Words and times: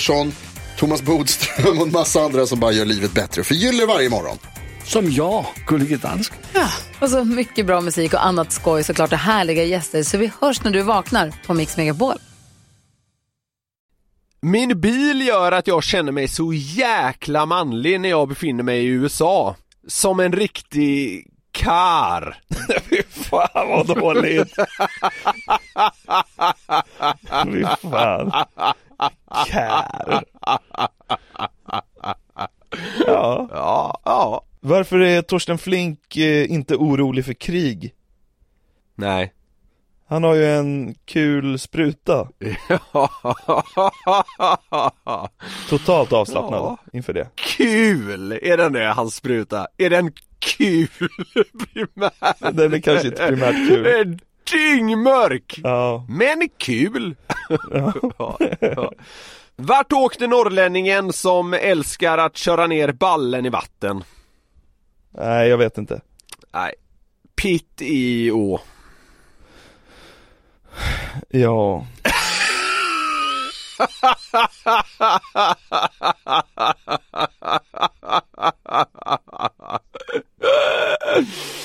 Pettersson, 0.00 0.32
Thomas 0.76 1.02
Bodström 1.02 1.78
och 1.78 1.86
en 1.86 1.92
massa 1.92 2.20
andra 2.20 2.46
som 2.46 2.60
bara 2.60 2.72
gör 2.72 2.84
livet 2.84 3.12
bättre. 3.12 3.44
Förgyller 3.44 3.86
varje 3.86 4.10
morgon. 4.10 4.38
Som 4.84 5.10
jag, 5.10 5.46
Gullige 5.66 5.96
Dansken. 5.96 6.38
Och 7.00 7.10
så 7.10 7.24
mycket 7.24 7.66
bra 7.66 7.80
musik 7.80 8.14
och 8.14 8.26
annat 8.26 8.52
skoj 8.52 8.84
såklart 8.84 9.12
och 9.12 9.18
härliga 9.18 9.64
gäster. 9.64 10.02
Så 10.02 10.18
vi 10.18 10.32
hörs 10.40 10.64
när 10.64 10.70
du 10.70 10.82
vaknar 10.82 11.32
på 11.46 11.54
Mix 11.54 11.76
Megapol. 11.76 12.14
Min 14.42 14.80
bil 14.80 15.26
gör 15.26 15.52
att 15.52 15.66
jag 15.66 15.84
känner 15.84 16.12
mig 16.12 16.28
så 16.28 16.52
jäkla 16.52 17.46
manlig 17.46 18.00
när 18.00 18.08
jag 18.08 18.28
befinner 18.28 18.62
mig 18.62 18.84
i 18.84 18.86
USA. 18.86 19.56
Som 19.88 20.20
en 20.20 20.32
riktig 20.32 21.26
kar. 21.52 22.38
Fy 22.90 23.02
fan 23.02 23.68
vad 23.68 23.86
dåligt. 23.86 24.54
Fy 27.44 27.64
fan. 27.90 28.32
Kär. 29.46 29.84
Ja. 33.06 33.48
Ja, 33.50 34.00
ja. 34.04 34.44
Varför 34.60 34.98
är 34.98 35.22
Torsten 35.22 35.58
Flink 35.58 36.16
eh, 36.16 36.50
inte 36.52 36.76
orolig 36.76 37.24
för 37.24 37.32
krig? 37.32 37.94
Nej. 38.94 39.32
Han 40.08 40.24
har 40.24 40.34
ju 40.34 40.44
en 40.46 40.94
kul 41.04 41.58
spruta. 41.58 42.28
Totalt 45.68 46.12
avslappnad 46.12 46.60
Ja. 46.60 46.78
inför 46.92 47.12
det. 47.12 47.28
kul! 47.34 48.32
Är 48.42 48.56
den 48.56 48.72
det, 48.72 48.84
hans 48.86 49.14
spruta? 49.14 49.66
Är 49.76 49.90
den 49.90 50.12
kul 50.38 50.88
primärt? 51.74 52.56
Den 52.56 52.74
är 52.74 52.80
kanske 52.80 53.08
inte 53.08 53.26
primärt 53.26 53.68
kul. 53.68 54.18
Dyngmörk! 54.52 55.60
Ja. 55.62 56.06
Men 56.08 56.48
kul! 56.58 57.16
ja, 58.18 58.38
ja. 58.60 58.92
Vart 59.56 59.92
åkte 59.92 60.26
norrlänningen 60.26 61.12
som 61.12 61.54
älskar 61.54 62.18
att 62.18 62.36
köra 62.36 62.66
ner 62.66 62.92
ballen 62.92 63.46
i 63.46 63.48
vatten? 63.48 64.04
Nej, 65.10 65.48
jag 65.48 65.58
vet 65.58 65.78
inte. 65.78 66.00
Nej, 66.52 66.74
Pitt 67.42 67.82
i 67.82 68.30
å. 68.30 68.60
Ja. 71.28 71.86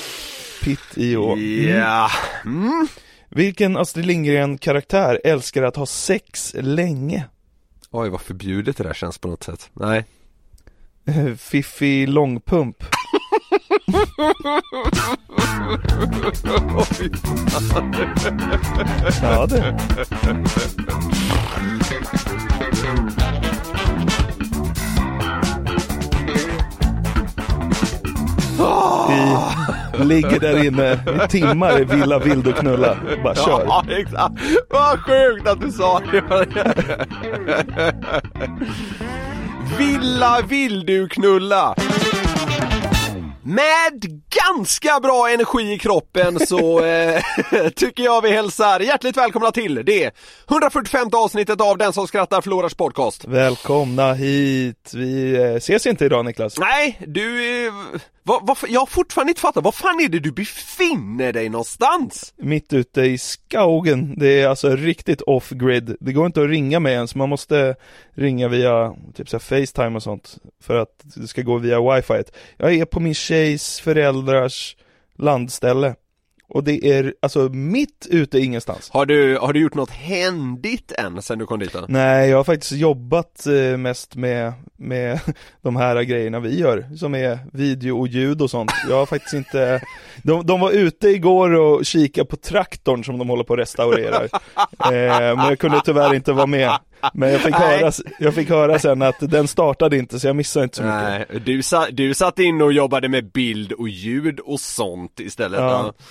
Pitt 0.66 0.98
i 0.98 1.16
å. 1.16 1.36
Ja. 1.38 2.10
Mm. 2.44 2.88
Vilken 3.30 3.76
Astrid 3.76 4.06
Lindgren-karaktär 4.06 5.20
älskar 5.24 5.62
att 5.62 5.76
ha 5.76 5.86
sex 5.86 6.54
länge? 6.58 7.24
Oj 7.90 8.08
vad 8.08 8.20
förbjudet 8.20 8.76
det 8.76 8.84
där 8.84 8.94
känns 8.94 9.18
på 9.18 9.28
något 9.28 9.42
sätt. 9.42 9.70
Nej. 9.72 10.04
Fiffi 11.38 12.06
Långpump. 12.06 12.84
Ja 19.22 19.46
det. 19.46 19.76
I, 29.10 29.75
ligger 30.04 30.40
där 30.40 30.64
inne 30.64 30.92
i 31.24 31.28
timmar 31.28 31.80
i 31.80 31.84
Villa 31.84 32.18
Vild 32.18 32.46
och 32.46 32.56
knulla. 32.56 32.96
Bara 33.24 33.34
kör. 33.34 33.62
Ja, 33.66 33.84
exakt. 33.98 34.34
Vad 34.70 34.98
sjukt 35.00 35.48
att 35.48 35.60
du 35.60 35.72
sa 35.72 36.00
det. 36.12 36.46
Villa 39.78 40.40
vill 40.48 40.86
du 40.86 41.08
knulla. 41.08 41.74
Med 43.42 44.22
ganska 44.46 45.00
bra 45.00 45.30
energi 45.30 45.72
i 45.72 45.78
kroppen 45.78 46.46
så 46.46 46.84
eh, 46.84 47.22
tycker 47.76 48.02
jag 48.02 48.22
vi 48.22 48.30
hälsar 48.30 48.80
hjärtligt 48.80 49.16
välkomna 49.16 49.50
till 49.50 49.82
det 49.86 50.10
145 50.50 51.08
avsnittet 51.12 51.60
av 51.60 51.78
Den 51.78 51.92
som 51.92 52.06
skrattar 52.06 52.40
förlorars 52.40 52.74
podcast. 52.74 53.24
Välkomna 53.24 54.12
hit. 54.12 54.92
Vi 54.94 55.36
eh, 55.36 55.54
ses 55.54 55.86
inte 55.86 56.04
idag 56.04 56.24
Niklas. 56.24 56.58
Nej, 56.58 56.98
du, 57.06 57.66
eh, 57.66 57.72
vad, 58.26 58.46
vad, 58.46 58.56
jag 58.68 58.80
har 58.80 58.86
fortfarande 58.86 59.30
inte 59.30 59.40
fattat, 59.40 59.64
var 59.64 59.72
fan 59.72 60.00
är 60.00 60.08
det 60.08 60.18
du 60.18 60.32
befinner 60.32 61.32
dig 61.32 61.48
någonstans? 61.48 62.34
Mitt 62.36 62.72
ute 62.72 63.02
i 63.02 63.18
skogen. 63.18 64.14
Det 64.18 64.40
är 64.40 64.48
alltså 64.48 64.76
riktigt 64.76 65.20
off-grid. 65.20 65.96
Det 66.00 66.12
går 66.12 66.26
inte 66.26 66.42
att 66.42 66.48
ringa 66.48 66.80
mig 66.80 66.92
ens. 66.92 67.14
Man 67.14 67.28
måste 67.28 67.76
ringa 68.14 68.48
via 68.48 68.94
typ 69.14 69.28
så 69.28 69.36
här 69.36 69.40
Facetime 69.40 69.96
och 69.96 70.02
sånt. 70.02 70.38
För 70.60 70.76
att 70.76 71.02
det 71.04 71.28
ska 71.28 71.42
gå 71.42 71.58
via 71.58 71.94
wifi. 71.94 72.22
Jag 72.56 72.74
är 72.74 72.84
på 72.84 73.00
min 73.00 73.14
tjejs 73.14 73.80
föräldrars 73.80 74.76
landställe. 75.18 75.94
Och 76.48 76.64
det 76.64 76.84
är 76.86 77.14
alltså 77.22 77.48
mitt 77.48 78.06
ute 78.10 78.38
ingenstans. 78.38 78.90
Har 78.90 79.06
du, 79.06 79.38
har 79.38 79.52
du 79.52 79.60
gjort 79.60 79.74
något 79.74 79.90
händigt 79.90 80.92
än 80.92 81.22
sen 81.22 81.38
du 81.38 81.46
kom 81.46 81.58
dit 81.58 81.72
då? 81.72 81.84
Nej, 81.88 82.30
jag 82.30 82.36
har 82.36 82.44
faktiskt 82.44 82.72
jobbat 82.72 83.46
eh, 83.46 83.76
mest 83.76 84.16
med, 84.16 84.52
med 84.76 85.20
de 85.62 85.76
här 85.76 86.02
grejerna 86.02 86.40
vi 86.40 86.58
gör, 86.60 86.96
som 86.96 87.14
är 87.14 87.38
video 87.52 87.98
och 88.00 88.08
ljud 88.08 88.42
och 88.42 88.50
sånt. 88.50 88.72
Jag 88.88 88.96
har 88.96 89.06
faktiskt 89.06 89.34
inte, 89.34 89.80
de, 90.22 90.46
de 90.46 90.60
var 90.60 90.70
ute 90.70 91.08
igår 91.08 91.50
och 91.50 91.86
kikade 91.86 92.26
på 92.26 92.36
traktorn 92.36 93.04
som 93.04 93.18
de 93.18 93.28
håller 93.28 93.44
på 93.44 93.52
att 93.52 93.58
restaurera. 93.58 94.24
Eh, 94.24 95.36
men 95.36 95.48
jag 95.48 95.58
kunde 95.58 95.80
tyvärr 95.84 96.14
inte 96.14 96.32
vara 96.32 96.46
med. 96.46 96.70
Men 97.14 97.32
jag 97.32 97.40
fick, 97.40 97.54
höra, 97.54 97.92
jag 98.18 98.34
fick 98.34 98.48
höra 98.48 98.78
sen 98.78 99.02
att 99.02 99.16
den 99.20 99.48
startade 99.48 99.96
inte 99.96 100.20
så 100.20 100.26
jag 100.26 100.36
missade 100.36 100.64
inte 100.64 100.76
så 100.76 100.82
mycket. 100.82 101.02
Nej, 101.02 101.40
du, 101.44 101.62
sa, 101.62 101.86
du 101.90 102.14
satt 102.14 102.38
in 102.38 102.62
och 102.62 102.72
jobbade 102.72 103.08
med 103.08 103.32
bild 103.32 103.72
och 103.72 103.88
ljud 103.88 104.40
och 104.40 104.60
sånt 104.60 105.20
istället. 105.20 105.60
Ja. 105.60 105.70
Ja. 105.70 106.04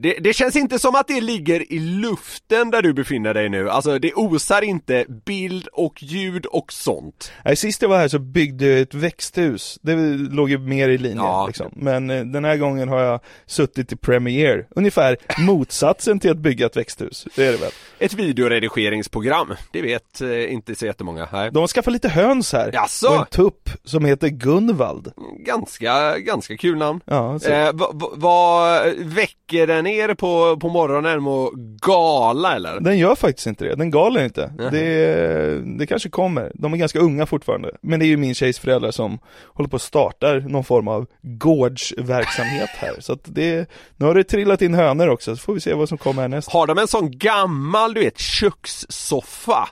Det, 0.00 0.18
det 0.20 0.32
känns 0.32 0.56
inte 0.56 0.78
som 0.78 0.94
att 0.94 1.08
det 1.08 1.20
ligger 1.20 1.72
i 1.72 1.78
luften 1.78 2.70
där 2.70 2.82
du 2.82 2.92
befinner 2.92 3.34
dig 3.34 3.48
nu, 3.48 3.70
alltså 3.70 3.98
det 3.98 4.12
osar 4.14 4.62
inte 4.62 5.04
bild 5.26 5.66
och 5.72 6.02
ljud 6.02 6.46
och 6.46 6.72
sånt. 6.72 7.32
Nej, 7.44 7.56
sist 7.56 7.82
jag 7.82 7.88
var 7.88 7.98
här 7.98 8.08
så 8.08 8.18
byggde 8.18 8.66
jag 8.66 8.80
ett 8.80 8.94
växthus, 8.94 9.78
det 9.82 9.94
låg 10.30 10.50
ju 10.50 10.58
mer 10.58 10.88
i 10.88 10.98
linje 10.98 11.16
Ja. 11.16 11.46
liksom. 11.46 11.66
Men 11.72 12.10
eh, 12.10 12.24
den 12.24 12.44
här 12.44 12.56
gången 12.56 12.88
har 12.88 13.00
jag 13.00 13.20
suttit 13.46 13.92
i 13.92 13.96
Premiere, 13.96 14.64
ungefär 14.76 15.16
motsatsen 15.38 16.20
till 16.20 16.30
att 16.30 16.38
bygga 16.38 16.66
ett 16.66 16.76
växthus, 16.76 17.26
det 17.36 17.46
är 17.46 17.52
det 17.52 17.58
väl? 17.58 17.70
Ett 17.98 18.14
videoredigeringsprogram, 18.14 19.54
det 19.72 19.82
vet 19.82 20.20
eh, 20.20 20.52
inte 20.52 20.74
så 20.74 20.86
jättemånga. 20.86 21.28
Nej. 21.32 21.50
De 21.52 21.58
har 21.58 21.66
skaffat 21.68 21.92
lite 21.92 22.08
höns 22.08 22.52
här, 22.52 22.70
Jaså? 22.72 23.08
och 23.08 23.16
en 23.18 23.26
tupp 23.26 23.70
som 23.84 24.04
heter 24.04 24.28
Gunvald 24.28 25.12
Ganska, 25.46 26.18
ganska 26.18 26.56
kul 26.56 26.78
namn. 26.78 27.00
Ja, 27.04 27.38
så. 27.38 27.50
Eh, 27.50 27.70
vad 27.74 28.00
va, 28.00 28.08
vad 28.14 28.86
väcker 28.96 29.66
den 29.66 29.86
ner 29.88 30.14
på, 30.14 30.56
på 30.60 30.68
morgonen 30.68 31.26
och 31.26 31.52
gala 31.86 32.54
eller? 32.56 32.80
Den 32.80 32.98
gör 32.98 33.14
faktiskt 33.14 33.46
inte 33.46 33.64
det, 33.64 33.74
den 33.74 33.90
galer 33.90 34.24
inte. 34.24 34.52
Det, 34.72 35.78
det 35.78 35.86
kanske 35.86 36.08
kommer, 36.08 36.52
de 36.54 36.72
är 36.72 36.76
ganska 36.76 36.98
unga 36.98 37.26
fortfarande. 37.26 37.70
Men 37.82 38.00
det 38.00 38.06
är 38.06 38.08
ju 38.08 38.16
min 38.16 38.34
tjejs 38.34 38.58
föräldrar 38.58 38.90
som 38.90 39.18
håller 39.54 39.68
på 39.68 39.76
att 39.76 39.82
starta 39.82 40.32
någon 40.34 40.64
form 40.64 40.88
av 40.88 41.06
gårdsverksamhet 41.22 42.68
här. 42.76 42.96
Så 43.00 43.12
att 43.12 43.20
det, 43.24 43.70
nu 43.96 44.06
har 44.06 44.14
det 44.14 44.24
trillat 44.24 44.62
in 44.62 44.74
hönor 44.74 45.08
också, 45.08 45.36
så 45.36 45.42
får 45.42 45.54
vi 45.54 45.60
se 45.60 45.74
vad 45.74 45.88
som 45.88 45.98
kommer 45.98 46.22
härnäst. 46.22 46.52
Har 46.52 46.66
de 46.66 46.78
en 46.78 46.88
sån 46.88 47.10
gammal, 47.18 47.94
du 47.94 48.00
vet, 48.00 48.18
kökssoffa? 48.18 49.68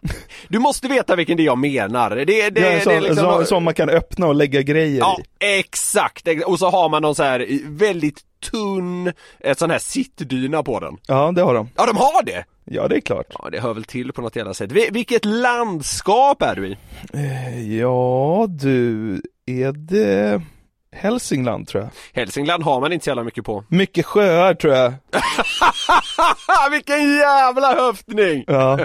Du 0.48 0.58
måste 0.58 0.88
veta 0.88 1.16
vilken 1.16 1.36
det 1.36 1.42
är 1.42 1.44
jag 1.44 1.58
menar. 1.58 2.10
Det, 2.10 2.24
det, 2.24 2.32
Ja, 2.38 2.50
det, 2.50 2.66
en 2.74 2.80
sån, 2.80 2.92
det 2.92 2.96
är 2.96 3.00
liksom... 3.00 3.44
som 3.46 3.64
man 3.64 3.74
kan 3.74 3.88
öppna 3.90 4.26
och 4.26 4.34
lägga 4.34 4.62
grejer 4.62 4.98
Ja, 4.98 5.18
i. 5.40 5.58
exakt! 5.58 6.28
Och 6.46 6.58
så 6.58 6.70
har 6.70 6.88
man 6.88 7.02
någon 7.02 7.14
så 7.14 7.22
här 7.22 7.46
väldigt 7.68 8.20
tunn, 8.50 9.12
ett 9.40 9.58
sån 9.58 9.70
här 9.70 9.78
sittdyna 9.78 10.62
på 10.62 10.80
den. 10.80 10.96
Ja, 11.06 11.32
det 11.34 11.42
har 11.42 11.54
de. 11.54 11.68
Ja, 11.76 11.86
de 11.86 11.96
har 11.96 12.22
det! 12.22 12.44
Ja, 12.64 12.88
det 12.88 12.96
är 12.96 13.00
klart. 13.00 13.26
Ja, 13.38 13.48
det 13.52 13.60
hör 13.60 13.74
väl 13.74 13.84
till 13.84 14.12
på 14.12 14.20
något 14.22 14.36
jävla 14.36 14.54
sätt. 14.54 14.72
Vi- 14.72 14.88
Vilket 14.92 15.24
landskap 15.24 16.42
är 16.42 16.54
du 16.56 16.66
i? 16.68 16.76
Ja, 17.80 18.46
du, 18.48 19.14
är 19.46 19.72
det 19.72 20.42
Hälsingland 20.92 21.68
tror 21.68 21.82
jag? 21.82 21.90
Hälsingland 22.20 22.62
har 22.62 22.80
man 22.80 22.92
inte 22.92 23.04
så 23.04 23.10
jävla 23.10 23.24
mycket 23.24 23.44
på. 23.44 23.64
Mycket 23.68 24.06
sjöar 24.06 24.54
tror 24.54 24.74
jag. 24.74 24.92
Vilken 26.70 27.12
jävla 27.16 27.74
höftning! 27.74 28.44
Ja. 28.46 28.78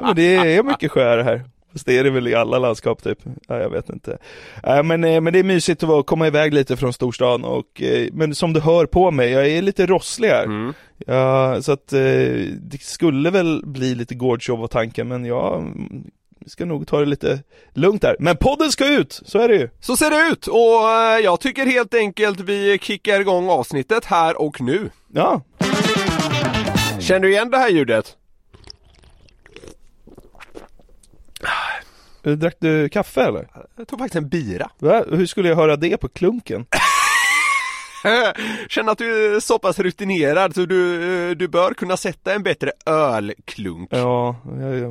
men 0.00 0.14
det 0.16 0.36
är 0.36 0.62
mycket 0.62 0.90
sjöar 0.92 1.18
här. 1.18 1.44
Fast 1.76 1.86
det 1.86 1.98
är 1.98 2.04
det 2.04 2.10
väl 2.10 2.28
i 2.28 2.34
alla 2.34 2.58
landskap 2.58 3.02
typ. 3.02 3.18
Ja, 3.48 3.58
jag 3.58 3.70
vet 3.70 3.88
inte. 3.90 4.18
Äh, 4.64 4.82
men, 4.82 5.04
eh, 5.04 5.20
men 5.20 5.32
det 5.32 5.38
är 5.38 5.42
mysigt 5.44 5.82
att 5.82 5.88
vara- 5.88 6.02
komma 6.02 6.26
iväg 6.26 6.54
lite 6.54 6.76
från 6.76 6.92
storstan 6.92 7.44
och, 7.44 7.82
eh, 7.82 8.08
men 8.12 8.34
som 8.34 8.52
du 8.52 8.60
hör 8.60 8.86
på 8.86 9.10
mig, 9.10 9.30
jag 9.30 9.46
är 9.48 9.62
lite 9.62 9.86
rosslig 9.86 10.28
här. 10.28 10.44
Mm. 10.44 10.72
Ja, 11.06 11.62
så 11.62 11.72
att 11.72 11.92
eh, 11.92 12.00
det 12.60 12.80
skulle 12.82 13.30
väl 13.30 13.62
bli 13.66 13.94
lite 13.94 14.14
gårdsjobb 14.14 14.60
var 14.60 14.68
tanken, 14.68 15.08
men 15.08 15.24
jag 15.24 15.72
ska 16.46 16.64
nog 16.64 16.86
ta 16.86 17.00
det 17.00 17.06
lite 17.06 17.42
lugnt 17.74 18.04
här. 18.04 18.16
Men 18.18 18.36
podden 18.36 18.70
ska 18.70 18.88
ut, 18.88 19.20
så 19.24 19.38
är 19.38 19.48
det 19.48 19.54
ju. 19.54 19.68
Så 19.80 19.96
ser 19.96 20.10
det 20.10 20.32
ut 20.32 20.46
och 20.46 20.90
eh, 20.90 21.18
jag 21.24 21.40
tycker 21.40 21.66
helt 21.66 21.94
enkelt 21.94 22.40
vi 22.40 22.78
kickar 22.82 23.20
igång 23.20 23.48
avsnittet 23.50 24.04
här 24.04 24.40
och 24.42 24.60
nu. 24.60 24.90
Ja, 25.14 25.42
Känner 27.00 27.20
du 27.20 27.30
igen 27.32 27.50
det 27.50 27.58
här 27.58 27.68
ljudet? 27.70 28.16
Drack 32.34 32.56
du 32.60 32.88
kaffe 32.88 33.22
eller? 33.22 33.48
Jag 33.76 33.88
tog 33.88 33.98
faktiskt 33.98 34.16
en 34.16 34.28
bira. 34.28 34.70
Va? 34.78 35.04
Hur 35.10 35.26
skulle 35.26 35.48
jag 35.48 35.56
höra 35.56 35.76
det 35.76 35.96
på 35.96 36.08
klunken? 36.08 36.66
Känner 38.68 38.92
att 38.92 38.98
du 38.98 39.36
är 39.36 39.40
så 39.40 39.58
pass 39.58 39.78
rutinerad 39.78 40.54
så 40.54 40.66
du, 40.66 41.34
du 41.34 41.48
bör 41.48 41.74
kunna 41.74 41.96
sätta 41.96 42.34
en 42.34 42.42
bättre 42.42 42.72
ölklunk. 42.86 43.88
Ja, 43.92 44.36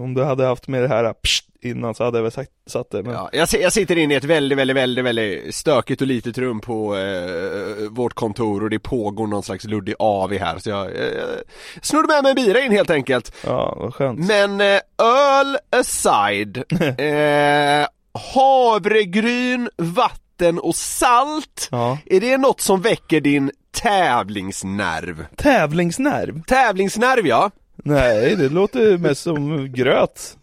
om 0.04 0.14
du 0.14 0.24
hade 0.24 0.46
haft 0.46 0.68
med 0.68 0.82
det 0.82 0.88
här 0.88 1.14
pst, 1.14 1.46
innan 1.66 1.96
så 1.96 2.04
hade 2.04 2.18
jag 2.18 2.24
väl 2.24 2.32
sagt, 2.32 2.52
satt 2.68 2.92
det. 2.92 3.04
Men... 3.04 3.14
Ja, 3.14 3.30
jag, 3.34 3.48
jag 3.62 3.74
sitter 3.74 3.98
inne 3.98 4.14
i 4.14 4.18
ett 4.18 4.24
väldigt, 4.24 4.58
väldigt, 4.58 4.78
väldigt, 4.78 5.06
väldigt 5.06 5.56
stökigt 5.56 6.02
och 6.02 6.08
litet 6.08 6.38
rum 6.38 6.62
på 6.62 6.98
eh, 6.98 7.90
vårt 7.90 8.14
kontor 8.14 8.64
och 8.64 8.70
det 8.70 8.80
pågår 8.80 9.28
någon 9.28 9.44
slags 9.44 9.66
luddig 9.66 9.96
AV 10.00 10.34
här 10.34 10.58
så 10.58 10.70
jag 10.70 10.86
eh, 10.86 11.38
snodde 11.82 12.08
med 12.08 12.24
mig 12.24 12.30
en 12.30 12.36
bira 12.36 12.60
in 12.60 12.72
helt 12.72 12.90
enkelt. 12.90 13.36
Ja, 13.46 13.78
vad 13.80 13.94
skönt. 13.94 14.28
Men 14.28 14.62
eh, 14.62 14.80
öl 14.98 15.58
aside, 15.70 16.58
eh, 16.98 17.88
havregryn, 18.34 19.70
vatten 19.78 20.25
och 20.62 20.76
salt, 20.76 21.68
Ja. 21.72 21.98
är 22.06 22.20
det 22.20 22.38
något 22.38 22.62
som 22.62 22.82
väcker 22.82 23.22
din 23.22 23.52
tävlingsnerv? 23.72 25.26
Tävlingsnerv? 25.36 26.44
Tävlingsnerv 26.44 27.28
ja, 27.28 27.52
Nej, 27.84 28.36
det 28.36 28.50
låter 28.50 28.98
mest 28.98 29.22
som 29.24 29.74
gröt. 29.74 30.38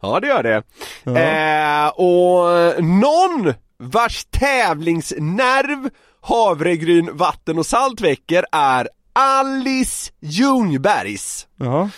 ja 0.00 0.20
det 0.20 0.26
gör 0.26 0.42
det. 0.42 0.62
Ja. 1.04 1.18
Eh, 1.18 1.88
och 1.88 2.84
någon 2.84 3.54
vars 3.78 4.24
tävlingsnerv 4.30 5.90
havregryn, 6.20 7.16
vatten 7.16 7.58
och 7.58 7.66
salt 7.66 8.00
väcker 8.00 8.44
är 8.52 8.88
Alice 9.12 10.12
Ljungbergs. 10.20 11.46
Ja. 11.56 11.88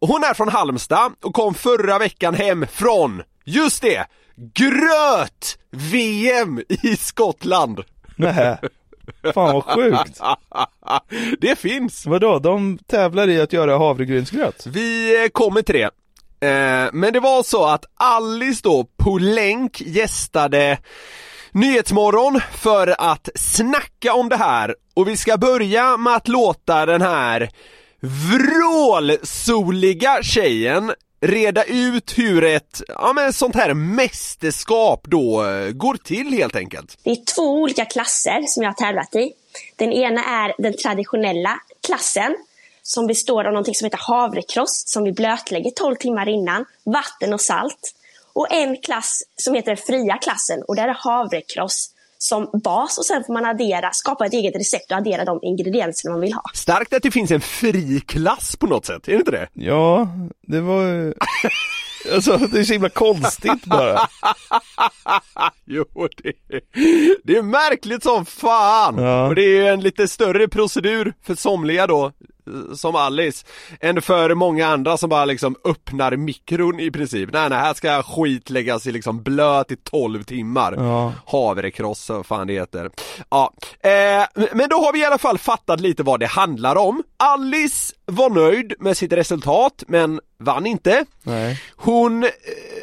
Hon 0.00 0.24
är 0.24 0.34
från 0.34 0.48
Halmstad 0.48 1.12
och 1.24 1.34
kom 1.34 1.54
förra 1.54 1.98
veckan 1.98 2.34
hem 2.34 2.66
från, 2.72 3.22
just 3.44 3.82
det, 3.82 4.06
gröt-VM 4.36 6.60
i 6.68 6.96
Skottland. 6.96 7.80
Nej. 8.16 8.56
Fan 9.34 9.54
vad 9.54 9.64
sjukt. 9.64 10.20
Det 11.40 11.58
finns. 11.58 12.06
Vadå, 12.06 12.38
de 12.38 12.78
tävlar 12.86 13.28
i 13.28 13.40
att 13.40 13.52
göra 13.52 13.78
havregrynsgröt? 13.78 14.66
Vi 14.66 15.22
eh, 15.24 15.28
kommer 15.28 15.62
till 15.62 15.74
det. 15.74 15.90
Eh, 16.48 16.90
Men 16.92 17.12
det 17.12 17.20
var 17.20 17.42
så 17.42 17.64
att 17.64 17.84
Alice 17.94 18.60
då 18.64 18.84
på 18.96 19.18
länk 19.18 19.80
gästade 19.80 20.78
Nyhetsmorgon 21.52 22.40
för 22.52 22.94
att 22.98 23.28
snacka 23.34 24.14
om 24.14 24.28
det 24.28 24.36
här 24.36 24.74
och 24.94 25.08
vi 25.08 25.16
ska 25.16 25.36
börja 25.36 25.96
med 25.96 26.16
att 26.16 26.28
låta 26.28 26.86
den 26.86 27.02
här 27.02 27.50
vrålsoliga 28.00 30.18
tjejen 30.22 30.92
reda 31.20 31.64
ut 31.64 32.18
hur 32.18 32.44
ett, 32.44 32.82
ja 32.88 33.12
men 33.12 33.32
sånt 33.32 33.54
här 33.54 33.74
mästerskap 33.74 35.06
då 35.06 35.44
eh, 35.44 35.70
går 35.70 35.94
till 35.94 36.32
helt 36.32 36.56
enkelt. 36.56 36.98
Det 37.02 37.10
är 37.10 37.24
två 37.34 37.42
olika 37.42 37.84
klasser 37.84 38.42
som 38.46 38.62
jag 38.62 38.70
har 38.70 38.74
tävlat 38.74 39.14
i. 39.14 39.32
Den 39.76 39.92
ena 39.92 40.24
är 40.24 40.54
den 40.58 40.76
traditionella 40.76 41.60
klassen 41.86 42.36
som 42.82 43.06
består 43.06 43.44
av 43.44 43.52
någonting 43.52 43.74
som 43.74 43.84
heter 43.84 44.00
havrekross 44.02 44.84
som 44.86 45.04
vi 45.04 45.12
blötlägger 45.12 45.70
12 45.70 45.96
timmar 45.96 46.28
innan, 46.28 46.64
vatten 46.84 47.32
och 47.32 47.40
salt. 47.40 47.94
Och 48.32 48.52
en 48.52 48.76
klass 48.76 49.22
som 49.36 49.54
heter 49.54 49.66
den 49.66 49.84
fria 49.86 50.18
klassen 50.18 50.62
och 50.68 50.76
där 50.76 50.88
är 50.88 50.96
havrekross 50.98 51.90
som 52.26 52.60
bas 52.64 52.98
och 52.98 53.06
sen 53.06 53.24
får 53.24 53.32
man 53.32 53.44
addera, 53.44 53.92
skapa 53.92 54.26
ett 54.26 54.32
eget 54.32 54.56
recept 54.56 54.90
och 54.90 54.96
addera 54.96 55.24
de 55.24 55.38
ingredienser 55.42 56.10
man 56.10 56.20
vill 56.20 56.32
ha. 56.32 56.42
Starkt 56.54 56.94
att 56.94 57.02
det 57.02 57.10
finns 57.10 57.30
en 57.30 57.40
fri 57.40 58.00
klass 58.00 58.56
på 58.56 58.66
något 58.66 58.86
sätt, 58.86 59.08
är 59.08 59.12
det 59.12 59.18
inte 59.18 59.30
det? 59.30 59.48
Ja, 59.52 60.08
det 60.46 60.60
var 60.60 60.82
ju... 60.82 61.14
Alltså 62.14 62.36
det 62.36 62.58
är 62.58 62.64
så 62.64 62.72
himla 62.72 62.88
konstigt 62.88 63.64
bara. 63.64 63.98
Jo, 65.64 65.84
det, 66.22 66.32
det 67.24 67.36
är 67.36 67.42
märkligt 67.42 68.02
som 68.02 68.26
fan! 68.26 68.98
Ja. 68.98 69.26
Och 69.26 69.34
det 69.34 69.42
är 69.42 69.48
ju 69.48 69.66
en 69.66 69.80
lite 69.80 70.08
större 70.08 70.48
procedur 70.48 71.14
för 71.22 71.34
somliga 71.34 71.86
då, 71.86 72.12
som 72.74 72.96
Alice, 72.96 73.46
än 73.80 74.02
för 74.02 74.34
många 74.34 74.66
andra 74.66 74.96
som 74.96 75.10
bara 75.10 75.24
liksom 75.24 75.56
öppnar 75.64 76.16
mikron 76.16 76.80
i 76.80 76.90
princip. 76.90 77.30
Nej, 77.32 77.48
nej, 77.48 77.58
här 77.58 77.74
ska 77.74 78.02
skit 78.02 78.50
läggas 78.50 78.86
i 78.86 78.92
liksom 78.92 79.22
blöt 79.22 79.70
i 79.70 79.76
12 79.76 80.22
timmar. 80.22 80.74
Ja. 80.76 81.12
Havrekross, 81.26 82.10
vad 82.10 82.26
fan 82.26 82.46
det 82.46 82.52
heter. 82.52 82.90
Ja, 83.30 83.52
eh, 83.80 84.46
men 84.52 84.68
då 84.68 84.76
har 84.76 84.92
vi 84.92 85.00
i 85.00 85.04
alla 85.04 85.18
fall 85.18 85.38
fattat 85.38 85.80
lite 85.80 86.02
vad 86.02 86.20
det 86.20 86.26
handlar 86.26 86.76
om. 86.76 87.02
Alice 87.16 87.94
var 88.06 88.30
nöjd 88.30 88.74
med 88.78 88.96
sitt 88.96 89.12
resultat, 89.12 89.84
men 89.88 90.20
vann 90.38 90.66
inte. 90.66 91.04
Nej. 91.22 91.62
Hon 91.76 92.24
eh, 92.24 92.30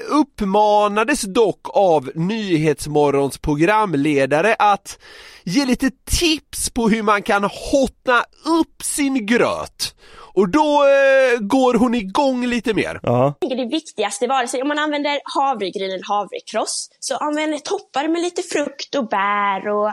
uppmanades 0.10 1.22
dock 1.22 1.68
av 1.70 2.12
Nyhetsmorgons 2.16 3.38
programledare 3.38 4.56
att 4.60 5.00
ge 5.44 5.66
lite 5.66 5.92
tips 6.06 6.70
på 6.70 6.90
hur 6.90 7.04
man 7.04 7.22
kan 7.22 7.44
hotta 7.44 8.26
upp 8.46 8.84
sin 8.84 9.26
gröt. 9.26 9.96
Och 10.36 10.50
då 10.50 10.84
eh, 10.84 11.40
går 11.40 11.74
hon 11.74 11.96
igång 11.96 12.48
lite 12.48 12.74
mer. 12.74 13.00
Ja. 13.04 13.34
Det 13.40 13.66
viktigaste, 13.66 14.28
vare 14.28 14.48
sig 14.48 14.62
om 14.62 14.68
man 14.68 14.80
använder 14.80 15.20
havregryn 15.24 15.92
eller 15.92 16.04
havrekross, 16.08 16.90
så 17.00 17.18
använd 17.18 17.64
toppar 17.64 18.08
med 18.08 18.22
lite 18.22 18.42
frukt 18.42 18.96
och 18.96 19.08
bär. 19.08 19.68
Och, 19.68 19.88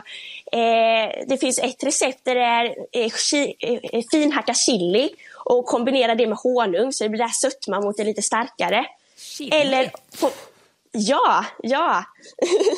eh, 0.57 1.11
det 1.27 1.37
finns 1.37 1.59
ett 1.59 1.83
recept 1.83 2.25
där 2.25 2.35
det 2.35 2.41
är 2.41 2.65
eh, 2.91 3.11
chi, 3.11 3.55
eh, 3.93 4.01
finhackat 4.11 4.57
chili 4.57 5.09
och 5.51 5.65
kombinera 5.65 6.15
det 6.15 6.27
med 6.27 6.37
honung 6.37 6.93
så 6.93 7.03
det 7.03 7.09
blir 7.09 7.17
det 7.17 7.23
här 7.23 7.49
sötman 7.49 7.83
mot 7.83 7.97
det 7.97 8.03
lite 8.03 8.21
starkare. 8.21 8.85
Eller 9.51 9.91
på, 10.19 10.29
Ja, 10.91 11.45
ja. 11.63 12.03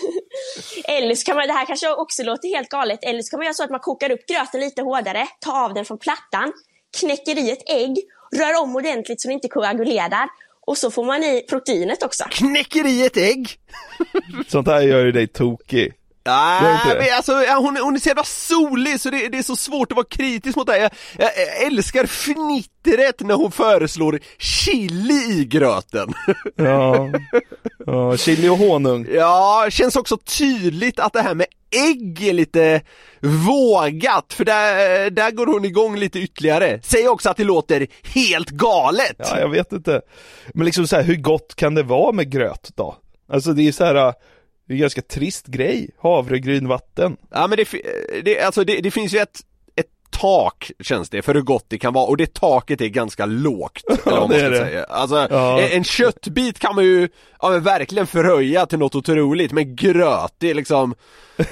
eller 0.87 1.15
så 1.15 1.25
kan 1.25 1.35
man, 1.35 1.47
det 1.47 1.53
här 1.53 1.65
kanske 1.65 1.93
också 1.93 2.23
låter 2.23 2.47
helt 2.47 2.69
galet, 2.69 2.99
eller 3.03 3.21
så 3.21 3.29
kan 3.29 3.37
man 3.39 3.45
göra 3.45 3.53
så 3.53 3.63
att 3.63 3.69
man 3.69 3.79
kokar 3.79 4.11
upp 4.11 4.25
gröten 4.27 4.59
lite 4.59 4.81
hårdare, 4.81 5.27
tar 5.39 5.65
av 5.65 5.73
den 5.73 5.85
från 5.85 5.97
plattan, 5.97 6.53
knäcker 6.99 7.37
i 7.37 7.51
ett 7.51 7.69
ägg, 7.69 7.97
rör 8.35 8.61
om 8.61 8.75
ordentligt 8.75 9.21
så 9.21 9.27
det 9.27 9.33
inte 9.33 9.47
koagulerar 9.47 10.29
och 10.65 10.77
så 10.77 10.91
får 10.91 11.05
man 11.05 11.23
i 11.23 11.45
proteinet 11.49 12.03
också. 12.03 12.23
Knäcker 12.29 12.87
i 12.87 13.05
ett 13.05 13.17
ägg! 13.17 13.49
Sånt 14.47 14.67
här 14.67 14.81
gör 14.81 15.05
ju 15.05 15.11
dig 15.11 15.27
tokig. 15.27 15.93
Nej, 16.25 16.79
det? 16.85 16.99
men 16.99 17.07
alltså 17.15 17.33
hon, 17.33 17.77
hon 17.77 17.95
är 17.95 17.99
så 17.99 18.09
jävla 18.09 18.23
solig 18.23 19.01
så 19.01 19.09
det, 19.09 19.27
det 19.27 19.37
är 19.37 19.43
så 19.43 19.55
svårt 19.55 19.91
att 19.91 19.95
vara 19.95 20.07
kritisk 20.09 20.55
mot 20.55 20.67
det. 20.67 20.77
Jag, 20.77 20.91
jag, 21.17 21.29
jag 21.37 21.63
älskar 21.67 22.05
fnittret 22.05 23.19
när 23.19 23.35
hon 23.35 23.51
föreslår 23.51 24.19
chili 24.37 25.39
i 25.41 25.45
gröten. 25.45 26.13
Ja, 26.55 27.09
ja 27.85 28.17
chili 28.17 28.49
och 28.49 28.57
honung. 28.57 29.07
Ja, 29.11 29.67
känns 29.69 29.95
också 29.95 30.17
tydligt 30.17 30.99
att 30.99 31.13
det 31.13 31.21
här 31.21 31.33
med 31.33 31.47
ägg 31.73 32.27
är 32.27 32.33
lite 32.33 32.81
vågat, 33.21 34.33
för 34.33 34.45
där, 34.45 35.09
där 35.09 35.31
går 35.31 35.45
hon 35.45 35.65
igång 35.65 35.95
lite 35.95 36.19
ytterligare. 36.19 36.79
Säger 36.83 37.07
också 37.07 37.29
att 37.29 37.37
det 37.37 37.43
låter 37.43 37.87
helt 38.03 38.49
galet. 38.49 39.15
Ja, 39.17 39.39
jag 39.39 39.49
vet 39.49 39.71
inte. 39.71 40.01
Men 40.53 40.65
liksom 40.65 40.87
så 40.87 40.95
här, 40.95 41.03
hur 41.03 41.15
gott 41.15 41.55
kan 41.55 41.75
det 41.75 41.83
vara 41.83 42.11
med 42.11 42.31
gröt 42.31 42.71
då? 42.75 42.95
Alltså 43.31 43.53
det 43.53 43.67
är 43.67 43.71
så 43.71 43.85
här, 43.85 44.13
det 44.67 44.73
är 44.73 44.75
en 44.75 44.81
ganska 44.81 45.01
trist 45.01 45.47
grej. 45.47 45.89
Havregryn, 46.01 46.67
vatten. 46.67 47.17
Ja 47.31 47.47
men 47.47 47.57
det, 47.57 47.67
det, 48.23 48.39
alltså 48.41 48.63
det, 48.63 48.81
det 48.81 48.91
finns 48.91 49.13
ju 49.13 49.19
ett, 49.19 49.41
tak 50.19 50.71
känns 50.79 51.09
det 51.09 51.21
för 51.21 51.33
hur 51.33 51.41
gott 51.41 51.65
det 51.67 51.77
kan 51.77 51.93
vara 51.93 52.05
och 52.05 52.17
det 52.17 52.33
taket 52.33 52.81
är 52.81 52.87
ganska 52.87 53.25
lågt. 53.25 53.83
eller 53.89 54.11
vad 54.19 54.29
man 54.29 54.39
ska. 54.39 54.49
Säga. 54.49 54.83
Alltså 54.83 55.27
Ja. 55.31 55.61
en, 55.61 55.83
köttbit 55.83 56.59
kan 56.59 56.75
man 56.75 56.83
ju 56.83 57.09
ja, 57.41 57.49
men 57.49 57.63
verkligen 57.63 58.07
förhöja 58.07 58.65
till 58.65 58.79
något 58.79 58.95
otroligt 58.95 59.51
men 59.51 59.75
gröt 59.75 60.33
det 60.37 60.49
är 60.49 60.53
liksom 60.53 60.95
eh, 61.37 61.45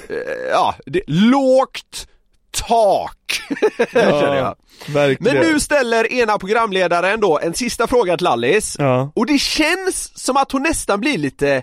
Ja, 0.50 0.74
det 0.86 1.02
lågt 1.06 2.06
tak 2.50 3.42
jag. 3.92 4.56
verkligen. 4.88 5.36
Men 5.38 5.52
nu 5.52 5.60
ställer 5.60 6.12
ena 6.12 6.38
programledaren 6.38 7.20
då 7.20 7.38
en 7.38 7.54
sista 7.54 7.86
fråga 7.86 8.16
till 8.16 8.26
Alice 8.26 8.82
Ja. 8.82 9.12
och 9.14 9.26
det 9.26 9.38
känns 9.38 10.18
som 10.24 10.36
att 10.36 10.52
hon 10.52 10.62
nästan 10.62 11.00
blir 11.00 11.18
lite 11.18 11.62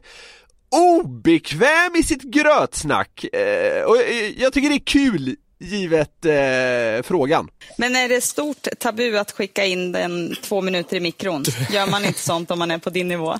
obekväm 0.69 1.95
i 1.99 2.03
sitt 2.03 2.21
grötsnack 2.21 3.23
eh, 3.23 3.83
och 3.83 4.01
eh, 4.01 4.41
jag 4.41 4.53
tycker 4.53 4.69
det 4.69 4.75
är 4.75 4.79
kul 4.79 5.35
givet 5.59 6.25
eh, 6.25 7.03
frågan. 7.03 7.49
Men 7.77 7.95
är 7.95 8.09
det 8.09 8.21
stort 8.21 8.67
tabu 8.79 9.17
att 9.17 9.31
skicka 9.31 9.65
in 9.65 9.91
den 9.91 10.35
två 10.41 10.61
minuter 10.61 10.97
i 10.97 10.99
mikron? 10.99 11.43
Gör 11.71 11.87
man 11.87 12.05
inte 12.05 12.19
sånt 12.19 12.51
om 12.51 12.59
man 12.59 12.71
är 12.71 12.77
på 12.77 12.89
din 12.89 13.07
nivå? 13.07 13.31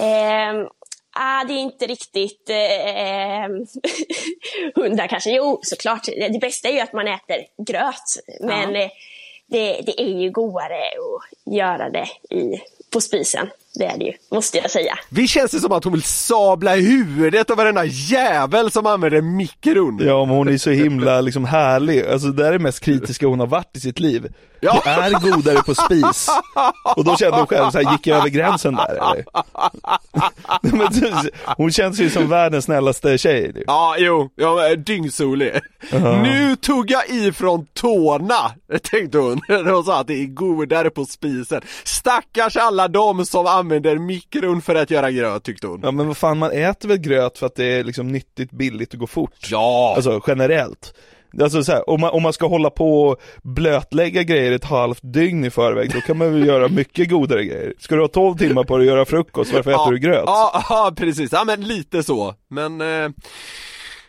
Ehm, 0.00 0.66
ah, 1.12 1.44
det 1.44 1.52
är 1.52 1.58
inte 1.58 1.86
riktigt 1.86 2.50
eh, 2.50 3.48
hundra 4.82 5.08
kanske. 5.08 5.30
Jo, 5.30 5.60
såklart. 5.62 6.04
Det 6.06 6.40
bästa 6.40 6.68
är 6.68 6.72
ju 6.72 6.80
att 6.80 6.92
man 6.92 7.08
äter 7.08 7.64
gröt. 7.66 8.38
Men 8.40 8.76
eh, 8.76 8.90
det, 9.46 9.80
det 9.86 10.00
är 10.00 10.20
ju 10.20 10.30
godare 10.30 10.78
att 10.78 11.54
göra 11.54 11.90
det 11.90 12.08
i, 12.36 12.60
på 12.90 13.00
spisen. 13.00 13.50
Det 13.78 13.84
är 13.84 13.98
det 13.98 14.04
ju, 14.04 14.12
måste 14.30 14.58
jag 14.58 14.70
säga. 14.70 14.98
Vi 15.08 15.28
känns 15.28 15.50
det 15.50 15.60
som 15.60 15.72
att 15.72 15.84
hon 15.84 15.92
vill 15.92 16.02
sabla 16.02 16.76
i 16.76 16.80
huvudet 16.80 17.50
av 17.50 17.56
varenda 17.56 17.84
jävel 17.84 18.70
som 18.70 18.86
använder 18.86 19.20
mikron. 19.20 19.98
Ja 20.02 20.24
men 20.24 20.36
hon 20.36 20.48
är 20.48 20.58
så 20.58 20.70
himla 20.70 21.20
liksom 21.20 21.44
härlig, 21.44 22.06
alltså 22.06 22.28
det 22.28 22.46
är 22.46 22.52
det 22.52 22.58
mest 22.58 22.80
kritiska 22.80 23.26
hon 23.26 23.40
har 23.40 23.46
varit 23.46 23.76
i 23.76 23.80
sitt 23.80 24.00
liv. 24.00 24.32
Ja. 24.60 24.80
Det 24.84 24.90
är 24.90 25.30
godare 25.30 25.62
på 25.62 25.74
spis. 25.74 26.28
Och 26.96 27.04
då 27.04 27.16
kände 27.16 27.36
hon 27.36 27.46
själv 27.46 27.70
så 27.70 27.80
här, 27.82 27.92
gick 27.92 28.06
jag 28.06 28.18
över 28.18 28.28
gränsen 28.28 28.74
där 28.74 28.88
eller? 28.88 29.24
Hon 31.56 31.72
känns 31.72 32.00
ju 32.00 32.10
som 32.10 32.28
världens 32.28 32.64
snällaste 32.64 33.18
tjej 33.18 33.52
nu. 33.54 33.64
Ja, 33.66 33.96
jo, 33.98 34.30
jag 34.34 34.70
är 34.70 34.76
dyngsolig. 34.76 35.52
Nu 36.22 36.56
tog 36.56 36.90
jag 36.90 37.08
i 37.08 37.32
från 37.32 37.66
tårna, 37.66 38.52
tänkte 38.82 39.18
hon, 39.18 39.40
när 39.48 39.70
hon 39.72 39.84
sa 39.84 40.00
att 40.00 40.06
det 40.06 40.22
är 40.22 40.26
godare 40.26 40.90
på 40.90 41.04
spisen. 41.04 41.60
Stackars 41.84 42.56
alla 42.56 42.88
de 42.88 43.26
som 43.26 43.46
använder 43.46 43.67
mikron 43.98 44.62
för 44.62 44.74
att 44.74 44.90
göra 44.90 45.10
gröt, 45.10 45.42
tyckte 45.44 45.66
hon. 45.66 45.80
Ja 45.82 45.90
men 45.90 46.06
vad 46.06 46.16
fan, 46.16 46.38
man 46.38 46.52
äter 46.52 46.88
väl 46.88 46.98
gröt 46.98 47.38
för 47.38 47.46
att 47.46 47.54
det 47.54 47.64
är 47.64 47.84
liksom 47.84 48.08
nyttigt, 48.08 48.50
billigt 48.50 48.92
och 48.92 49.00
går 49.00 49.06
fort? 49.06 49.48
Ja! 49.50 49.92
Alltså 49.96 50.20
generellt. 50.26 50.94
Alltså 51.42 51.64
så 51.64 51.72
här, 51.72 51.90
om, 51.90 52.00
man, 52.00 52.10
om 52.10 52.22
man 52.22 52.32
ska 52.32 52.46
hålla 52.46 52.70
på 52.70 53.02
och 53.02 53.20
blötlägga 53.42 54.22
grejer 54.22 54.52
ett 54.52 54.64
halvt 54.64 55.00
dygn 55.02 55.44
i 55.44 55.50
förväg, 55.50 55.92
då 55.92 56.00
kan 56.00 56.16
man 56.18 56.32
väl 56.32 56.46
göra 56.46 56.68
mycket 56.68 57.10
godare 57.10 57.44
grejer. 57.44 57.74
Ska 57.78 57.94
du 57.94 58.00
ha 58.00 58.08
12 58.08 58.36
timmar 58.36 58.64
på 58.64 58.76
dig 58.76 58.88
att 58.88 58.94
göra 58.94 59.04
frukost, 59.04 59.52
varför 59.52 59.70
äter 59.70 59.92
du 59.92 59.98
gröt? 59.98 60.24
Ja, 60.26 60.64
ja, 60.68 60.92
precis. 60.96 61.32
Ja, 61.32 61.44
men 61.44 61.60
lite 61.60 62.02
så. 62.02 62.34
Men, 62.48 62.80
eh, 62.80 63.10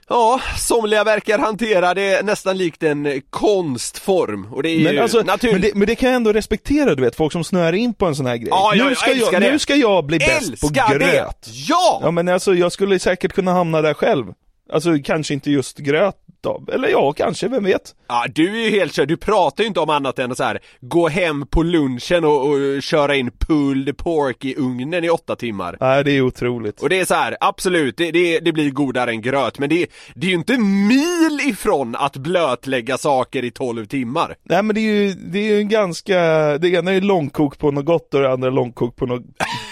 ja, 0.09 0.41
somliga 0.57 1.03
verkar 1.03 1.39
hantera 1.39 1.93
det 1.93 2.25
nästan 2.25 2.57
likt 2.57 2.83
en 2.83 3.21
konstform. 3.29 4.53
Och 4.53 4.63
det 4.63 4.69
är 4.69 4.83
Men, 4.83 4.93
ju 4.93 4.99
alltså, 4.99 5.21
naturligt. 5.21 5.53
men, 5.53 5.61
det, 5.61 5.75
men 5.75 5.87
det 5.87 5.95
kan 5.95 6.09
jag 6.09 6.15
ändå 6.15 6.33
respektera 6.33 6.95
du 6.95 7.03
vet, 7.03 7.15
folk 7.15 7.31
som 7.31 7.43
snöar 7.43 7.73
in 7.73 7.93
på 7.93 8.05
en 8.05 8.15
sån 8.15 8.25
här 8.25 8.37
grej. 8.37 8.47
Ja, 8.51 8.71
ja, 8.75 8.83
nu, 8.83 8.89
jag 8.89 8.97
ska 8.97 9.13
jag, 9.13 9.41
det. 9.41 9.51
nu 9.51 9.59
ska 9.59 9.75
jag 9.75 10.05
bli 10.05 10.19
bäst 10.19 10.61
på 10.61 10.67
Älskar 10.67 10.99
det! 10.99 11.05
gröt. 11.05 11.47
Ja! 11.49 11.99
Ja 12.03 12.11
men 12.11 12.27
alltså 12.29 12.53
jag 12.55 12.71
skulle 12.71 12.99
säkert 12.99 13.33
kunna 13.33 13.53
hamna 13.53 13.81
där 13.81 13.93
själv. 13.93 14.25
Alltså 14.73 14.97
kanske 15.03 15.33
inte 15.33 15.51
just 15.51 15.77
gröt 15.77 16.15
då, 16.41 16.63
eller 16.73 16.87
ja 16.87 17.13
kanske, 17.13 17.47
vem 17.47 17.63
vet? 17.63 17.95
Ja, 18.07 18.25
du 18.35 18.61
är 18.61 18.65
ju 18.65 18.69
helt 18.69 18.93
körd. 18.93 19.07
Du 19.07 19.17
pratar 19.17 19.63
ju 19.63 19.67
inte 19.67 19.79
om 19.79 19.89
annat 19.89 20.19
än 20.19 20.31
att 20.31 20.37
så 20.37 20.43
här, 20.43 20.59
gå 20.81 21.07
hem 21.07 21.47
på 21.47 21.63
lunchen 21.63 22.25
och, 22.25 22.47
och 22.47 22.83
köra 22.83 23.15
in 23.15 23.31
pulled 23.31 23.97
pork 23.97 24.45
i 24.45 24.55
ugnen 24.55 25.03
i 25.03 25.09
åtta 25.09 25.35
timmar. 25.35 25.77
Nej 25.79 26.03
det 26.03 26.11
är 26.11 26.21
otroligt. 26.21 26.81
Och 26.81 26.89
det 26.89 26.99
är 26.99 27.05
så 27.05 27.13
här, 27.13 27.37
absolut, 27.39 27.97
det, 27.97 28.11
det, 28.11 28.39
det 28.39 28.51
blir 28.51 28.71
godare 28.71 29.11
än 29.11 29.21
gröt, 29.21 29.59
men 29.59 29.69
det, 29.69 29.87
det 30.15 30.27
är 30.27 30.29
ju 30.29 30.35
inte 30.35 30.57
mil 30.57 31.39
ifrån 31.49 31.95
att 31.95 32.17
blötlägga 32.17 32.97
saker 32.97 33.43
i 33.45 33.51
12 33.51 33.85
timmar. 33.85 34.35
Nej 34.43 34.63
men 34.63 34.75
det 34.75 34.81
är 34.81 34.93
ju, 34.93 35.13
det 35.13 35.39
är 35.39 35.53
ju 35.53 35.59
en 35.59 35.69
ganska, 35.69 36.17
det 36.57 36.69
ena 36.69 36.91
är 36.91 37.01
långkok 37.01 37.57
på 37.57 37.71
något 37.71 37.85
gott 37.85 38.13
och 38.13 38.21
det 38.21 38.31
andra 38.31 38.49
långkok 38.49 38.95
på 38.95 39.05
något 39.05 39.23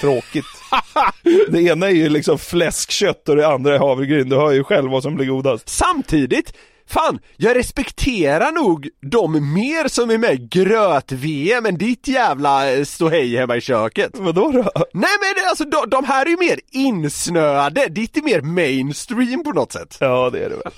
tråkigt. 0.01 0.45
Det 1.50 1.62
ena 1.62 1.88
är 1.88 1.91
ju 1.91 2.09
liksom 2.09 2.38
fläskkött 2.38 3.29
och 3.29 3.36
det 3.36 3.47
andra 3.47 3.75
är 3.75 3.79
havregryn, 3.79 4.29
du 4.29 4.36
hör 4.36 4.51
ju 4.51 4.63
själv 4.63 4.91
vad 4.91 5.03
som 5.03 5.15
blir 5.15 5.25
godast. 5.25 5.69
Samtidigt, 5.69 6.53
fan, 6.89 7.20
jag 7.38 7.56
respekterar 7.58 8.51
nog 8.51 8.89
de 9.01 9.53
mer 9.53 9.88
som 9.88 10.10
är 10.10 10.17
med 10.17 10.34
i 10.34 10.38
gröt-VM 10.51 11.65
än 11.65 11.77
ditt 11.77 12.08
jävla 12.08 12.72
eh, 12.74 12.84
ståhej 12.84 13.38
hemma 13.38 13.56
i 13.56 13.62
köket. 13.62 14.12
Vadå 14.13 14.41
då? 14.51 14.58
Nej 14.94 15.10
men 15.22 15.34
det- 15.44 15.50
alltså 15.50 15.63
de, 15.63 15.89
de 15.89 16.03
här 16.06 16.25
är 16.25 16.29
ju 16.29 16.38
mer 16.38 16.60
insnöade, 16.72 17.88
ditt 17.89 18.17
är 18.17 18.22
mer 18.22 18.41
mainstream 18.41 19.44
på 19.44 19.51
något 19.51 19.72
sätt. 19.72 19.98
Ja 20.00 20.29
det 20.29 20.39
är 20.39 20.50
det 20.50 20.56
väl. 20.56 20.72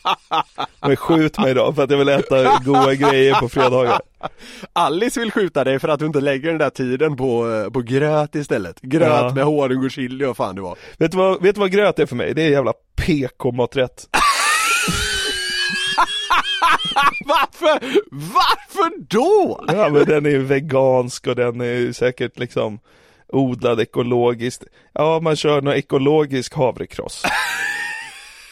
Men 0.82 0.96
skjut 0.96 1.40
mig 1.40 1.54
då 1.54 1.74
för 1.74 1.84
att 1.84 1.90
jag 1.92 1.98
vill 1.98 2.10
äta 2.10 2.60
goda 2.66 2.94
grejer 2.96 3.36
på 3.36 3.50
fredagar. 3.50 4.00
Alice 4.74 5.20
vill 5.20 5.32
skjuta 5.32 5.64
dig 5.64 5.80
för 5.80 5.88
att 5.88 6.00
du 6.00 6.06
inte 6.06 6.22
lägger 6.22 6.50
den 6.50 6.58
där 6.58 6.70
tiden 6.70 7.18
på, 7.18 7.52
eh, 7.52 7.70
på 7.72 7.82
gröt 7.82 8.36
istället. 8.36 8.82
Gröt 8.82 9.08
Ja. 9.08 9.32
med 9.36 9.44
honung 9.44 9.86
och 9.86 9.92
chili 9.92 10.26
och 10.26 10.38
fan 10.38 10.56
det 10.56 10.62
var. 10.62 10.76
Vet 10.98 11.12
du 11.12 11.18
vad, 11.18 11.42
vet 11.44 11.56
du 11.56 11.62
vad 11.62 11.72
gröt 11.72 12.00
är 12.00 12.06
för 12.06 12.16
mig? 12.16 12.34
Det 12.34 12.42
är 12.42 12.50
jävla 12.50 12.74
PK-maträtt. 12.96 14.08
Varför? 17.26 17.80
Varför 18.12 18.92
då? 19.10 19.66
Ja 19.68 19.90
men 19.90 20.06
den 20.06 20.26
är 20.26 20.30
ju 20.30 20.44
vegansk 20.44 21.28
och 21.28 21.36
den 21.36 21.62
är 21.62 21.66
ju 21.66 21.94
säkert 21.94 22.40
liksom 22.40 22.80
odlad 23.28 23.80
ekologiskt. 23.80 24.64
Ja 24.94 25.20
man 25.20 25.36
kör 25.36 25.62
någon 25.62 25.74
ekologisk 25.74 26.54
havrekross. 26.56 27.24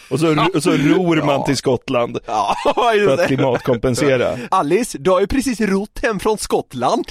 Och 0.10 0.20
så, 0.20 0.46
och 0.56 0.64
så 0.64 0.72
ror 0.72 1.26
man 1.26 1.44
till 1.44 1.58
Skottland 1.58 2.20
Ja, 2.26 2.56
för 2.66 3.14
att 3.14 3.28
klimatkompensera. 3.28 4.38
Alice, 4.52 4.98
du 4.98 5.10
har 5.12 5.20
ju 5.20 5.28
precis 5.28 5.62
rott 5.62 6.00
hem 6.04 6.20
från 6.20 6.38
Skottland. 6.38 7.06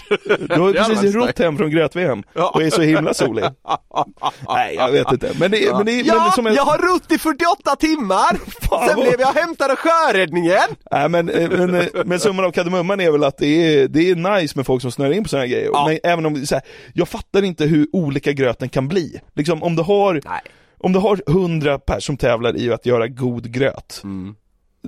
Du 0.49 0.61
har 0.61 0.69
ju 0.69 0.75
precis 0.75 1.15
rott 1.15 1.39
hem 1.39 1.57
från 1.57 1.71
gröt-VM 1.71 2.23
och 2.35 2.63
är 2.63 2.71
så 2.71 2.83
himla 2.83 3.15
solig. 3.15 3.45
Nej 4.49 4.75
jag 4.75 4.91
vet 4.93 5.13
inte, 5.13 5.31
men 5.41 5.51
det, 5.51 5.73
men 5.77 5.87
det, 5.87 5.93
men 5.93 6.05
Ja, 6.07 6.33
som 6.35 6.47
en... 6.47 6.55
jag 6.55 6.63
har 6.65 6.79
rott 6.79 7.13
i 7.13 7.19
48 7.19 7.77
timmar! 7.77 8.37
Fan, 8.63 8.89
Sen 8.89 8.97
vad- 8.97 9.07
blev 9.09 9.21
jag 9.21 9.33
hämtade 9.33 9.77
sjöräddningen! 9.77 10.69
Nej 10.91 11.09
men, 11.09 11.29
eh, 11.29 11.51
men, 11.51 11.75
eh, 11.75 11.85
men 12.05 12.21
summan 12.21 12.45
av 12.45 12.51
kardemumman 12.51 13.01
är 13.01 13.11
väl 13.11 13.25
att 13.25 13.39
det 13.39 13.47
är, 13.83 13.89
det 13.89 14.11
är 14.11 14.15
nice 14.41 14.53
med 14.59 14.67
folk 14.67 14.83
som 14.83 14.93
snör 14.93 15.13
in 15.13 15.23
på 15.23 15.29
sådana 15.29 15.43
här 15.47 15.53
grejer. 15.53 15.71
Ja. 15.73 15.87
Men 15.89 15.99
även 16.03 16.27
om, 16.27 16.47
så 16.47 16.55
här, 16.55 16.65
jag 16.93 17.09
fattar 17.09 17.43
inte 17.43 17.65
hur 17.65 17.87
olika 17.93 18.33
gröten 18.33 18.69
kan 18.69 18.89
bli. 18.89 19.21
Liksom 19.35 19.63
om 19.63 19.77
du 19.77 19.83
har, 19.83 20.13
Nej. 20.25 20.41
Om 20.87 20.93
du 20.93 20.99
har 20.99 21.21
100 21.29 21.79
pers 21.79 22.05
som 22.07 22.17
tävlar 22.17 22.57
i 22.57 22.73
att 22.73 22.87
göra 22.87 23.09
god 23.09 23.51
gröt. 23.53 24.01
Mm. 24.05 24.35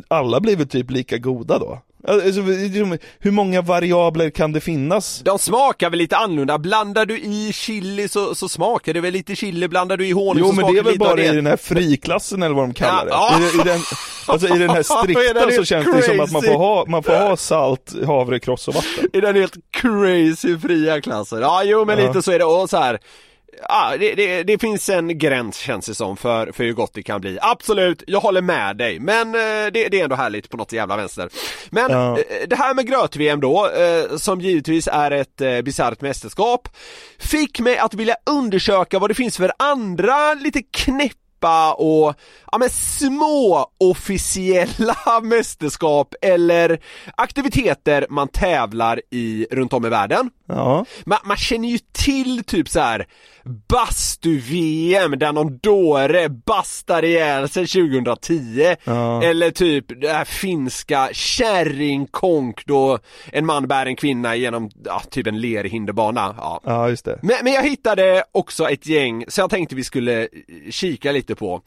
Alla 0.09 0.41
blir 0.41 0.57
väl 0.57 0.69
typ 0.69 0.91
lika 0.91 1.19
goda 1.19 1.59
då? 1.59 1.79
Alltså, 2.09 2.41
liksom, 2.43 2.99
hur 3.19 3.31
många 3.31 3.63
variabler 3.63 4.31
kan 4.31 4.53
det 4.53 4.61
finnas? 4.61 5.21
De 5.25 5.39
smakar 5.39 5.91
väl 5.91 5.99
lite 5.99 6.17
annorlunda, 6.17 6.59
blandar 6.59 7.07
du 7.07 7.19
i 7.19 7.53
chili 7.53 8.09
så, 8.09 8.35
så 8.35 8.49
smakar 8.49 8.95
det 8.95 9.01
väl 9.01 9.13
lite 9.13 9.37
chili, 9.37 9.69
blandar 9.69 9.97
du 9.97 10.07
i 10.07 10.13
honung 10.13 10.37
Jo 10.39 10.47
så 10.47 10.53
men 10.53 10.65
smakar 10.65 10.73
det 10.75 10.79
är 10.79 10.83
väl 10.83 10.93
lite 10.93 11.05
av 11.05 11.17
bara 11.17 11.25
i 11.25 11.37
den 11.37 11.47
här 11.47 11.57
friklassen 11.57 12.43
eller 12.43 12.55
vad 12.55 12.65
de 12.65 12.75
kallar 12.75 13.05
det. 13.05 13.11
Ja, 13.11 13.39
I, 13.41 13.61
i 13.61 13.65
den, 13.65 13.81
alltså 14.27 14.57
i 14.57 14.59
den 14.59 14.71
här 14.71 14.79
Är 14.79 14.83
strikta 14.83 15.51
så 15.51 15.65
känns 15.65 15.87
det 15.97 16.03
som 16.03 16.21
att 16.21 16.33
man 16.33 16.43
crazy? 16.43 16.53
får 16.55 16.59
ha, 16.59 16.85
man 16.89 17.03
får 17.03 17.13
ha 17.13 17.37
salt, 17.37 17.95
havrekross 18.07 18.69
och 18.69 18.75
vatten. 18.75 19.09
I 19.13 19.21
den 19.21 19.37
helt 19.37 19.57
crazy 19.71 20.59
fria 20.59 21.01
klassen. 21.01 21.41
Ja, 21.41 21.63
jo 21.65 21.85
men 21.85 21.99
Ja. 21.99 22.07
lite 22.07 22.23
så 22.23 22.33
är 22.33 22.39
det 22.39 22.45
och 22.45 22.71
så 22.71 22.77
här. 22.77 22.99
Ja, 23.69 23.97
det, 23.99 24.15
det, 24.15 24.43
det 24.43 24.59
finns 24.59 24.89
en 24.89 25.19
gräns 25.19 25.57
känns 25.57 25.87
det 25.87 25.95
som 25.95 26.17
för, 26.17 26.53
för 26.53 26.65
hur 26.65 26.73
gott 26.73 26.95
det 26.95 27.03
kan 27.03 27.21
bli. 27.21 27.39
Absolut, 27.43 28.03
jag 28.07 28.21
håller 28.21 28.41
med 28.43 28.77
dig. 28.77 28.99
Men 29.01 29.35
eh, 29.35 29.41
det, 29.73 29.89
det 29.89 30.01
är 30.01 30.05
ändå 30.05 30.17
härligt 30.17 30.49
på 30.51 30.57
något 30.57 30.73
jävla 30.73 30.97
vänster. 30.97 31.29
Men 31.71 31.91
Ja. 31.91 32.19
eh, 32.19 32.25
det 32.49 32.57
här 32.57 32.75
med 32.75 32.87
gröt-VM 32.87 33.41
då, 33.41 33.69
eh, 33.71 34.17
som 34.17 34.41
givetvis 34.41 34.89
är 34.93 35.11
ett 35.11 35.41
eh, 35.41 35.61
bisarrt 35.61 36.01
mästerskap, 36.01 36.69
fick 37.19 37.61
mig 37.61 37.79
att 37.79 37.95
vilja 37.95 38.17
undersöka 38.31 38.99
vad 38.99 39.11
det 39.11 39.15
finns 39.15 39.37
för 39.37 39.53
andra 39.59 40.35
lite 40.35 40.63
knäppa 40.63 41.15
slippa 41.39 41.75
och, 41.75 42.15
ja 42.53 42.59
men 42.59 42.71
små 42.71 43.67
officiella 43.79 44.97
mästerskap 45.23 46.15
eller 46.23 46.79
aktiviteter 47.17 48.07
man 48.11 48.29
tävlar 48.29 49.01
i 49.11 49.47
runt 49.51 49.73
om 49.73 49.87
i 49.87 49.89
världen. 49.89 50.31
Ja. 50.47 50.85
Man, 51.07 51.19
man 51.25 51.37
känner 51.37 51.69
ju 51.69 51.79
till 51.93 52.45
typ 52.45 52.69
så 52.69 52.81
här 52.81 53.07
bastu-VM 53.69 55.19
där 55.19 55.33
någon 55.33 55.59
dåre 55.59 56.29
bastar 56.29 57.05
ihjäl 57.05 57.49
sig 57.49 57.67
2010 57.67 58.77
Ja. 58.85 59.23
Eller 59.23 59.51
typ 59.51 60.01
det 60.01 60.09
här 60.09 60.25
finska 60.25 61.09
kärringkonk 61.13 62.67
då 62.67 62.99
en 63.33 63.47
man 63.47 63.69
bär 63.69 63.87
en 63.87 63.97
kvinna 63.97 64.37
genom 64.37 64.71
ja, 64.85 65.03
typ 65.11 65.27
en 65.27 65.41
lerhinderbana. 65.41 66.35
Ja. 66.39 66.61
Ja, 66.65 66.89
just 66.89 67.05
det. 67.05 67.19
Men, 67.23 67.37
men 67.43 67.53
jag 67.53 67.63
hittade 67.63 68.25
också 68.33 68.69
ett 68.71 68.87
gäng 68.87 69.25
så 69.29 69.41
jag 69.41 69.51
tänkte 69.51 69.75
vi 69.75 69.85
skulle 69.85 70.29
kika 70.71 71.13
lite 71.13 71.28
på. 71.35 71.63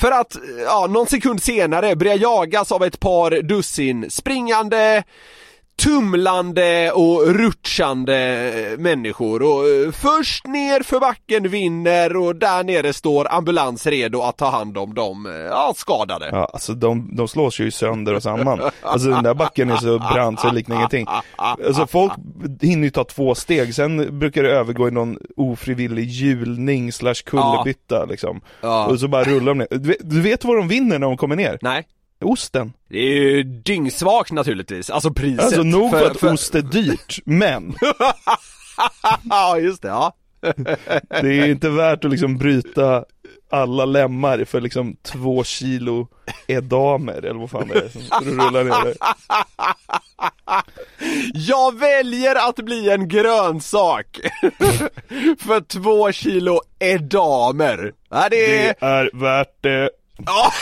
För 0.00 0.10
att, 0.12 0.36
ja, 0.66 0.86
någon 0.90 1.06
sekund 1.06 1.42
senare 1.42 1.96
börja 1.96 2.14
jagas 2.14 2.72
av 2.72 2.84
ett 2.84 3.00
par 3.00 3.30
dussin 3.42 4.10
springande, 4.10 5.02
tumlande 5.82 6.92
och 6.92 7.26
rutschande 7.26 8.76
människor 8.78 9.42
och 9.42 9.68
eh, 9.68 9.92
först 9.92 10.46
ner 10.46 10.82
för 10.82 11.00
backen 11.00 11.48
vinner 11.48 12.16
och 12.16 12.36
där 12.36 12.64
nere 12.64 12.92
står 12.92 13.32
ambulans 13.32 13.86
redo 13.86 14.22
att 14.22 14.36
ta 14.36 14.50
hand 14.50 14.78
om 14.78 14.94
de 14.94 15.26
eh, 15.26 15.32
ja, 15.32 15.72
skadade. 15.76 16.28
Ja, 16.32 16.50
alltså 16.52 16.74
de, 16.74 17.16
de 17.16 17.28
slås 17.28 17.58
ju 17.60 17.70
sönder 17.70 18.14
och 18.14 18.22
samman. 18.22 18.60
Alltså 18.82 19.08
den 19.08 19.22
där 19.22 19.34
backen 19.34 19.70
är 19.70 19.76
så 19.76 19.98
brant 19.98 20.40
så 20.40 20.46
det 20.46 20.54
liknar 20.54 20.76
ingenting. 20.76 21.06
Alltså 21.36 21.86
folk 21.86 22.12
hinner 22.60 22.84
ju 22.84 22.90
ta 22.90 23.04
två 23.04 23.34
steg, 23.34 23.74
sen 23.74 24.18
brukar 24.18 24.42
det 24.42 24.50
övergå 24.50 24.88
i 24.88 24.90
någon 24.90 25.18
ofrivillig 25.36 26.04
hjulning 26.04 26.92
slash 26.92 27.14
kullerbytta 27.14 28.04
liksom. 28.04 28.40
Ja. 28.60 28.86
Och 28.86 29.00
så 29.00 29.08
bara 29.08 29.24
rullar 29.24 29.46
de 29.46 29.58
ner. 29.58 29.68
Du 29.70 29.88
vet, 29.88 30.10
du 30.10 30.20
vet 30.20 30.44
vad 30.44 30.56
de 30.56 30.68
vinner 30.68 30.98
när 30.98 31.06
de 31.06 31.16
kommer 31.16 31.36
ner? 31.36 31.58
Nej. 31.62 31.86
Osten. 32.22 32.72
Det 32.88 32.98
är 32.98 33.20
ju 33.20 33.42
dyngsvagt 33.42 34.32
naturligtvis, 34.32 34.90
alltså 34.90 35.10
priset. 35.10 35.44
Alltså 35.44 35.62
nog 35.62 35.90
för, 35.90 36.10
att 36.10 36.22
ost 36.22 36.54
är 36.54 36.62
dyrt, 36.62 37.18
men 37.24 37.74
ja 39.30 39.58
just 39.58 39.82
det, 39.82 39.88
ja. 39.88 40.14
det 41.08 41.38
är 41.38 41.48
inte 41.48 41.68
värt 41.68 42.04
att 42.04 42.10
liksom 42.10 42.38
bryta 42.38 43.04
alla 43.52 43.84
lemmar 43.84 44.44
för 44.44 44.60
liksom 44.60 44.96
två 45.02 45.44
kilo 45.44 46.08
edamer 46.46 47.24
eller 47.24 47.40
vad 47.40 47.50
fan 47.50 47.68
det 47.68 47.74
är 47.74 47.88
som 47.88 48.02
rullar 48.40 48.64
ner 48.64 48.84
där. 48.84 48.94
Jag 51.34 51.78
väljer 51.78 52.48
att 52.48 52.56
bli 52.56 52.90
en 52.90 53.08
grönsak 53.08 54.06
för 55.38 55.60
två 55.60 56.12
kilo 56.12 56.60
edamer. 56.78 57.92
Ja, 58.10 58.28
det 58.30 58.66
är... 58.66 58.74
Det 58.80 58.86
är 58.86 59.10
värt 59.12 59.56
det. 59.62 59.90
Ja. 60.26 60.52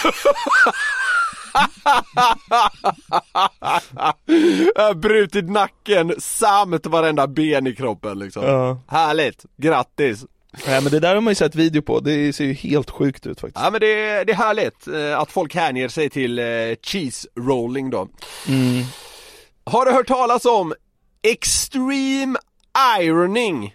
Brutit 4.94 5.50
nacken 5.50 6.14
samt 6.18 6.86
varenda 6.86 7.26
ben 7.26 7.66
i 7.66 7.74
kroppen 7.74 8.18
liksom. 8.18 8.44
Ja. 8.44 8.80
Härligt, 8.88 9.44
grattis! 9.56 10.24
Nej 10.66 10.82
men 10.82 10.92
det 10.92 11.00
där 11.00 11.14
har 11.14 11.20
man 11.22 11.30
ju 11.30 11.34
sett 11.34 11.54
video 11.54 11.82
på, 11.82 12.00
det 12.00 12.32
ser 12.32 12.44
ju 12.44 12.52
helt 12.52 12.90
sjukt 12.90 13.26
ut 13.26 13.40
faktiskt. 13.40 13.64
Ja 13.64 13.70
men 13.70 13.80
det, 13.80 13.86
är- 13.86 14.24
det 14.24 14.32
är 14.32 14.36
härligt 14.36 14.88
eh, 14.88 15.18
att 15.18 15.30
folk 15.32 15.54
hänger 15.54 15.88
sig 15.88 16.10
till 16.10 16.38
eh, 16.38 16.44
cheese 16.82 17.28
rolling 17.38 17.90
då. 17.90 18.08
Mm. 18.48 18.84
Har 19.64 19.84
du 19.86 19.92
hört 19.92 20.06
talas 20.08 20.44
om 20.44 20.74
extreme 21.22 22.38
ironing? 23.00 23.74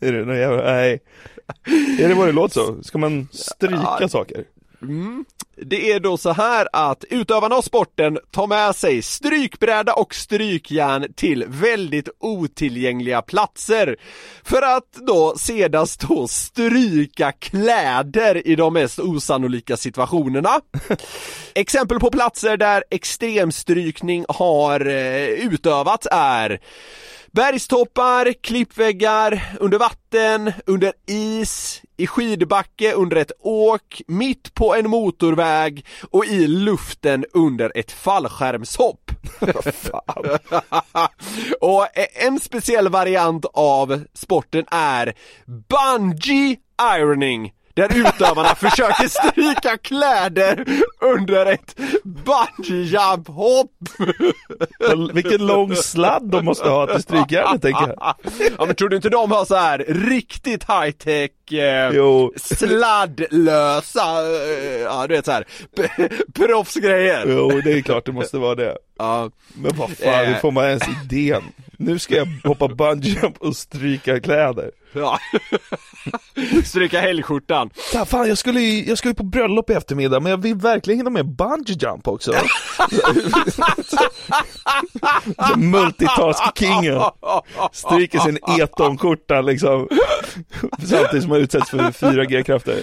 Är 0.00 0.12
det 0.12 0.24
någon 0.24 0.36
jävla, 0.38 0.62
nej. 0.62 0.98
Är 2.00 2.08
det 2.08 2.14
vad 2.14 2.28
det 2.28 2.32
låter 2.32 2.54
så? 2.54 2.82
Ska 2.82 2.98
man 2.98 3.28
stryka 3.32 3.96
Ja. 4.00 4.08
saker? 4.08 4.44
Mm. 4.82 5.24
Det 5.62 5.92
är 5.92 6.00
då 6.00 6.16
så 6.16 6.32
här 6.32 6.68
att 6.72 7.04
utövarna 7.10 7.54
av 7.54 7.62
sporten 7.62 8.18
tar 8.30 8.46
med 8.46 8.76
sig 8.76 9.02
strykbräda 9.02 9.92
och 9.92 10.14
strykjärn 10.14 11.12
till 11.12 11.44
väldigt 11.48 12.08
otillgängliga 12.18 13.22
platser 13.22 13.96
för 14.44 14.62
att 14.62 14.92
då 15.06 15.34
sedan 15.38 15.86
då 16.08 16.28
stryka 16.28 17.32
kläder 17.32 18.46
i 18.46 18.56
de 18.56 18.72
mest 18.72 18.98
osannolika 18.98 19.76
situationerna. 19.76 20.60
Exempel 21.54 22.00
på 22.00 22.10
platser 22.10 22.56
där 22.56 22.84
extremstrykning 22.90 24.24
har 24.28 24.86
eh, 24.86 25.24
utövats 25.28 26.08
är 26.10 26.60
Bergstoppar, 27.36 28.32
klippväggar, 28.32 29.56
under 29.60 29.78
vatten, 29.78 30.52
under 30.66 30.92
is, 31.06 31.82
i 31.96 32.06
skidbacke 32.06 32.92
under 32.92 33.16
ett 33.16 33.32
åk, 33.40 34.02
mitt 34.06 34.54
på 34.54 34.74
en 34.74 34.90
motorväg 34.90 35.86
och 36.10 36.26
i 36.26 36.46
luften 36.46 37.24
under 37.32 37.72
ett 37.74 37.92
fallskärmshopp. 37.92 39.10
och 41.60 41.86
en 42.14 42.40
speciell 42.40 42.88
variant 42.88 43.46
av 43.52 44.04
sporten 44.14 44.64
är 44.70 45.14
bungee 45.46 46.56
ironing 46.96 47.52
där 47.76 47.96
utövarna 47.98 48.54
försöker 48.54 49.08
stryka 49.08 49.76
kläder 49.78 50.64
under 51.00 51.46
ett 51.46 51.76
bungee 52.04 52.82
jump 52.84 53.28
hopp. 53.28 53.72
Vilken 55.12 55.46
lång 55.46 55.76
sladd 55.76 56.30
de 56.30 56.44
måste 56.44 56.68
ha 56.68 56.86
till 56.86 57.02
strykjärnet 57.02 57.62
tänker 57.62 57.88
jag. 57.88 58.14
Ja 58.58 58.66
men 58.66 58.74
tror 58.74 58.88
du 58.88 58.96
inte 58.96 59.08
de 59.08 59.30
har 59.32 59.44
så 59.44 59.54
här 59.56 59.78
riktigt 59.88 60.64
high 60.70 60.90
tech 60.90 61.52
eh, 61.52 61.90
Jo. 61.94 62.32
sladdlösa, 62.36 64.00
eh, 64.22 64.80
ja 64.80 65.06
du 65.06 65.14
vet 65.14 65.24
så 65.24 65.32
här 65.32 65.44
p- 65.76 66.08
proffsgrejer? 66.34 67.24
Jo, 67.28 67.60
det 67.64 67.72
är 67.72 67.80
klart 67.82 68.06
det 68.06 68.12
måste 68.12 68.38
vara 68.38 68.54
det. 68.54 68.76
Ja. 68.98 69.30
Men 69.54 69.76
vad 69.76 69.90
fan, 69.90 70.26
hur 70.26 70.34
Eh. 70.34 70.40
får 70.40 70.50
man 70.50 70.64
ens 70.64 70.82
idén? 71.04 71.42
Nu 71.78 71.98
ska 71.98 72.16
jag 72.16 72.28
hoppa 72.44 72.68
bungee 72.68 73.10
jump 73.22 73.36
och 73.38 73.56
stryka 73.56 74.20
kläder. 74.20 74.70
Ja. 74.96 75.18
Stryka 76.64 77.00
helgskjortan. 77.00 77.70
Ja, 77.94 78.04
fan, 78.04 78.28
jag 78.28 78.38
skulle, 78.38 78.60
ju, 78.60 78.84
jag 78.84 78.98
skulle 78.98 79.10
ju 79.10 79.14
på 79.14 79.24
bröllop 79.24 79.70
i 79.70 79.72
eftermiddag, 79.72 80.20
men 80.20 80.30
jag 80.30 80.38
vill 80.38 80.54
verkligen 80.54 80.98
hinna 80.98 81.10
med 81.10 81.26
bungee 81.26 81.76
jump 81.80 82.08
också. 82.08 82.32
Multitask-kingen. 85.56 87.02
Stryker 87.72 88.18
sin 88.18 88.38
etonskjorta 88.60 89.40
liksom. 89.40 89.88
Samtidigt 90.78 91.22
som 91.22 91.28
man 91.28 91.38
utsätts 91.40 91.70
för 91.70 91.78
4G-krafter. 91.78 92.82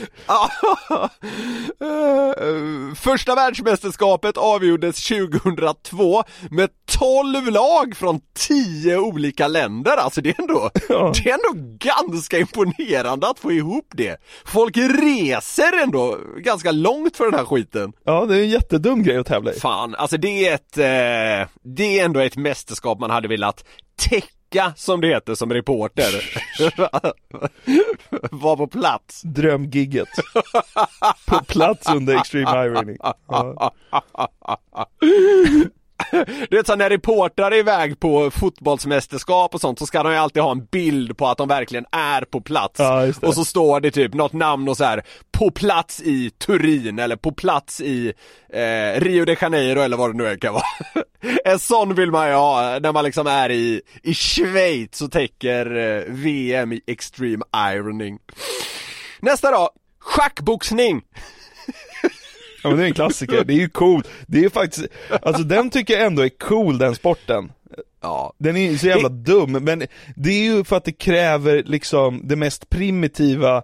Eh, 1.80 2.95
Första 2.95 3.36
världsmästerskapet 3.36 4.38
avgjordes 4.38 5.08
2002 5.08 6.23
med 6.52 6.69
12 7.04 7.52
lag 7.52 7.96
från 7.96 8.20
10 8.34 8.98
olika 8.98 9.48
länder, 9.48 9.98
alltså 9.98 10.22
det 10.22 10.30
är 10.30 10.42
ändå, 10.42 10.70
det 10.88 11.30
är 11.30 11.34
ändå 11.34 11.78
ganska 11.78 12.39
imponerande 12.39 13.28
att 13.30 13.39
få 13.39 13.52
ihop 13.52 13.88
det. 13.92 14.18
Folk 14.46 14.78
reser 14.78 15.84
ändå 15.84 16.18
ganska 16.38 16.72
långt 16.72 17.18
för 17.18 17.26
den 17.26 17.34
här 17.34 17.46
skiten. 17.46 17.94
Ja, 18.04 18.26
det 18.26 18.38
är 18.38 18.42
en 18.42 18.50
jättedum 18.50 19.04
grej 19.04 19.18
att 19.18 19.28
tävla 19.28 19.54
i. 19.54 19.60
Fan, 19.60 19.96
alltså 19.96 20.18
det 20.18 20.48
är 20.48 20.54
ett, 20.54 20.78
eh, 20.78 21.50
det 21.63 22.00
är 22.00 22.06
ändå 22.06 22.20
ett 22.20 22.38
mästerskap 22.38 23.00
man 23.00 23.10
hade 23.10 23.28
velat 23.28 23.66
täcka 23.96 24.74
som 24.76 25.02
det 25.02 25.08
heter 25.08 25.36
som 25.36 25.54
reporter. 25.54 26.39
Var 28.32 28.56
på 28.56 28.68
plats. 28.68 29.22
Drömgigget. 29.22 30.10
På 31.26 31.44
plats 31.48 31.89
under 31.89 32.16
Extreme 32.18 32.66
Irony. 32.66 32.98
Ja. 33.28 33.74
Du 36.50 36.58
vet 36.58 36.68
så 36.68 36.76
när 36.76 36.90
reportrar 36.90 37.52
är 37.52 37.58
iväg 37.58 38.00
på 38.00 38.32
fotbollsmästerskap 38.32 39.56
och 39.56 39.62
sånt 39.62 39.80
så 39.80 39.86
ska 39.86 40.04
de 40.04 40.12
ju 40.12 40.18
alltid 40.18 40.44
ha 40.44 40.52
en 40.52 40.66
bild 40.66 41.18
på 41.18 41.28
att 41.28 41.38
de 41.38 41.48
verkligen 41.48 41.86
är 41.92 42.22
på 42.22 42.42
plats. 42.42 42.80
Ja, 42.80 43.08
och 43.22 43.34
så 43.34 43.46
står 43.46 43.80
det 43.80 43.92
typ 43.92 44.14
något 44.14 44.34
namn 44.34 44.70
och 44.70 44.78
så 44.78 44.84
här 44.84 45.04
på 45.32 45.52
plats 45.52 46.02
i 46.02 46.30
Turin 46.30 47.00
eller 47.00 47.16
på 47.16 47.32
plats 47.32 47.82
i 47.82 48.14
eh, 48.54 49.02
Rio 49.02 49.26
de 49.26 49.36
Janeiro 49.42 49.82
eller 49.82 49.98
vad 49.98 50.10
det 50.10 50.24
nu 50.24 50.38
kan 50.38 50.54
vara. 50.54 50.64
en 51.46 51.60
sån 51.60 51.96
vill 51.96 52.12
man 52.12 52.28
ju 52.28 52.34
ha 52.34 52.80
när 52.80 52.92
man 52.92 53.04
liksom 53.04 53.28
är 53.28 53.52
i, 53.52 53.82
i 54.04 54.14
Schweiz 54.14 55.02
och 55.02 55.12
täcker 55.12 55.76
eh, 55.76 56.04
VM 56.08 56.74
i 56.74 56.82
extreme 56.88 57.46
ironing. 57.74 58.20
Nästa 59.20 59.52
då, 59.52 59.70
schackboxning. 60.00 61.02
Ja 62.63 62.69
men 62.69 62.78
det 62.78 62.84
är 62.84 62.88
en 62.88 62.93
klassiker, 62.93 63.43
det 63.43 63.54
är 63.54 63.58
ju 63.58 63.69
cool. 63.69 64.04
Det 64.28 64.38
är 64.38 64.41
ju 64.41 64.49
faktiskt, 64.49 64.86
alltså 65.21 65.43
den 65.43 65.69
tycker 65.69 65.93
jag 65.93 66.06
ändå 66.06 66.21
är 66.21 66.30
cool 66.30 66.78
den 66.78 66.95
sporten. 66.95 67.52
Ja. 68.02 68.34
Den 68.38 68.58
är 68.58 68.71
ju 68.71 68.78
så 68.78 68.88
jävla 68.88 69.10
dum, 69.10 69.52
men 69.52 69.84
det 70.15 70.30
är 70.30 70.43
ju 70.43 70.63
för 70.63 70.78
att 70.78 70.86
det 70.86 70.91
kräver 70.91 71.63
liksom 71.65 72.21
det 72.23 72.36
mest 72.36 72.69
primitiva 72.69 73.63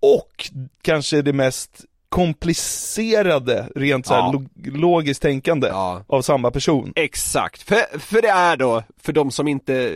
och 0.00 0.50
kanske 0.82 1.22
det 1.22 1.32
mest 1.32 1.84
komplicerade, 2.08 3.68
rent 3.74 4.06
så 4.06 4.14
här 4.14 4.20
Ja. 4.20 4.32
log- 4.32 4.76
logiskt 4.76 5.22
tänkande 5.22 5.68
Ja. 5.68 6.04
av 6.06 6.22
samma 6.22 6.50
person. 6.50 6.92
Exakt, 6.96 7.62
för, 7.62 7.98
för 7.98 8.22
det 8.22 8.28
är 8.28 8.56
då, 8.56 8.82
för 9.02 9.12
de 9.12 9.30
som 9.30 9.48
inte 9.48 9.94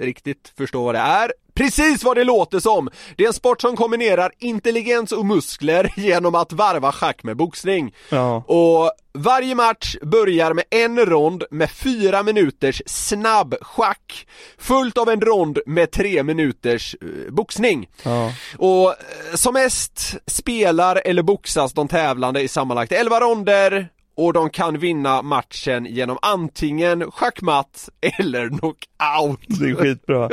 riktigt 0.00 0.52
förstår 0.56 0.84
vad 0.84 0.94
det 0.94 0.98
är, 0.98 1.32
precis 1.54 2.04
vad 2.04 2.16
det 2.16 2.24
låter 2.24 2.60
som! 2.60 2.90
Det 3.16 3.24
är 3.24 3.28
en 3.28 3.34
sport 3.34 3.60
som 3.60 3.76
kombinerar 3.76 4.32
intelligens 4.38 5.12
och 5.12 5.26
muskler 5.26 5.92
genom 5.96 6.34
att 6.34 6.52
varva 6.52 6.92
schack 6.92 7.22
med 7.22 7.36
boxning. 7.36 7.94
Ja. 8.08 8.36
Och 8.46 8.92
varje 9.18 9.54
match 9.54 9.96
börjar 10.02 10.52
med 10.52 10.64
en 10.70 11.06
rond 11.06 11.44
med 11.50 11.70
fyra 11.70 12.22
minuters 12.22 12.82
snabb 12.86 13.54
schack 13.60 14.26
Följt 14.58 14.98
av 14.98 15.08
en 15.08 15.20
rond 15.20 15.58
med 15.66 15.90
tre 15.90 16.22
minuters 16.22 16.96
eh, 17.00 17.32
boxning. 17.32 17.88
Ja. 18.02 18.32
Och 18.58 18.88
eh, 18.88 19.34
som 19.34 19.54
mest 19.54 20.16
spelar 20.26 21.02
eller 21.04 21.22
boxas 21.22 21.72
de 21.72 21.88
tävlande 21.88 22.42
i 22.42 22.48
sammanlagt 22.48 22.92
11 22.92 23.20
ronder 23.20 23.88
och 24.16 24.32
de 24.32 24.50
kan 24.50 24.78
vinna 24.78 25.22
matchen 25.22 25.86
genom 25.86 26.18
antingen 26.22 27.10
schackmatt 27.10 27.88
eller 28.18 28.48
knockout. 28.48 29.40
Det 29.60 29.70
är 29.70 29.74
skitbra. 29.74 30.28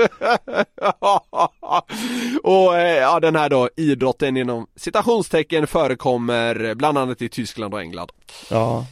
och 2.44 2.78
eh, 2.78 2.98
ja, 2.98 3.20
den 3.20 3.36
här 3.36 3.50
då 3.50 3.70
idrotten 3.78 4.38
inom 4.38 4.68
citationstecken 4.76 5.68
förekommer 5.68 6.76
bland 6.76 6.98
annat 6.98 7.22
i 7.22 7.30
Tyskland 7.30 7.74
och 7.74 7.82
England. 7.82 8.10
Ja. 8.50 8.86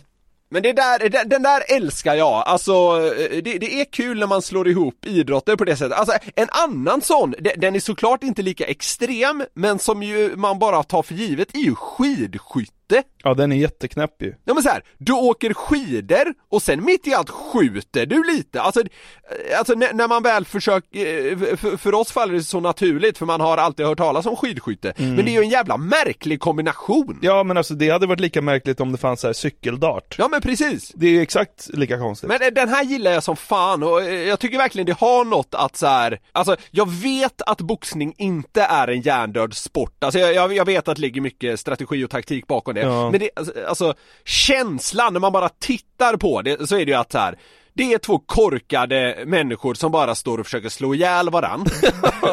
Men 0.51 0.63
det 0.63 0.73
där, 0.73 1.25
den, 1.25 1.43
där 1.43 1.61
älskar 1.75 2.15
jag, 2.15 2.43
alltså 2.45 2.71
eh, 2.71 3.43
det, 3.43 3.57
det 3.57 3.81
är 3.81 3.85
kul 3.91 4.19
när 4.19 4.27
man 4.27 4.41
slår 4.41 4.67
ihop 4.67 5.05
idrotter 5.05 5.55
på 5.55 5.65
det 5.65 5.75
sättet. 5.75 5.97
Alltså 5.97 6.13
en 6.35 6.47
annan 6.51 7.01
sån, 7.01 7.33
de- 7.39 7.53
den 7.57 7.75
är 7.75 7.79
såklart 7.79 8.23
inte 8.23 8.41
lika 8.41 8.65
extrem, 8.65 9.43
men 9.53 9.79
som 9.79 10.03
ju 10.03 10.35
man 10.35 10.59
bara 10.59 10.83
tar 10.83 11.03
för 11.03 11.13
givet 11.13 11.55
är 11.55 11.59
ju 11.59 11.75
skidskytte. 11.75 12.73
Ja 13.23 13.33
den 13.33 13.51
är 13.51 13.55
jätteknäpp 13.55 14.21
ju. 14.21 14.33
Ja 14.45 14.53
men 14.53 14.63
så 14.63 14.69
här, 14.69 14.83
du 14.97 15.13
åker 15.13 15.53
skidor 15.53 16.33
och 16.49 16.61
sen 16.61 16.85
mitt 16.85 17.07
i 17.07 17.13
allt 17.13 17.29
skjuter 17.29 18.05
du 18.05 18.23
lite. 18.23 18.61
Alltså, 18.61 18.81
eh, 18.81 19.57
alltså 19.57 19.73
när, 19.73 20.07
man 20.07 20.23
väl 20.23 20.45
försöker, 20.45 21.31
eh, 21.31 21.55
för, 21.57 21.77
för 21.77 21.93
oss 21.93 22.11
faller 22.11 22.33
det 22.33 22.43
så 22.43 22.59
naturligt 22.59 23.17
för 23.17 23.25
man 23.25 23.41
har 23.41 23.57
alltid 23.57 23.85
hört 23.85 23.97
talas 23.97 24.25
om 24.25 24.35
skidskytte. 24.35 24.93
Men 24.97 25.15
det 25.15 25.31
är 25.31 25.33
ju 25.33 25.41
en 25.41 25.49
jävla 25.49 25.77
märklig 25.77 26.39
kombination. 26.39 27.19
Ja 27.21 27.43
men 27.43 27.57
alltså 27.57 27.73
det 27.73 27.89
hade 27.89 28.07
varit 28.07 28.19
lika 28.19 28.41
märkligt 28.41 28.79
om 28.79 28.91
det 28.91 28.97
fanns 28.97 29.21
så 29.21 29.27
här 29.27 29.33
cykeldart. 29.33 30.15
Ja 30.17 30.27
men 30.27 30.41
precis. 30.41 30.91
Det 30.95 31.05
är 31.07 31.11
ju 31.11 31.21
exakt 31.21 31.69
lika 31.73 31.97
konstigt. 31.97 32.29
Men 32.29 32.41
eh, 32.41 32.47
den 32.47 32.69
här 32.69 32.83
gillar 32.83 33.11
jag 33.11 33.23
som 33.23 33.35
fan 33.35 33.83
och 33.83 34.03
jag 34.03 34.39
tycker 34.39 34.57
verkligen 34.57 34.85
det 34.85 34.97
har 34.99 35.25
något 35.25 35.55
att 35.55 35.77
så 35.77 35.87
här, 35.87 36.19
alltså 36.31 36.55
jag 36.71 36.89
vet 36.89 37.41
att 37.41 37.61
boxning 37.61 38.13
inte 38.17 38.61
är 38.61 38.87
en 38.87 39.01
hjärndöd 39.01 39.53
sport, 39.53 40.03
alltså 40.03 40.19
jag, 40.19 40.33
jag, 40.33 40.53
jag 40.53 40.65
vet 40.65 40.87
att 40.87 40.95
det 40.95 41.01
ligger 41.01 41.21
mycket 41.21 41.59
strategi 41.59 42.03
och 42.05 42.09
taktik 42.09 42.47
bakom 42.47 42.73
det, 42.73 42.78
Ja. 42.79 43.11
men 43.11 43.19
det, 43.19 43.29
alltså, 43.35 43.53
alltså 43.67 43.93
känslan 44.25 45.13
när 45.13 45.19
man 45.19 45.31
bara 45.31 45.49
tittar 45.49 46.17
på 46.17 46.41
det 46.41 46.67
så 46.67 46.75
är 46.75 46.85
det 46.85 46.91
ju 46.91 46.97
att 46.97 47.11
så 47.11 47.17
här. 47.17 47.37
Det 47.73 47.93
är 47.93 47.97
två 47.97 48.19
korkade 48.19 49.23
människor 49.25 49.73
som 49.73 49.91
bara 49.91 50.15
står 50.15 50.37
och 50.37 50.45
försöker 50.45 50.69
slå 50.69 50.95
ihjäl 50.95 51.29
varann 51.29 51.61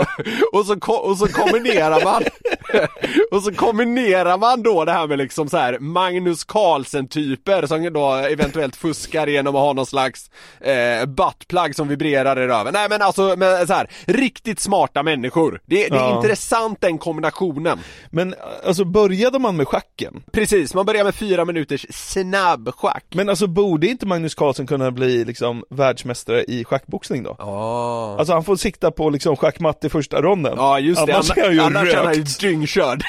och, 0.52 0.66
så, 0.66 0.92
och 0.92 1.18
så 1.18 1.26
kombinerar 1.26 2.04
man 2.04 2.22
Och 3.30 3.42
så 3.42 3.52
kombinerar 3.52 4.38
man 4.38 4.62
då 4.62 4.84
det 4.84 4.92
här 4.92 5.06
med 5.06 5.18
liksom 5.18 5.48
så 5.48 5.56
här 5.56 5.78
Magnus 5.78 6.44
Carlsen 6.44 7.08
typer 7.08 7.66
som 7.66 7.92
då 7.92 8.12
eventuellt 8.14 8.76
fuskar 8.76 9.26
genom 9.26 9.56
att 9.56 9.60
ha 9.62 9.72
någon 9.72 9.86
slags 9.86 10.30
eh, 10.60 11.06
buttplug 11.06 11.76
som 11.76 11.88
vibrerar 11.88 12.40
i 12.40 12.46
röven. 12.46 12.72
Nej 12.72 12.88
men 12.88 13.02
alltså 13.02 13.34
men 13.38 13.66
så 13.66 13.72
här, 13.72 13.90
riktigt 14.04 14.60
smarta 14.60 15.02
människor. 15.02 15.60
Det, 15.66 15.76
det 15.88 15.96
är 15.96 16.00
Ja. 16.00 16.16
intressant 16.16 16.80
den 16.80 16.98
kombinationen. 16.98 17.78
Men 18.10 18.34
alltså 18.66 18.84
började 18.84 19.38
man 19.38 19.56
med 19.56 19.68
schacken? 19.68 20.22
Precis, 20.32 20.74
man 20.74 20.86
börjar 20.86 21.04
med 21.04 21.14
fyra 21.14 21.44
minuters 21.44 21.86
snabbschack. 21.90 23.04
Men 23.14 23.28
alltså 23.28 23.46
borde 23.46 23.86
inte 23.86 24.06
Magnus 24.06 24.34
Carlsen 24.34 24.66
kunna 24.66 24.90
bli 24.90 25.24
liksom 25.24 25.64
världsmästare 25.70 26.44
i 26.44 26.64
schackboxning 26.64 27.22
då? 27.22 27.36
Ja. 27.38 28.16
Alltså 28.18 28.32
han 28.32 28.44
får 28.44 28.56
sikta 28.56 28.90
på 28.90 29.10
liksom 29.10 29.36
schackmatt 29.36 29.84
i 29.84 29.88
första 29.88 30.22
ronden. 30.22 30.54
Ja 30.56 30.78
just 30.80 31.06
det, 31.06 31.12
Annars 31.12 31.30
är 31.36 31.42
han 31.44 31.52
ju 31.54 31.60
annars 31.60 31.88
är 31.94 32.04
han 32.04 32.14
ju 32.14 32.20
rökt. 32.20 32.30
Dyngkörd. 32.60 33.02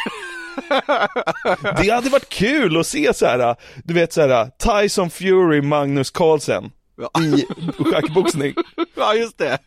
Det 1.82 1.90
hade 1.90 2.10
varit 2.10 2.30
kul 2.30 2.78
att 2.80 2.88
se 2.88 3.14
så 3.14 3.26
här, 3.26 3.56
du 3.84 3.94
vet 3.94 4.14
så 4.14 4.22
här 4.28 4.50
Tyson 4.82 5.10
Fury, 5.10 5.62
Magnus 5.62 6.12
Carlsen 6.12 6.72
Ja. 7.02 7.22
i 7.22 7.46
schackboxning. 7.84 8.54
ja 8.96 9.14
just 9.14 9.38
det. 9.38 9.58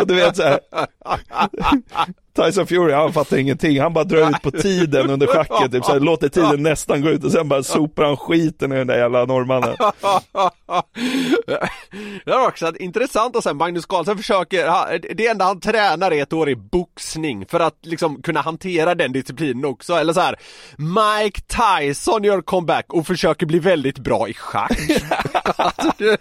Och 0.00 0.06
du 0.06 0.14
vet 0.14 0.36
så 0.36 0.42
här. 0.42 0.60
Tyson 2.36 2.66
Fury 2.66 2.92
han 2.92 3.12
fattar 3.12 3.36
ingenting, 3.36 3.80
han 3.80 3.92
bara 3.92 4.04
drar 4.04 4.30
ut 4.30 4.42
på 4.42 4.50
tiden 4.50 5.10
under 5.10 5.26
schacket, 5.26 5.72
typ 5.72 5.84
så 5.84 5.92
här, 5.92 6.00
låter 6.00 6.28
tiden 6.28 6.62
nästan 6.62 7.02
gå 7.02 7.08
ut 7.08 7.24
och 7.24 7.32
sen 7.32 7.48
bara 7.48 7.62
sopar 7.62 8.04
han 8.04 8.16
skiten 8.16 8.72
i 8.72 8.76
den 8.76 8.86
där 8.86 8.98
jävla 8.98 9.24
norrmannen. 9.24 9.76
Det 12.24 12.30
är 12.32 12.46
också 12.46 12.72
intressant 12.76 13.36
och 13.36 13.42
sen 13.42 13.56
Magnus 13.56 13.86
Carlsen 13.86 14.16
försöker, 14.16 15.14
det 15.14 15.26
enda 15.26 15.44
han 15.44 15.60
tränar 15.60 16.10
är 16.10 16.22
ett 16.22 16.32
år 16.32 16.48
i 16.50 16.56
boxning 16.56 17.46
för 17.46 17.60
att 17.60 17.78
liksom 17.82 18.22
kunna 18.22 18.40
hantera 18.40 18.94
den 18.94 19.12
disciplinen 19.12 19.64
också, 19.64 19.94
eller 19.94 20.12
så 20.12 20.20
här. 20.20 20.36
Mike 20.76 21.40
Tyson 21.40 22.24
gör 22.24 22.40
comeback 22.42 22.92
och 22.92 23.06
försöker 23.06 23.46
bli 23.46 23.58
väldigt 23.58 23.98
bra 23.98 24.28
i 24.28 24.34
schack. 24.34 24.78
Alltså, 25.56 25.92
det- 25.98 26.20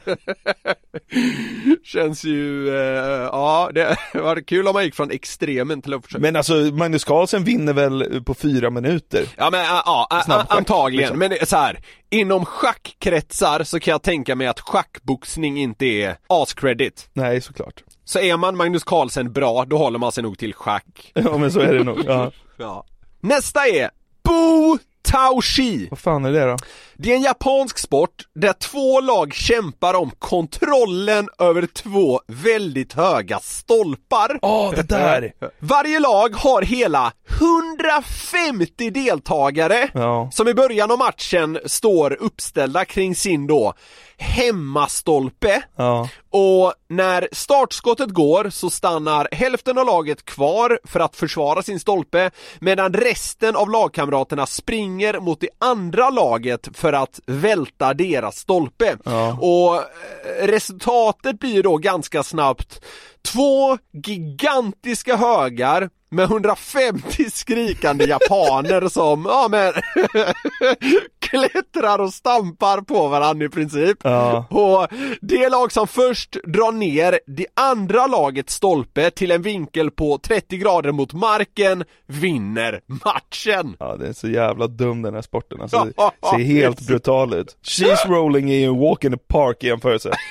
Känns 1.84 2.24
ju, 2.24 2.70
eh, 2.70 3.22
ja 3.32 3.70
det 3.74 3.98
var 4.14 4.42
kul 4.48 4.68
om 4.68 4.74
man 4.74 4.84
gick 4.84 4.96
från 4.96 5.12
extremen 5.12 5.82
till 5.82 5.94
att 5.94 6.06
försöka 6.06 6.22
Men 6.22 6.36
alltså 6.36 6.54
Magnus 6.54 7.04
Carlsen 7.04 7.44
vinner 7.44 7.74
väl 7.74 8.24
på 8.24 8.34
fyra 8.34 8.70
minuter? 8.70 9.26
Ja 9.38 9.50
men 9.52 9.60
ja, 9.66 10.08
antagligen, 10.50 11.20
liksom. 11.20 11.20
men 11.20 11.48
så 11.48 11.58
här. 11.58 11.80
Inom 12.12 12.46
schackkretsar 12.46 13.64
så 13.64 13.80
kan 13.80 13.92
jag 13.92 14.02
tänka 14.02 14.36
mig 14.40 14.48
att 14.48 14.60
schackboxning 14.60 15.58
inte 15.60 15.86
är 15.86 16.18
ascredit. 16.28 17.10
Nej 17.14 17.42
såklart. 17.42 17.84
Så 18.06 18.20
är 18.20 18.38
man 18.38 18.58
Magnus 18.58 18.84
Carlsen 18.84 19.34
bra, 19.34 19.66
då 19.66 19.78
håller 19.78 20.00
man 20.00 20.12
sig 20.12 20.24
nog 20.24 20.38
till 20.38 20.54
schack. 20.54 21.12
Ja 21.16 21.38
men 21.38 21.52
så 21.52 21.60
är 21.60 21.74
det 21.74 21.84
nog, 21.84 22.04
ja. 22.06 22.32
Ja. 22.58 22.86
Nästa 23.22 23.68
är 23.68 23.90
Bo 24.24 24.78
Taoshi. 25.12 25.88
Vad 25.90 26.00
fan 26.00 26.26
är 26.26 26.32
det 26.32 26.46
då? 26.46 26.58
Det 26.98 27.12
är 27.12 27.16
en 27.16 27.22
japansk 27.22 27.78
sport 27.80 28.12
där 28.36 28.54
två 28.54 29.02
lag 29.02 29.34
kämpar 29.34 29.94
om 29.94 30.12
kontrollen 30.20 31.30
över 31.40 31.66
två 31.66 32.22
väldigt 32.28 32.94
höga 32.94 33.40
stolpar. 33.40 34.40
Åh, 34.42 34.72
det 34.76 34.90
där! 34.90 35.32
Varje 35.60 36.00
lag 36.00 36.36
har 36.36 36.62
hela 36.62 37.14
150 37.30 38.90
deltagare 38.90 39.90
Ja. 39.94 40.30
som 40.34 40.48
i 40.48 40.54
början 40.54 40.92
av 40.92 40.98
matchen 40.98 41.60
står 41.66 42.14
uppställda 42.24 42.86
kring 42.86 43.16
sin 43.16 43.48
då 43.48 43.74
hemmastolpe. 44.18 45.62
Ja. 45.76 46.10
Och 46.32 46.74
när 46.90 47.28
startskottet 47.32 48.10
går 48.10 48.50
så 48.50 48.70
stannar 48.70 49.28
hälften 49.32 49.78
av 49.78 49.86
laget 49.86 50.26
kvar 50.26 50.80
för 50.84 51.00
att 51.00 51.16
försvara 51.16 51.62
sin 51.64 51.80
stolpe 51.80 52.32
medan 52.60 52.94
resten 52.94 53.56
av 53.56 53.70
lagkamraterna 53.70 54.46
springer 54.46 54.99
mot 55.20 55.40
det 55.40 55.50
andra 55.60 56.10
laget 56.10 56.70
för 56.74 56.94
att 56.94 57.20
välta 57.26 57.94
deras 57.94 58.38
stolpe. 58.38 58.98
Ja. 59.04 59.38
Och 59.42 59.76
eh, 59.76 60.48
resultatet 60.48 61.40
blir 61.40 61.64
då 61.64 61.78
ganska 61.78 62.24
snabbt 62.24 62.86
två 63.22 63.78
gigantiska 64.06 65.16
högar 65.16 65.90
med 66.12 66.24
150 66.24 67.32
skrikande 67.32 68.06
japaner 68.06 68.90
som, 68.90 69.26
ja 69.30 69.48
men 69.50 69.74
klättrar 71.30 72.00
och 72.00 72.14
stampar 72.14 72.82
på 72.82 73.08
varandra 73.08 73.46
i 73.46 73.50
princip. 73.50 73.98
Ja. 74.04 74.46
Och 74.50 74.88
det 75.22 75.50
lag 75.50 75.72
som 75.72 75.88
först 75.88 76.38
drar 76.44 76.72
ner 76.72 77.20
det 77.28 77.46
andra 77.54 78.08
lagets 78.08 78.54
stolpe 78.54 79.12
till 79.12 79.32
en 79.32 79.42
vinkel 79.42 79.92
på 79.92 80.18
30 80.18 80.58
grader 80.58 80.92
mot 80.92 81.14
marken 81.14 81.84
vinner 82.08 82.82
matchen. 82.88 83.76
Ja, 83.80 83.96
det 83.96 84.08
är 84.08 84.14
så 84.14 84.28
jävla 84.28 84.68
dum 84.68 85.02
den 85.02 85.14
här 85.14 85.22
sporten 85.22 85.62
alltså, 85.62 85.86
det 86.22 86.28
ser 86.30 86.44
helt 86.44 86.88
brutal 86.88 87.34
ut. 87.34 87.58
Cheese 87.62 88.08
rolling 88.08 88.50
är 88.52 88.56
ju 88.56 88.66
en 88.66 88.80
walk 88.80 89.04
in 89.04 89.12
the 89.12 89.18
park 89.18 89.64
i 89.64 89.68
jämförelse. 89.68 90.12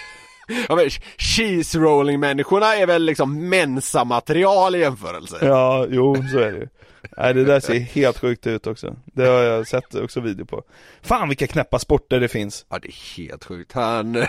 Ja, 0.69 0.77
men 0.77 0.91
cheese 1.19 1.79
rolling 1.79 2.21
människorna 2.21 2.77
är 2.77 2.87
väl 2.87 3.03
liksom 3.03 3.49
Mensa-material 3.49 4.75
i 4.75 4.79
jämförelse. 4.79 5.39
Ja, 5.43 5.87
jo, 5.91 6.17
så 6.33 6.39
är 6.39 6.53
det 6.53 6.59
ju. 6.59 6.69
Nej, 7.17 7.35
det 7.35 7.45
där 7.45 7.61
ser 7.61 7.79
helt 7.79 8.19
sjukt 8.19 8.47
ut 8.47 8.67
också. 8.67 8.97
Det 9.05 9.27
har 9.27 9.43
jag 9.43 9.67
sett 9.67 9.95
också 9.95 10.21
video 10.21 10.47
på. 10.47 10.63
Fan 11.03 11.29
vilka 11.29 11.47
knäppa 11.47 11.79
sporter 11.79 12.21
det 12.21 12.29
finns. 12.29 12.67
Ja, 12.69 12.79
det 12.79 12.89
är 12.89 13.17
helt 13.17 13.45
sjukt. 13.45 13.73
Han... 13.73 14.15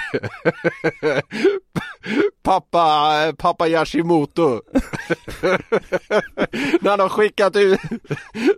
pappa, 2.43 3.33
pappa 3.37 3.67
Yashimoto. 3.67 4.41
när 6.81 6.89
han 6.89 6.99
har 6.99 7.09
skickat 7.09 7.55
ut, 7.55 7.79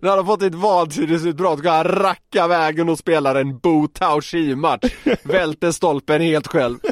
när 0.01 0.09
han 0.09 0.17
har 0.17 0.25
fått 0.25 0.41
ett 0.41 0.55
vansinnesutbrott 0.55 1.59
ska 1.59 1.71
han 1.71 1.83
racka 1.83 2.47
vägen 2.47 2.89
och 2.89 2.99
spelar 2.99 3.35
en 3.35 3.57
Bo 3.57 3.87
Tao 3.87 4.21
Chi-match. 4.21 4.93
Välter 5.23 5.71
stolpen 5.71 6.21
helt 6.21 6.47
själv. 6.47 6.77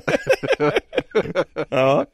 Ja. 1.70 2.06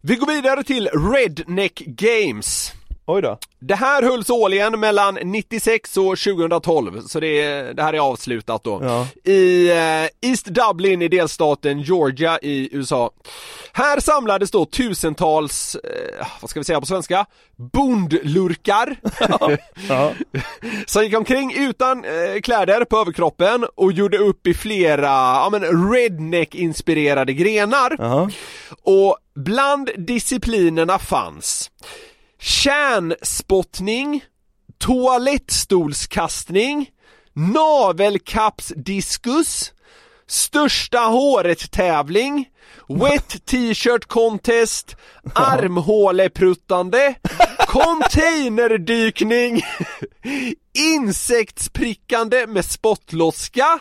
Vi 0.00 0.16
går 0.16 0.26
vidare 0.26 0.64
till 0.64 0.88
Redneck 0.88 1.74
Games. 1.86 2.72
Oj 3.06 3.22
då. 3.22 3.38
Det 3.58 3.74
här 3.74 4.02
hölls 4.02 4.30
årligen 4.30 4.80
mellan 4.80 5.14
96 5.14 5.96
och 5.96 6.18
2012, 6.18 7.00
så 7.00 7.20
det, 7.20 7.62
det 7.72 7.82
här 7.82 7.92
är 7.92 7.98
avslutat 7.98 8.64
då. 8.64 8.80
Ja. 8.82 9.30
I 9.32 9.70
eh, 9.70 10.30
East 10.30 10.46
Dublin 10.46 11.02
i 11.02 11.08
delstaten 11.08 11.80
Georgia 11.80 12.38
i 12.42 12.68
USA. 12.72 13.10
Här 13.72 14.00
samlades 14.00 14.50
då 14.50 14.64
tusentals, 14.64 15.74
eh, 15.74 16.26
vad 16.40 16.50
ska 16.50 16.60
vi 16.60 16.64
säga 16.64 16.80
på 16.80 16.86
svenska? 16.86 17.26
Bondlurkar. 17.56 18.96
Ja. 19.88 20.12
som 20.86 21.04
gick 21.04 21.16
omkring 21.16 21.54
utan 21.56 22.04
eh, 22.04 22.40
kläder 22.42 22.84
på 22.84 22.98
överkroppen 22.98 23.66
och 23.74 23.92
gjorde 23.92 24.18
upp 24.18 24.46
i 24.46 24.54
flera, 24.54 25.06
ja 25.08 25.48
men 25.52 25.92
redneck-inspirerade 25.92 27.32
grenar. 27.32 27.96
Jaha. 27.98 28.30
Och 28.82 29.16
bland 29.34 29.90
disciplinerna 29.96 30.98
fanns 30.98 31.70
kärnspottning, 32.44 34.24
toalettstolskastning, 34.78 36.90
navelkappsdiskus, 37.32 39.72
största 40.26 40.98
håret-tävling, 40.98 42.48
wet 42.88 43.46
t-shirt 43.46 44.08
contest, 44.08 44.96
armhålepruttande, 45.34 47.14
containerdykning, 47.68 49.62
insektsprickande 50.72 52.46
med 52.46 52.64
spottloska 52.64 53.80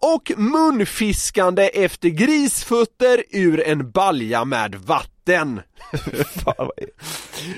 och 0.00 0.32
munfiskande 0.36 1.68
efter 1.68 2.08
grisfötter 2.08 3.24
ur 3.30 3.66
en 3.66 3.90
balja 3.90 4.44
med 4.44 4.74
vatten. 4.74 5.60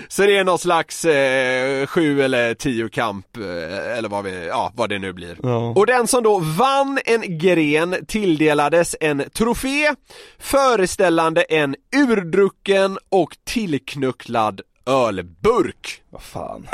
Så 0.09 0.23
det 0.23 0.37
är 0.37 0.45
någon 0.45 0.59
slags 0.59 1.05
eh, 1.05 1.87
sju 1.87 2.23
eller 2.23 2.55
tio 2.55 2.89
kamp 2.89 3.37
eh, 3.37 3.99
eller 3.99 4.09
vad, 4.09 4.25
vi, 4.25 4.47
ja, 4.47 4.73
vad 4.75 4.89
det 4.89 4.99
nu 4.99 5.13
blir. 5.13 5.37
Ja. 5.43 5.73
Och 5.77 5.87
den 5.87 6.07
som 6.07 6.23
då 6.23 6.39
vann 6.39 6.99
en 7.05 7.39
gren 7.39 7.97
tilldelades 8.09 8.97
en 9.01 9.25
trofé 9.33 9.95
föreställande 10.39 11.43
en 11.43 11.77
urdrucken 11.97 12.99
och 13.09 13.37
tillknucklad 13.45 14.61
ölburk. 14.87 16.03
Vad 16.11 16.23
fan. 16.23 16.69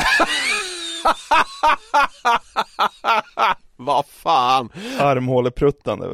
Vad 3.77 4.07
fan. 4.07 4.69
Armhålepruttande. 4.99 6.09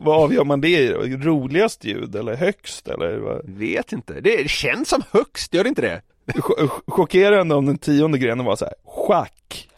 Vad 0.00 0.22
avgör 0.24 0.44
man 0.44 0.60
det? 0.60 0.92
Roligast 0.92 1.84
ljud 1.84 2.16
eller 2.16 2.34
högst 2.36 2.88
eller? 2.88 3.16
Vad? 3.18 3.40
Vet 3.50 3.92
inte. 3.92 4.20
Det 4.20 4.50
känns 4.50 4.88
som 4.88 5.02
högst, 5.10 5.54
gör 5.54 5.62
det 5.62 5.68
inte 5.68 5.82
det? 5.82 6.02
Ch- 6.32 6.68
Chockerande 6.86 7.54
om 7.54 7.66
den 7.66 7.78
tionde 7.78 8.18
grenen 8.18 8.44
var 8.46 8.56
så 8.56 8.64
här. 8.64 8.74
schack. 8.86 9.68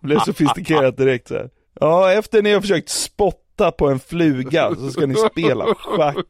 Blev 0.00 0.18
sofistikerat 0.18 0.96
direkt 0.96 1.28
så 1.28 1.34
här. 1.34 1.50
Ja, 1.80 2.12
efter 2.12 2.42
ni 2.42 2.52
har 2.52 2.60
försökt 2.60 2.88
spotta 2.88 3.70
på 3.72 3.88
en 3.88 3.98
fluga 4.00 4.74
så 4.74 4.90
ska 4.90 5.06
ni 5.06 5.14
spela 5.14 5.74
schack. 5.74 6.16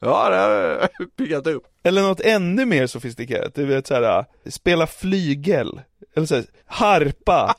Ja, 0.00 0.30
det 0.30 0.36
har 0.36 0.88
piggat 1.16 1.46
upp. 1.46 1.62
Eller 1.82 2.02
något 2.02 2.20
ännu 2.20 2.64
mer 2.64 2.86
sofistikerat, 2.86 3.54
du 3.54 3.66
vet 3.66 3.86
såhär, 3.86 4.24
spela 4.50 4.86
flygel. 4.86 5.80
Eller 6.16 6.26
såhär, 6.26 6.44
harpa. 6.66 7.54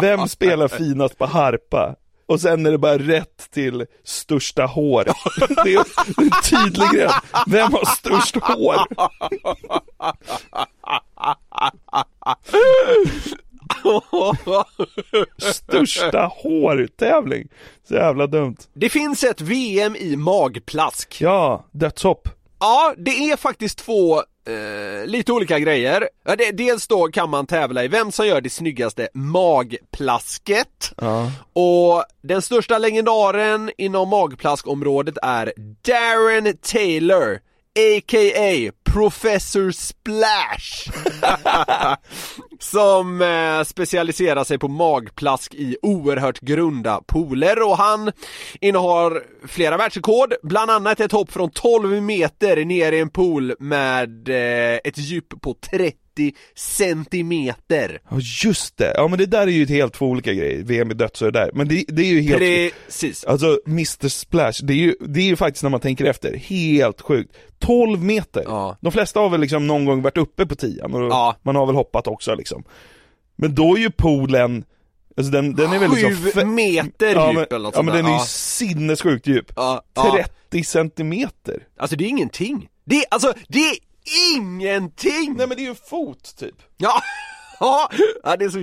Vem 0.00 0.28
spelar 0.28 0.68
finast 0.68 1.18
på 1.18 1.26
harpa? 1.26 1.96
Och 2.26 2.40
sen 2.40 2.66
är 2.66 2.70
det 2.70 2.78
bara 2.78 2.98
rätt 2.98 3.50
till 3.50 3.86
största 4.04 4.66
hår. 4.66 5.04
Det 5.64 5.74
är 5.74 5.78
en 6.22 6.30
tydlig 6.44 6.88
grej. 6.90 7.10
Vem 7.46 7.72
har 7.72 7.84
störst 7.84 8.36
hår? 8.36 8.76
Största 15.38 16.30
hårtävling. 16.42 17.48
Så 17.88 17.94
jävla 17.94 18.26
dumt. 18.26 18.56
Det 18.72 18.88
finns 18.88 19.24
ett 19.24 19.40
VM 19.40 19.96
i 19.96 20.16
magplask. 20.16 21.16
Ja, 21.20 21.64
dödshopp. 21.72 22.28
Ja, 22.60 22.94
det 22.96 23.10
är 23.10 23.36
faktiskt 23.36 23.78
två 23.78 24.22
eh, 24.46 25.06
lite 25.06 25.32
olika 25.32 25.58
grejer. 25.58 26.08
Ja, 26.24 26.36
det, 26.36 26.50
dels 26.50 26.86
då 26.88 27.08
kan 27.08 27.30
man 27.30 27.46
tävla 27.46 27.84
i 27.84 27.88
vem 27.88 28.12
som 28.12 28.26
gör 28.26 28.40
det 28.40 28.50
snyggaste 28.50 29.08
magplasket. 29.14 30.92
Ja. 31.00 31.30
Och 31.52 32.04
den 32.22 32.42
största 32.42 32.78
legendaren 32.78 33.70
inom 33.78 34.08
magplaskområdet 34.08 35.18
är 35.22 35.52
Darren 35.82 36.56
Taylor. 36.56 37.38
A.k.a. 37.74 38.72
Professor 38.84 39.70
Splash 39.70 40.90
Som 42.62 43.22
eh, 43.22 43.64
specialiserar 43.64 44.44
sig 44.44 44.58
på 44.58 44.68
magplask 44.68 45.54
i 45.54 45.76
oerhört 45.82 46.40
grunda 46.40 47.00
pooler. 47.06 47.68
Och 47.68 47.76
han 47.76 48.12
innehar 48.60 49.22
flera 49.46 49.76
världsrekord, 49.76 50.34
bland 50.42 50.70
annat 50.70 51.00
ett 51.00 51.12
hopp 51.12 51.32
från 51.32 51.50
12 51.50 52.02
meter 52.02 52.64
ner 52.64 52.92
i 52.92 53.00
en 53.00 53.10
pool 53.10 53.54
med 53.58 54.28
eh, 54.28 54.80
ett 54.84 54.98
djup 54.98 55.40
på 55.40 55.54
30 55.70 56.01
centimeter. 56.56 58.00
Ja 58.10 58.16
just 58.44 58.76
det, 58.76 58.92
ja 58.96 59.08
men 59.08 59.18
det 59.18 59.26
där 59.26 59.40
är 59.46 59.50
ju 59.50 59.66
helt 59.66 59.92
två 59.94 60.06
olika 60.06 60.32
grejer, 60.32 60.62
VM 60.62 60.90
i 60.90 60.94
döds 60.94 61.22
och 61.22 61.32
det 61.32 61.38
där. 61.38 61.50
Men 61.54 61.68
det, 61.68 61.84
det 61.88 62.02
är 62.02 62.06
ju 62.06 62.20
helt 62.20 62.74
Precis. 62.86 63.24
Alltså 63.24 63.60
Mr 63.66 64.08
Splash, 64.08 64.60
det 64.62 64.72
är, 64.72 64.76
ju, 64.76 64.94
det 65.00 65.20
är 65.20 65.24
ju 65.24 65.36
faktiskt 65.36 65.62
när 65.62 65.70
man 65.70 65.80
tänker 65.80 66.04
efter, 66.04 66.36
helt 66.36 67.00
sjukt. 67.00 67.32
12 67.58 68.02
meter! 68.02 68.42
Ja. 68.46 68.76
De 68.80 68.92
flesta 68.92 69.20
har 69.20 69.28
väl 69.28 69.40
liksom 69.40 69.66
någon 69.66 69.84
gång 69.84 70.02
varit 70.02 70.18
uppe 70.18 70.46
på 70.46 70.54
tian 70.54 70.94
och 70.94 71.02
Ja. 71.02 71.36
man 71.42 71.56
har 71.56 71.66
väl 71.66 71.74
hoppat 71.74 72.06
också 72.06 72.34
liksom. 72.34 72.64
Men 73.36 73.54
då 73.54 73.76
är 73.76 73.80
ju 73.80 73.90
poolen, 73.90 74.64
alltså 75.16 75.32
den, 75.32 75.54
den 75.54 75.72
är 75.72 75.78
väl 75.78 75.90
liksom... 75.90 76.16
Sju 76.32 76.44
meter 76.44 77.14
ja, 77.14 77.26
djup 77.32 77.34
men, 77.36 77.46
eller 77.56 77.58
något 77.58 77.74
Ja 77.76 77.82
men 77.82 77.94
där. 77.94 78.02
den 78.02 78.06
är 78.06 78.10
ju 78.10 78.16
Ja. 78.16 78.24
sinnessjukt 78.26 79.26
djup. 79.26 79.52
Ja, 79.56 79.82
ja. 79.94 80.24
30 80.50 80.64
centimeter. 80.64 81.62
Alltså 81.78 81.96
det 81.96 82.04
är 82.04 82.08
ingenting. 82.08 82.68
Det 82.84 82.96
är, 82.96 83.04
alltså, 83.10 83.32
det 83.48 83.58
är 83.58 83.74
ingenting! 84.34 85.34
Nej 85.36 85.46
men 85.46 85.56
det 85.56 85.62
är 85.62 85.64
ju 85.64 85.68
en 85.68 85.76
fot 85.76 86.36
typ. 86.36 86.54
Ja, 86.76 87.02
ja, 88.22 88.36
det 88.38 88.44
är 88.44 88.48
så 88.48 88.60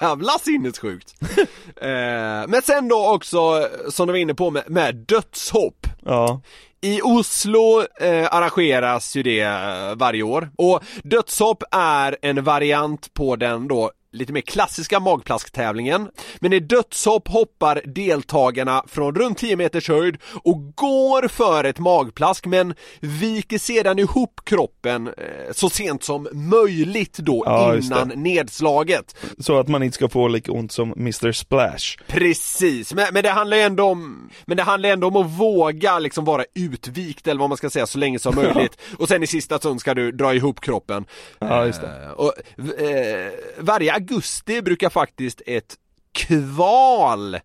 jävla 0.00 0.38
sinnessjukt. 0.38 1.14
eh, 1.76 2.48
men 2.48 2.62
sen 2.62 2.88
då 2.88 3.08
också, 3.08 3.68
som 3.90 4.06
du 4.06 4.12
var 4.12 4.18
inne 4.18 4.34
på 4.34 4.50
med, 4.50 4.62
med 4.66 4.94
dödshopp. 4.94 5.86
Ja. 6.04 6.40
I 6.80 7.00
Oslo 7.02 7.84
eh, 8.00 8.34
arrangeras 8.34 9.16
ju 9.16 9.22
det 9.22 9.40
eh, 9.40 9.94
varje 9.94 10.22
år 10.22 10.50
och 10.56 10.84
dödshopp 11.02 11.62
är 11.70 12.16
en 12.22 12.44
variant 12.44 13.14
på 13.14 13.36
den 13.36 13.68
då 13.68 13.90
lite 14.14 14.32
mer 14.32 14.40
klassiska 14.40 15.00
magplaskktävlingen. 15.00 16.08
Men 16.38 16.52
i 16.52 16.60
dödshopp 16.60 17.28
hoppar 17.28 17.82
deltagarna 17.84 18.84
från 18.88 19.14
runt 19.14 19.38
10 19.38 19.56
meters 19.56 19.88
höjd 19.88 20.16
och 20.42 20.74
går 20.74 21.28
för 21.28 21.64
ett 21.64 21.78
magplask 21.78 22.46
men 22.46 22.74
viker 23.00 23.58
sedan 23.58 23.98
ihop 23.98 24.40
kroppen 24.44 25.06
eh, 25.06 25.52
så 25.52 25.70
sent 25.70 26.04
som 26.04 26.28
möjligt 26.32 27.18
då 27.18 27.42
Ja, 27.46 27.76
innan 27.76 28.08
nedslaget. 28.08 29.16
Så 29.38 29.58
att 29.58 29.68
man 29.68 29.82
inte 29.82 29.94
ska 29.94 30.08
få 30.08 30.28
lika 30.28 30.52
ont 30.52 30.72
som 30.72 30.92
Mr 30.92 31.32
Splash. 31.32 31.96
Precis, 32.06 32.94
men, 32.94 33.06
men 33.12 33.22
det 33.22 33.30
handlar 33.30 33.56
ju 33.56 33.62
ändå 33.62 33.84
om 33.84 34.30
Men 34.44 34.56
det 34.56 34.62
handlar 34.62 34.88
ändå 34.88 35.06
om 35.06 35.16
att 35.16 35.30
våga 35.30 35.98
liksom 35.98 36.24
vara 36.24 36.44
utvikt 36.54 37.26
eller 37.26 37.40
vad 37.40 37.48
man 37.48 37.56
ska 37.58 37.70
säga 37.70 37.86
så 37.86 37.98
länge 37.98 38.18
som 38.18 38.34
möjligt 38.54 38.78
och 38.98 39.08
sen 39.08 39.22
i 39.22 39.26
sista 39.26 39.58
stund 39.58 39.80
ska 39.80 39.94
du 39.94 40.12
dra 40.12 40.34
ihop 40.34 40.60
kroppen. 40.60 41.04
Ja, 41.38 41.66
just 41.66 41.80
det. 41.80 42.04
Eh, 42.04 42.10
Och, 42.10 42.32
eh, 42.80 43.30
varje 43.58 43.92
augusti 44.10 44.62
brukar 44.62 44.90
faktiskt 44.90 45.42
ett 45.46 45.74
kval 46.12 47.38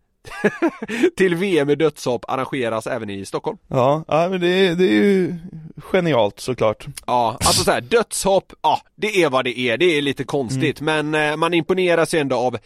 till 1.18 1.36
VM 1.36 1.70
i 1.70 1.76
dödshopp 1.76 2.26
arrangeras 2.28 2.88
även 2.88 3.10
i 3.10 3.26
Stockholm. 3.26 3.58
Ja, 3.68 4.04
ja 4.08 4.30
men 4.30 4.42
det, 4.42 4.48
är- 4.48 4.76
det 4.76 4.84
är 4.84 4.94
ju 5.04 5.36
genialt 5.78 6.40
såklart. 6.40 6.86
Ja, 7.08 7.38
alltså 7.42 7.64
så 7.64 7.72
här, 7.72 7.82
dödshopp, 7.82 8.54
ja 8.62 8.82
det 8.96 9.24
är 9.24 9.30
vad 9.30 9.46
det 9.46 9.60
är, 9.60 9.78
det 9.78 9.86
är 9.98 10.02
lite 10.02 10.24
konstigt 10.24 10.82
men 10.82 11.16
eh, 11.16 11.36
man 11.38 11.54
imponeras 11.54 12.14
ju 12.14 12.20
ändå 12.20 12.36
av 12.36 12.58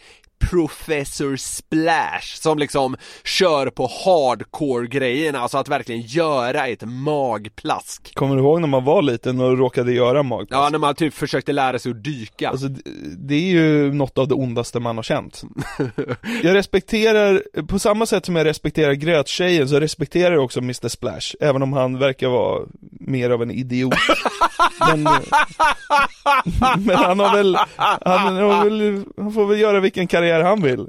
Professor 0.50 1.36
Splash 1.36 2.36
som 2.42 2.58
liksom 2.58 2.96
kör 3.24 3.66
på 3.70 3.90
hardcore 4.04 4.86
grejerna, 4.86 5.38
alltså 5.40 5.58
att 5.58 5.68
verkligen 5.68 6.00
göra 6.00 6.66
ett 6.66 6.82
magplask. 6.86 8.14
Kommer 8.14 8.36
du 8.36 8.42
ihåg 8.42 8.60
när 8.60 8.68
man 8.68 8.84
var 8.84 9.02
liten 9.02 9.40
och 9.40 9.58
råkade 9.58 9.92
göra 9.92 10.22
magplask? 10.22 10.52
Ja, 10.64 10.68
när 10.70 10.78
man 10.78 10.94
typ 10.94 11.14
försökte 11.14 11.52
lära 11.52 11.78
sig 11.78 11.90
att 11.92 12.04
dyka. 12.04 12.48
Alltså, 12.50 12.68
det- 12.68 12.82
det 13.18 13.34
är 13.34 13.40
ju 13.52 13.92
något 13.92 14.18
av 14.18 14.28
det 14.28 14.34
ondaste 14.34 14.80
man 14.80 14.96
har 14.96 15.02
känt. 15.02 15.42
Jag 16.42 16.54
respekterar, 16.54 17.42
på 17.66 17.78
samma 17.78 18.06
sätt 18.06 18.26
som 18.26 18.36
jag 18.36 18.44
respekterar 18.46 18.92
gröttjejen 18.92 19.68
så 19.68 19.80
respekterar 19.80 20.34
jag 20.34 20.44
också 20.44 20.60
Mr 20.60 20.88
Splash, 20.88 21.34
även 21.40 21.62
om 21.62 21.72
han 21.72 21.98
verkar 21.98 22.28
vara 22.28 22.66
mer 23.00 23.30
av 23.30 23.42
en 23.42 23.50
idiot. 23.50 23.94
Men, 24.80 25.02
men 26.84 26.96
han 26.96 27.20
har 27.20 27.36
väl, 27.36 27.56
han, 27.76 28.36
har 28.36 28.64
väl, 28.64 29.04
han 29.16 29.32
får 29.32 29.46
väl 29.46 29.60
göra 29.60 29.80
vilken 29.80 30.06
karriär 30.06 30.42
han 30.42 30.62
vill. 30.62 30.88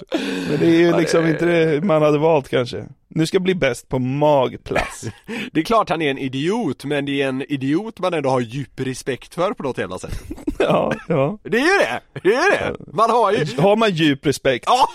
Men 0.49 0.59
det 0.59 0.65
är 0.65 0.79
ju 0.79 0.97
liksom 0.97 1.27
inte 1.27 1.45
det 1.45 1.81
man 1.81 2.01
hade 2.01 2.17
valt 2.17 2.49
kanske. 2.49 2.85
Nu 3.07 3.25
ska 3.25 3.35
jag 3.35 3.41
bli 3.41 3.55
bäst 3.55 3.89
på 3.89 3.99
magplask. 3.99 5.05
Det 5.51 5.59
är 5.59 5.63
klart 5.63 5.89
han 5.89 6.01
är 6.01 6.11
en 6.11 6.17
idiot, 6.17 6.85
men 6.85 7.05
det 7.05 7.21
är 7.21 7.27
en 7.27 7.51
idiot 7.51 7.99
man 7.99 8.13
ändå 8.13 8.29
har 8.29 8.39
djup 8.39 8.79
respekt 8.79 9.35
för 9.35 9.53
på 9.53 9.63
något 9.63 9.77
jävla 9.77 9.99
sätt. 9.99 10.23
Ja, 10.59 10.93
ja. 11.07 11.39
Det 11.43 11.57
är 11.57 11.61
ju 11.61 11.77
det! 11.77 12.01
Det 12.23 12.33
är 12.35 12.43
ju 12.43 12.49
det! 12.49 12.75
Man 12.93 13.09
har 13.09 13.31
ju... 13.31 13.61
Har 13.61 13.75
man 13.75 13.91
djup 13.91 14.25
respekt? 14.25 14.65
Ja! 14.67 14.87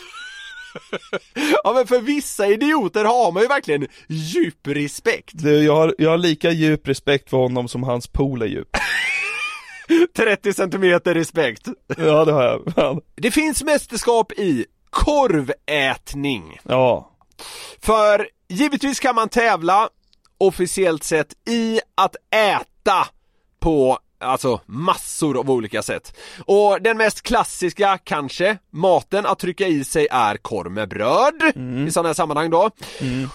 Ja 1.65 1.73
men 1.73 1.87
för 1.87 2.01
vissa 2.01 2.47
idioter 2.47 3.05
har 3.05 3.33
man 3.33 3.43
ju 3.43 3.49
verkligen 3.49 3.87
djup 4.09 4.67
respekt. 4.67 5.31
Du, 5.33 5.65
jag, 5.65 5.77
har, 5.77 5.95
jag 5.99 6.11
har 6.11 6.19
lika 6.19 6.51
djup 6.51 6.89
respekt 6.89 7.31
för 7.31 7.37
honom 7.37 7.69
som 7.69 7.83
hans 7.83 8.07
pool 8.07 8.43
är 8.43 8.47
djup. 8.47 8.69
30 10.17 10.53
centimeter 10.53 11.15
respekt. 11.15 11.69
Ja, 11.99 12.25
det 12.25 12.33
har 12.33 12.43
jag. 12.43 12.73
Ja. 12.77 13.01
Det 13.15 13.31
finns 13.31 13.63
mästerskap 13.63 14.33
i 14.33 14.67
korvätning. 14.91 16.59
Ja. 16.63 17.11
För 17.83 18.29
givetvis 18.49 19.01
kan 19.01 19.15
man 19.15 19.29
tävla 19.29 19.89
officiellt 20.39 21.05
sett 21.05 21.49
i 21.49 21.81
att 21.95 22.17
äta 22.35 23.07
på 23.61 23.99
Alltså 24.21 24.61
massor 24.67 25.39
av 25.39 25.51
olika 25.51 25.83
sätt. 25.83 26.17
Och 26.47 26.83
den 26.83 26.97
mest 26.97 27.23
klassiska 27.23 27.99
kanske, 28.05 28.59
maten 28.73 29.27
att 29.27 29.39
trycka 29.39 29.67
i 29.67 29.85
sig 29.85 30.09
är 30.11 30.37
korv 30.37 30.71
med 30.73 30.89
bröd 30.89 31.43
i 31.89 31.91
sådana 31.91 32.09
här 32.09 32.15
sammanhang 32.15 32.51
då. 32.51 32.71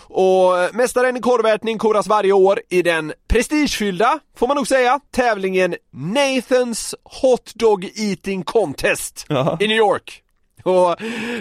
Och 0.04 0.76
mästaren 0.76 1.18
i 1.18 1.20
korvätning 1.22 1.78
koras 1.78 2.08
varje 2.08 2.32
år 2.32 2.60
i 2.70 2.82
den 2.82 3.14
prestigefyllda, 3.28 4.20
får 4.38 4.48
man 4.48 4.56
nog 4.58 4.68
säga, 4.68 5.00
tävlingen 5.12 5.76
Nathans 5.94 6.96
Hot 7.22 7.52
Dog 7.56 7.92
Eating 7.96 8.44
Contest 8.44 9.26
Ja. 9.30 9.58
i 9.62 9.68
New 9.68 9.78
York. 9.78 10.22
Och 10.70 10.96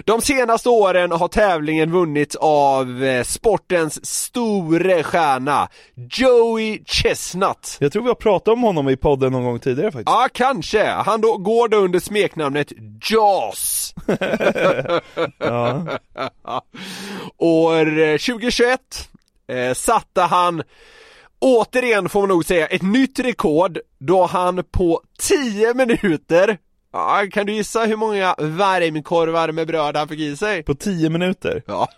de 0.05 0.21
senaste 0.21 0.69
åren 0.69 1.11
har 1.11 1.27
tävlingen 1.27 1.91
vunnits 1.91 2.35
av 2.35 3.03
eh, 3.03 3.23
sportens 3.23 4.05
store 4.05 5.03
stjärna 5.03 5.69
Joey 6.11 6.83
Chestnut. 6.85 7.77
Jag 7.79 7.91
tror 7.91 8.03
vi 8.03 8.07
har 8.07 8.15
pratat 8.15 8.47
om 8.47 8.63
honom 8.63 8.89
i 8.89 8.97
podden 8.97 9.31
någon 9.31 9.43
gång 9.43 9.59
tidigare 9.59 9.91
faktiskt. 9.91 10.09
Ja, 10.09 10.27
kanske. 10.33 10.85
Han 10.85 11.21
då, 11.21 11.37
går 11.37 11.67
då 11.67 11.77
under 11.77 11.99
smeknamnet 11.99 12.71
Jaws. 13.09 13.93
Ja. 15.37 15.85
År 17.37 17.99
eh, 17.99 18.17
2021 18.17 18.79
eh, 19.47 19.73
satte 19.73 20.21
han 20.21 20.63
återigen 21.39 22.09
får 22.09 22.19
man 22.19 22.29
nog 22.29 22.45
säga 22.45 22.67
ett 22.67 22.81
nytt 22.81 23.19
rekord 23.19 23.79
då 23.99 24.25
han 24.25 24.63
på 24.71 25.01
10 25.19 25.73
minuter 25.73 26.57
Ja, 26.95 27.25
kan 27.31 27.45
du 27.45 27.53
gissa 27.53 27.85
hur 27.85 27.95
många 27.95 28.35
varmkorvar 28.37 29.51
med 29.51 29.67
bröd 29.67 29.95
han 29.97 30.07
fick 30.07 30.19
i 30.19 30.37
sig? 30.37 30.63
På 30.63 30.75
10 30.75 31.09
minuter? 31.09 31.63
Ja. 31.67 31.87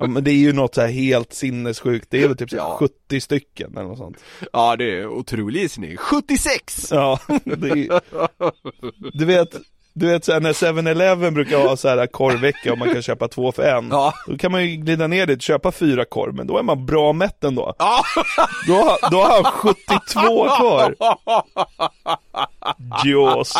Ja 0.00 0.06
men 0.06 0.24
det 0.24 0.30
är 0.30 0.34
ju 0.34 0.52
något 0.52 0.74
så 0.74 0.80
här 0.80 0.88
helt 0.88 1.32
sinnessjukt, 1.32 2.06
det 2.10 2.22
är 2.22 2.28
väl 2.28 2.36
typ 2.36 2.50
så 2.50 2.56
Ja. 2.56 2.76
70 2.80 3.20
stycken 3.20 3.72
eller 3.76 3.88
något 3.88 3.98
sånt 3.98 4.16
Ja, 4.52 4.76
det 4.76 4.98
är 4.98 5.06
otrolig 5.06 5.60
gissning. 5.60 5.96
76! 5.96 6.88
Ja, 6.90 7.18
det 7.44 7.70
är, 7.70 8.00
du 9.18 9.24
vet 9.24 9.48
du 9.92 10.06
vet 10.06 10.24
såhär 10.24 10.40
när 10.40 10.52
7-Eleven 10.52 11.34
brukar 11.34 11.58
ha 11.68 11.76
så 11.76 11.88
här 11.88 12.06
korvvecka 12.06 12.72
och 12.72 12.78
man 12.78 12.92
kan 12.92 13.02
köpa 13.02 13.28
två 13.28 13.52
för 13.52 13.62
en 13.62 13.88
Ja. 13.90 14.14
Då 14.26 14.38
kan 14.38 14.52
man 14.52 14.64
ju 14.66 14.76
glida 14.76 15.06
ner 15.06 15.26
dit, 15.26 15.42
köpa 15.42 15.72
fyra 15.72 16.04
korv, 16.04 16.34
men 16.34 16.46
då 16.46 16.58
är 16.58 16.62
man 16.62 16.86
bra 16.86 17.12
mätt 17.12 17.44
ändå 17.44 17.74
Ja. 17.78 18.02
Då, 18.66 18.96
då 19.10 19.16
har 19.22 19.42
han 19.42 19.52
72 19.52 20.48
kvar 20.56 20.94
Jaws 23.04 23.52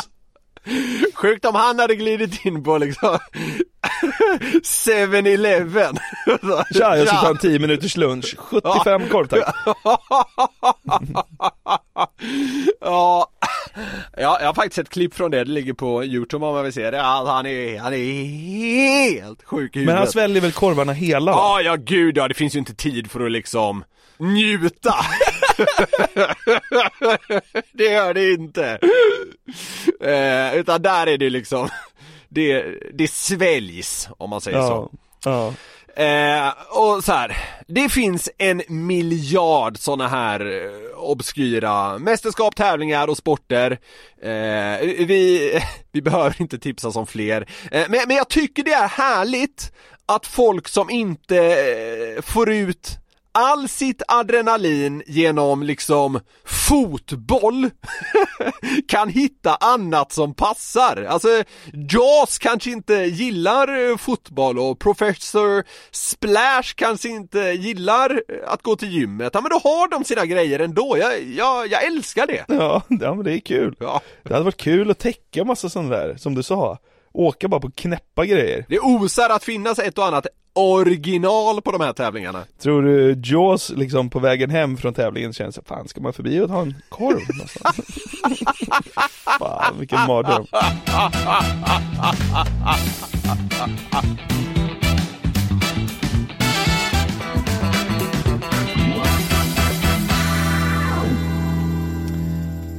Sjukt 1.14 1.44
om 1.44 1.54
han 1.54 1.78
hade 1.78 1.96
glidit 1.96 2.44
in 2.44 2.64
på 2.64 2.78
liksom 2.78 3.18
7-Eleven. 4.86 5.96
Tja, 6.74 6.96
jag 6.96 7.08
ska 7.08 7.16
ta 7.16 7.28
en 7.28 7.38
10 7.38 7.58
minuters 7.58 7.96
lunch, 7.96 8.36
75 8.38 9.08
korv 9.08 9.26
tack 9.26 9.54
ja. 12.80 13.30
ja, 14.16 14.38
jag 14.40 14.46
har 14.46 14.54
faktiskt 14.54 14.78
ett 14.78 14.88
klipp 14.88 15.14
från 15.14 15.30
det, 15.30 15.44
det 15.44 15.50
ligger 15.50 15.72
på 15.72 16.04
Youtube 16.04 16.46
om 16.46 16.54
man 16.54 16.64
vill 16.64 16.72
se 16.72 16.90
det. 16.90 17.02
Alltså, 17.02 17.32
han, 17.32 17.46
är, 17.46 17.78
han 17.78 17.94
är 17.94 18.24
helt 19.14 19.42
sjuk 19.44 19.76
i 19.76 19.78
huvudet. 19.78 19.94
Men 19.94 19.96
han 19.96 20.12
sväljer 20.12 20.42
väl 20.42 20.52
korvarna 20.52 20.92
hela? 20.92 21.30
Ja, 21.30 21.60
ja 21.60 21.76
gud 21.76 22.16
ja, 22.16 22.28
det 22.28 22.34
finns 22.34 22.54
ju 22.54 22.58
inte 22.58 22.74
tid 22.74 23.10
för 23.10 23.24
att 23.24 23.32
liksom 23.32 23.84
njuta. 24.18 24.94
det 27.72 27.84
gör 27.84 28.14
det 28.14 28.32
inte. 28.32 28.78
Eh, 30.00 30.54
utan 30.54 30.82
där 30.82 31.06
är 31.06 31.18
det 31.18 31.30
liksom, 31.30 31.68
det, 32.28 32.64
det 32.94 33.10
sväljs 33.10 34.08
om 34.18 34.30
man 34.30 34.40
säger 34.40 34.60
så. 34.60 34.90
Ja, 35.24 35.30
ja. 35.30 35.52
Eh, 35.96 36.52
och 36.70 37.04
så 37.04 37.12
här, 37.12 37.36
det 37.66 37.88
finns 37.88 38.30
en 38.38 38.62
miljard 38.68 39.78
såna 39.78 40.08
här 40.08 40.40
eh, 40.40 40.98
obskyra 40.98 41.98
mästerskap, 41.98 42.56
tävlingar 42.56 43.08
och 43.08 43.16
sporter. 43.16 43.78
Eh, 44.22 45.06
vi, 45.06 45.52
vi 45.92 46.02
behöver 46.02 46.40
inte 46.40 46.58
tipsa 46.58 46.92
som 46.92 47.06
fler. 47.06 47.48
Eh, 47.70 47.84
men, 47.88 48.00
men 48.06 48.16
jag 48.16 48.28
tycker 48.28 48.62
det 48.62 48.72
är 48.72 48.88
härligt 48.88 49.72
att 50.06 50.26
folk 50.26 50.68
som 50.68 50.90
inte 50.90 51.36
eh, 51.36 52.22
får 52.22 52.52
ut 52.52 52.98
all 53.34 53.68
sitt 53.68 54.02
adrenalin 54.08 55.02
genom 55.06 55.62
liksom 55.62 56.20
fotboll 56.44 57.70
kan 58.88 59.08
hitta 59.08 59.54
annat 59.54 60.12
som 60.12 60.34
passar. 60.34 61.06
Alltså, 61.08 61.28
Jaws 61.72 62.38
kanske 62.38 62.70
inte 62.70 62.94
gillar 62.94 63.90
eh, 63.90 63.96
fotboll 63.96 64.58
och 64.58 64.78
Professor 64.78 65.64
Splash 65.90 66.74
kanske 66.74 67.08
inte 67.08 67.38
gillar 67.38 68.10
eh, 68.10 68.52
att 68.52 68.62
gå 68.62 68.76
till 68.76 68.92
gymmet. 68.92 69.30
Ja 69.34 69.40
men 69.40 69.50
då 69.50 69.60
har 69.68 69.88
de 69.88 70.04
sina 70.04 70.26
grejer 70.26 70.58
ändå. 70.58 70.96
Jag, 70.98 71.22
jag, 71.22 71.66
jag 71.66 71.84
älskar 71.84 72.26
det. 72.26 72.44
Ja, 72.48 72.82
ja 72.88 73.14
men 73.14 73.24
det 73.24 73.32
är 73.32 73.40
kul. 73.40 73.76
Ja. 73.80 74.00
Det 74.22 74.32
hade 74.32 74.44
varit 74.44 74.56
kul 74.56 74.90
att 74.90 74.98
täcka 74.98 75.44
massa 75.44 75.68
sådana 75.68 75.96
där, 75.96 76.16
som 76.16 76.34
du 76.34 76.42
sa. 76.42 76.78
Åka 77.14 77.48
bara 77.48 77.60
på 77.60 77.70
knäppa 77.70 78.26
grejer. 78.26 78.64
Det 78.68 78.80
osar 78.80 79.30
att 79.30 79.44
finnas 79.44 79.78
ett 79.78 79.98
och 79.98 80.06
annat 80.06 80.26
original 80.52 81.62
på 81.62 81.72
de 81.72 81.80
här 81.80 81.92
tävlingarna. 81.92 82.44
Tror 82.62 82.82
du 82.82 83.20
Jaws 83.24 83.70
liksom 83.70 84.10
på 84.10 84.18
vägen 84.18 84.50
hem 84.50 84.76
från 84.76 84.94
tävlingen 84.94 85.32
känner 85.32 85.50
sig, 85.50 85.64
fan 85.66 85.88
ska 85.88 86.00
man 86.00 86.12
förbi 86.12 86.40
och 86.40 86.48
ta 86.48 86.60
en 86.60 86.74
korv 86.88 87.20
någonstans? 87.28 87.76
fan 89.38 89.78
vilken 89.78 90.00
mardröm. 90.06 90.46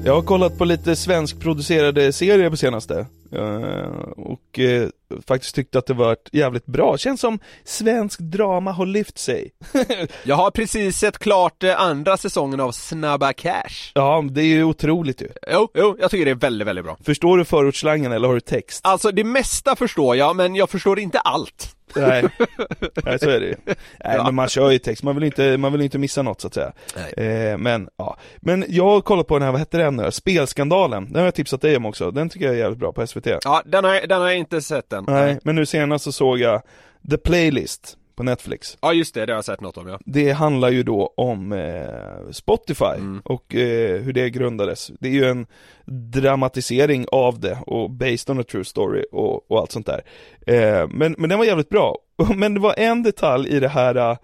Jag 0.06 0.15
har 0.15 0.22
kollat 0.22 0.58
på 0.58 0.65
lite 0.65 0.96
svenskproducerade 0.96 2.13
serier 2.13 2.50
på 2.50 2.58
senaste. 2.58 3.06
Eh, 3.32 4.00
och 4.18 4.60
eh, 4.60 4.89
faktiskt 5.28 5.56
tyckte 5.56 5.80
att 5.80 5.86
det 5.86 5.93
var 5.93 6.17
jävligt 6.32 6.65
bra. 6.65 6.97
Känns 6.97 7.21
som 7.21 7.39
svensk 7.63 8.19
drama 8.19 8.71
har 8.71 8.86
lyft 8.86 9.17
sig. 9.17 9.51
Jag 10.23 10.36
har 10.36 10.51
precis 10.51 10.97
sett 10.97 11.17
klart 11.17 11.63
eh, 11.63 11.82
andra 11.82 12.17
säsongen 12.17 12.60
av 12.60 12.71
Snabba 12.71 13.34
Cash. 13.34 13.91
Ja, 13.93 14.23
det 14.32 14.41
är 14.41 14.45
ju 14.45 14.63
otroligt 14.63 15.21
ju. 15.21 15.28
Jo, 15.51 15.67
jo, 15.73 15.97
jag 15.99 16.12
tycker 16.12 16.25
det 16.25 16.32
är 16.32 16.36
väldigt, 16.36 16.67
väldigt 16.67 16.86
bra. 16.86 16.97
Förstår 17.06 17.38
du 17.38 17.45
förortsslangen 17.45 18.12
eller 18.12 18.28
har 18.28 18.36
du 18.36 18.41
text? 18.41 18.82
Alltså 18.84 19.12
det 19.12 19.23
mesta 19.23 19.75
förstår 19.75 20.15
jag, 20.15 20.36
men 20.36 20.56
jag 20.56 20.69
förstår 20.69 20.99
inte 20.99 21.19
allt. 21.19 21.75
Nej, 21.95 22.30
Nej 23.04 23.19
så 23.19 23.30
är 23.30 23.39
det 23.39 23.45
ju. 23.45 23.56
Nej 24.04 24.19
men 24.23 24.36
man 24.36 24.47
kör 24.47 24.71
ju 24.71 24.80
text, 24.80 25.04
man 25.04 25.15
vill 25.15 25.23
inte, 25.23 25.58
man 25.58 25.71
vill 25.71 25.82
inte 25.82 25.97
missa 25.97 26.21
något 26.21 26.41
så 26.41 26.47
att 26.47 26.54
säga. 26.54 26.73
Eh, 27.17 27.58
men 27.58 27.89
ja, 27.97 28.17
men 28.38 28.65
jag 28.67 28.86
har 28.86 29.01
kollat 29.01 29.28
på 29.28 29.36
den 29.36 29.43
här, 29.43 29.51
vad 29.51 29.60
hette 29.60 29.78
den 29.78 29.95
nu? 29.95 30.12
Spelskandalen, 30.12 31.06
den 31.06 31.15
har 31.15 31.23
jag 31.23 31.36
tipsat 31.36 31.62
dig 31.62 31.78
om 31.78 31.86
också, 31.86 32.12
den 32.12 32.30
tycker 32.30 32.45
jag 32.45 32.56
är 32.56 32.60
jävligt 32.60 32.80
bra 32.80 32.91
på 32.93 33.08
SVT. 33.08 33.28
Ja, 33.43 33.62
den 33.65 33.84
har, 33.84 34.08
den 34.08 34.21
har 34.21 34.28
jag 34.28 34.38
inte 34.38 34.62
sett 34.62 34.93
än. 34.93 35.05
Nej, 35.08 35.39
men 35.44 35.56
nu 35.56 35.65
senast 35.65 36.04
så 36.04 36.12
såg 36.12 36.39
jag 36.39 36.62
The 37.10 37.18
Playlist 37.18 37.98
på 38.15 38.24
Netflix. 38.24 38.78
Ja 38.82 38.94
just 38.94 39.13
det, 39.13 39.26
det 39.26 39.32
har 39.32 39.38
jag 39.38 39.46
sett 39.46 39.62
något 39.62 39.78
om 39.78 39.88
ja. 39.88 40.00
Det 40.06 40.32
handlar 40.32 40.70
ju 40.70 40.84
då 40.84 41.13
om 41.18 41.52
eh, 41.52 42.32
Spotify 42.32 43.20
och 43.24 43.56
eh, 43.56 44.01
hur 44.01 44.14
det 44.14 44.30
grundades. 44.30 44.91
Det 44.99 45.08
är 45.08 45.14
ju 45.14 45.26
en 45.26 45.47
dramatisering 45.86 47.06
av 47.12 47.39
det 47.39 47.58
och 47.68 47.91
based 47.91 48.30
on 48.30 48.39
a 48.39 48.43
true 48.51 48.66
story 48.66 49.06
och, 49.12 49.51
och 49.51 49.60
allt 49.60 49.72
sånt 49.72 49.86
där. 49.86 50.01
Eh, 50.47 50.88
men, 50.88 51.16
men 51.18 51.30
den 51.30 51.39
var 51.39 51.45
jävligt 51.45 51.70
bra. 51.70 51.97
Men 52.36 52.53
det 52.53 52.60
var 52.60 52.74
en 52.78 53.03
detalj 53.03 53.49
i 53.49 53.60
det 53.60 53.68
här 53.68 53.95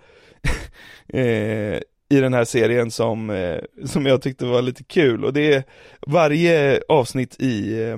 eh, 1.08 1.80
i 2.10 2.20
den 2.20 2.34
här 2.34 2.46
serien 2.46 2.92
som, 2.92 3.30
eh, 3.30 3.60
som 3.86 4.06
jag 4.06 4.22
tyckte 4.22 4.46
var 4.46 4.62
lite 4.62 4.84
kul 4.84 5.26
och 5.26 5.34
det 5.34 5.54
är 5.54 5.64
varje 6.08 6.82
avsnitt 6.90 7.36
i 7.40 7.84
eh, 7.84 7.98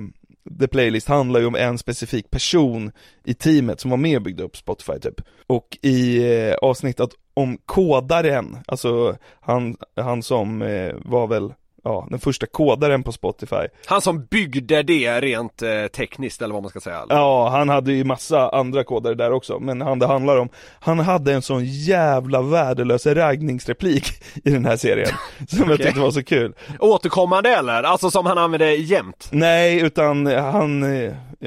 The 0.60 0.68
Playlist 0.68 1.08
handlar 1.08 1.40
ju 1.40 1.46
om 1.46 1.54
en 1.54 1.78
specifik 1.78 2.30
person 2.30 2.92
i 3.24 3.34
teamet 3.34 3.80
som 3.80 3.90
var 3.90 3.98
med 3.98 4.16
och 4.16 4.22
byggde 4.22 4.42
upp 4.42 4.56
Spotify 4.56 4.98
typ. 4.98 5.20
Och 5.46 5.78
i 5.82 6.32
eh, 6.32 6.54
avsnittet 6.54 7.10
om 7.34 7.58
kodaren, 7.66 8.58
alltså 8.66 9.16
han, 9.40 9.76
han 9.96 10.22
som 10.22 10.62
eh, 10.62 10.94
var 11.04 11.26
väl, 11.26 11.52
ja, 11.84 12.06
den 12.10 12.18
första 12.18 12.46
kodaren 12.46 13.02
på 13.02 13.12
Spotify. 13.12 13.66
Han 13.86 14.00
som 14.00 14.24
byggde 14.24 14.82
det 14.82 15.20
rent 15.20 15.62
eh, 15.62 15.86
tekniskt 15.96 16.42
eller 16.42 16.54
vad 16.54 16.62
man 16.62 16.70
ska 16.70 16.80
säga. 16.80 17.02
eller? 17.02 17.14
Ja, 17.14 17.48
han 17.48 17.68
hade 17.68 17.92
ju 17.92 18.04
massa 18.04 18.48
andra 18.48 18.84
kodare 18.84 19.14
där 19.14 19.32
också, 19.32 19.58
men 19.60 19.80
han 19.80 19.98
det 19.98 20.06
handlar 20.06 20.36
om, 20.36 20.48
han 20.80 20.98
hade 20.98 21.32
en 21.32 21.42
sån 21.42 21.64
jävla 21.64 22.42
värdelös 22.42 23.06
raggningsreplik 23.06 24.06
i 24.44 24.50
den 24.50 24.64
här 24.64 24.76
serien, 24.76 25.08
som 25.48 25.58
jag 25.58 25.72
Okej. 25.72 25.86
tyckte 25.86 26.00
var 26.00 26.10
så 26.10 26.24
kul. 26.24 26.54
Återkommande 26.78 27.50
eller? 27.50 27.82
Alltså 27.82 28.10
som 28.10 28.26
han 28.26 28.38
använder 28.38 28.66
jämt? 28.66 29.28
Nej, 29.30 29.80
utan 29.80 30.26
han, 30.26 30.84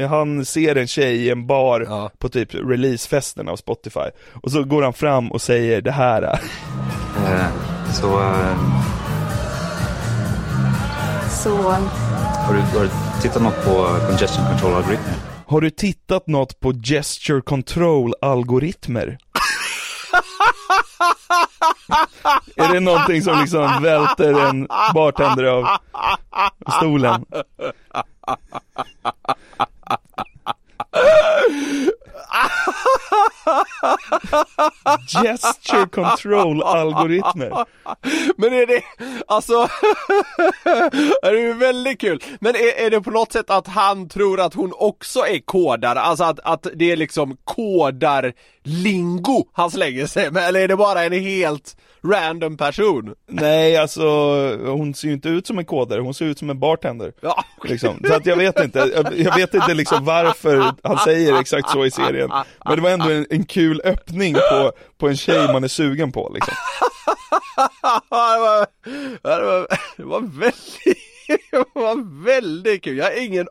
han 0.10 0.46
ser 0.46 0.76
en 0.76 0.88
tjej 0.88 1.16
i 1.16 1.30
en 1.30 1.48
bar 1.48 2.10
på 2.18 2.30
typ 2.30 2.54
releasefesten 2.54 3.50
av 3.50 3.56
Spotify 3.56 4.10
Och 4.44 4.52
så 4.52 4.64
går 4.64 4.84
han 4.84 4.94
fram 4.94 5.32
och 5.32 5.42
säger 5.42 5.82
det 5.82 5.92
här 5.92 6.40
Eh, 7.26 7.48
så... 7.94 8.20
Eh, 8.20 8.97
Så 11.30 11.56
har, 11.58 12.54
du, 12.54 12.60
har 12.78 12.84
du 12.84 12.90
tittat 13.22 13.42
något 13.42 13.66
på 13.66 14.00
congestion 14.08 14.46
control-algoritmer? 14.46 15.16
Har 15.48 15.62
du 15.62 15.70
tittat 15.70 16.28
något 16.28 16.60
på 16.60 16.74
gesture 16.74 17.42
control 17.42 18.14
algoritmer? 18.22 19.18
Är 22.56 22.74
det 22.74 22.80
någonting 22.80 23.22
som 23.22 23.40
liksom 23.40 23.84
välter 23.84 24.48
en 24.50 24.68
bartender 24.94 25.44
av 25.44 25.66
stolen? 26.78 27.26
Gesture 35.08 35.88
control 35.88 36.64
algoritmer. 36.64 37.66
Men 38.38 38.54
är 38.54 38.66
det, 38.66 38.82
alltså, 39.28 39.54
det 41.22 41.28
är 41.28 41.34
ju 41.34 41.54
väldigt 41.54 42.02
kul. 42.02 42.24
Men 42.40 42.56
är, 42.56 42.86
är 42.86 42.90
det 42.90 43.02
på 43.02 43.12
något 43.12 43.32
sätt 43.32 43.50
att 43.50 43.68
han 43.68 44.10
tror 44.10 44.40
att 44.40 44.54
hon 44.54 44.74
också 44.76 45.20
är 45.20 45.40
kodare? 45.40 46.00
Alltså 46.00 46.24
att, 46.24 46.40
att 46.40 46.68
det 46.76 46.92
är 46.92 46.98
liksom 46.98 47.38
kodar 47.44 48.34
kodarlingo 48.68 49.50
han 49.54 49.72
slänger 49.72 50.08
sig 50.08 50.32
med? 50.32 50.44
Eller 50.44 50.60
är 50.60 50.68
det 50.68 50.76
bara 50.76 51.04
en 51.04 51.14
helt 51.14 51.78
random 52.04 52.58
person? 52.58 53.16
Nej, 53.28 53.78
alltså 53.78 54.04
hon 54.66 54.94
ser 54.94 55.08
ju 55.08 55.14
inte 55.14 55.30
ut 55.30 55.48
som 55.48 55.58
en 55.60 55.66
kodare, 55.66 56.02
hon 56.02 56.14
ser 56.14 56.26
ut 56.26 56.40
som 56.40 56.50
en 56.50 56.60
bartender. 56.60 57.14
Ja. 57.22 57.44
Liksom. 57.64 58.04
Så 58.08 58.14
att 58.14 58.26
jag 58.26 58.36
vet 58.36 58.60
inte, 58.60 58.80
jag, 58.96 59.20
jag 59.20 59.36
vet 59.36 59.54
inte 59.54 59.74
liksom 59.74 60.06
varför 60.06 60.74
han 60.84 60.98
säger 60.98 61.40
exakt 61.40 61.70
så 61.70 61.86
i 61.86 61.92
serien. 61.92 62.32
Men 62.66 62.76
det 62.76 62.82
var 62.82 62.90
ändå 62.90 63.10
en, 63.10 63.26
en 63.30 63.46
kul 63.46 63.82
öppning 63.84 64.34
på, 64.34 64.72
på 64.98 65.08
en 65.08 65.18
tjej 65.18 65.54
man 65.54 65.64
är 65.64 65.68
sugen 65.68 66.12
på 66.12 66.32
liksom. 66.34 66.54
det, 68.10 68.40
var, 68.40 68.68
det, 69.22 69.46
var, 69.46 69.68
det 69.98 70.04
var 70.04 70.22
väldigt, 70.22 71.52
det 71.52 71.80
var 71.80 72.24
väldigt 72.26 72.84
kul. 72.84 72.98
Jag 72.98 73.06
har 73.06 73.26
ingen 73.26 73.48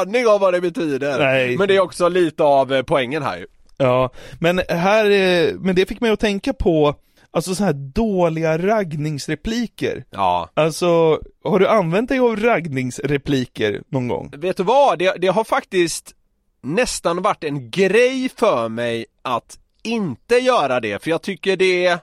aning 0.00 0.28
om 0.28 0.40
vad 0.40 0.54
det 0.54 0.60
betyder. 0.60 1.18
Nej. 1.18 1.56
Men 1.56 1.68
det 1.68 1.76
är 1.76 1.80
också 1.80 2.08
lite 2.08 2.42
av 2.42 2.72
eh, 2.72 2.82
poängen 2.82 3.22
här 3.22 3.38
ju. 3.38 3.46
Ja, 3.76 4.10
men 4.40 4.60
här, 4.68 5.10
eh, 5.10 5.54
men 5.54 5.74
det 5.74 5.86
fick 5.86 6.00
mig 6.00 6.10
att 6.10 6.20
tänka 6.20 6.52
på 6.52 6.94
Alltså 7.30 7.54
så 7.54 7.64
här 7.64 7.72
dåliga 7.72 8.58
raggningsrepliker 8.58 10.04
Ja 10.10 10.50
Alltså, 10.54 11.20
har 11.44 11.58
du 11.58 11.68
använt 11.68 12.08
dig 12.08 12.18
av 12.18 12.36
raggningsrepliker 12.36 13.82
någon 13.88 14.08
gång? 14.08 14.32
Vet 14.36 14.56
du 14.56 14.62
vad? 14.62 14.98
Det, 14.98 15.16
det 15.18 15.26
har 15.26 15.44
faktiskt 15.44 16.14
nästan 16.62 17.22
varit 17.22 17.44
en 17.44 17.70
grej 17.70 18.28
för 18.36 18.68
mig 18.68 19.06
att 19.22 19.58
inte 19.82 20.34
göra 20.34 20.80
det, 20.80 21.02
för 21.02 21.10
jag 21.10 21.22
tycker 21.22 21.56
det 21.56 21.98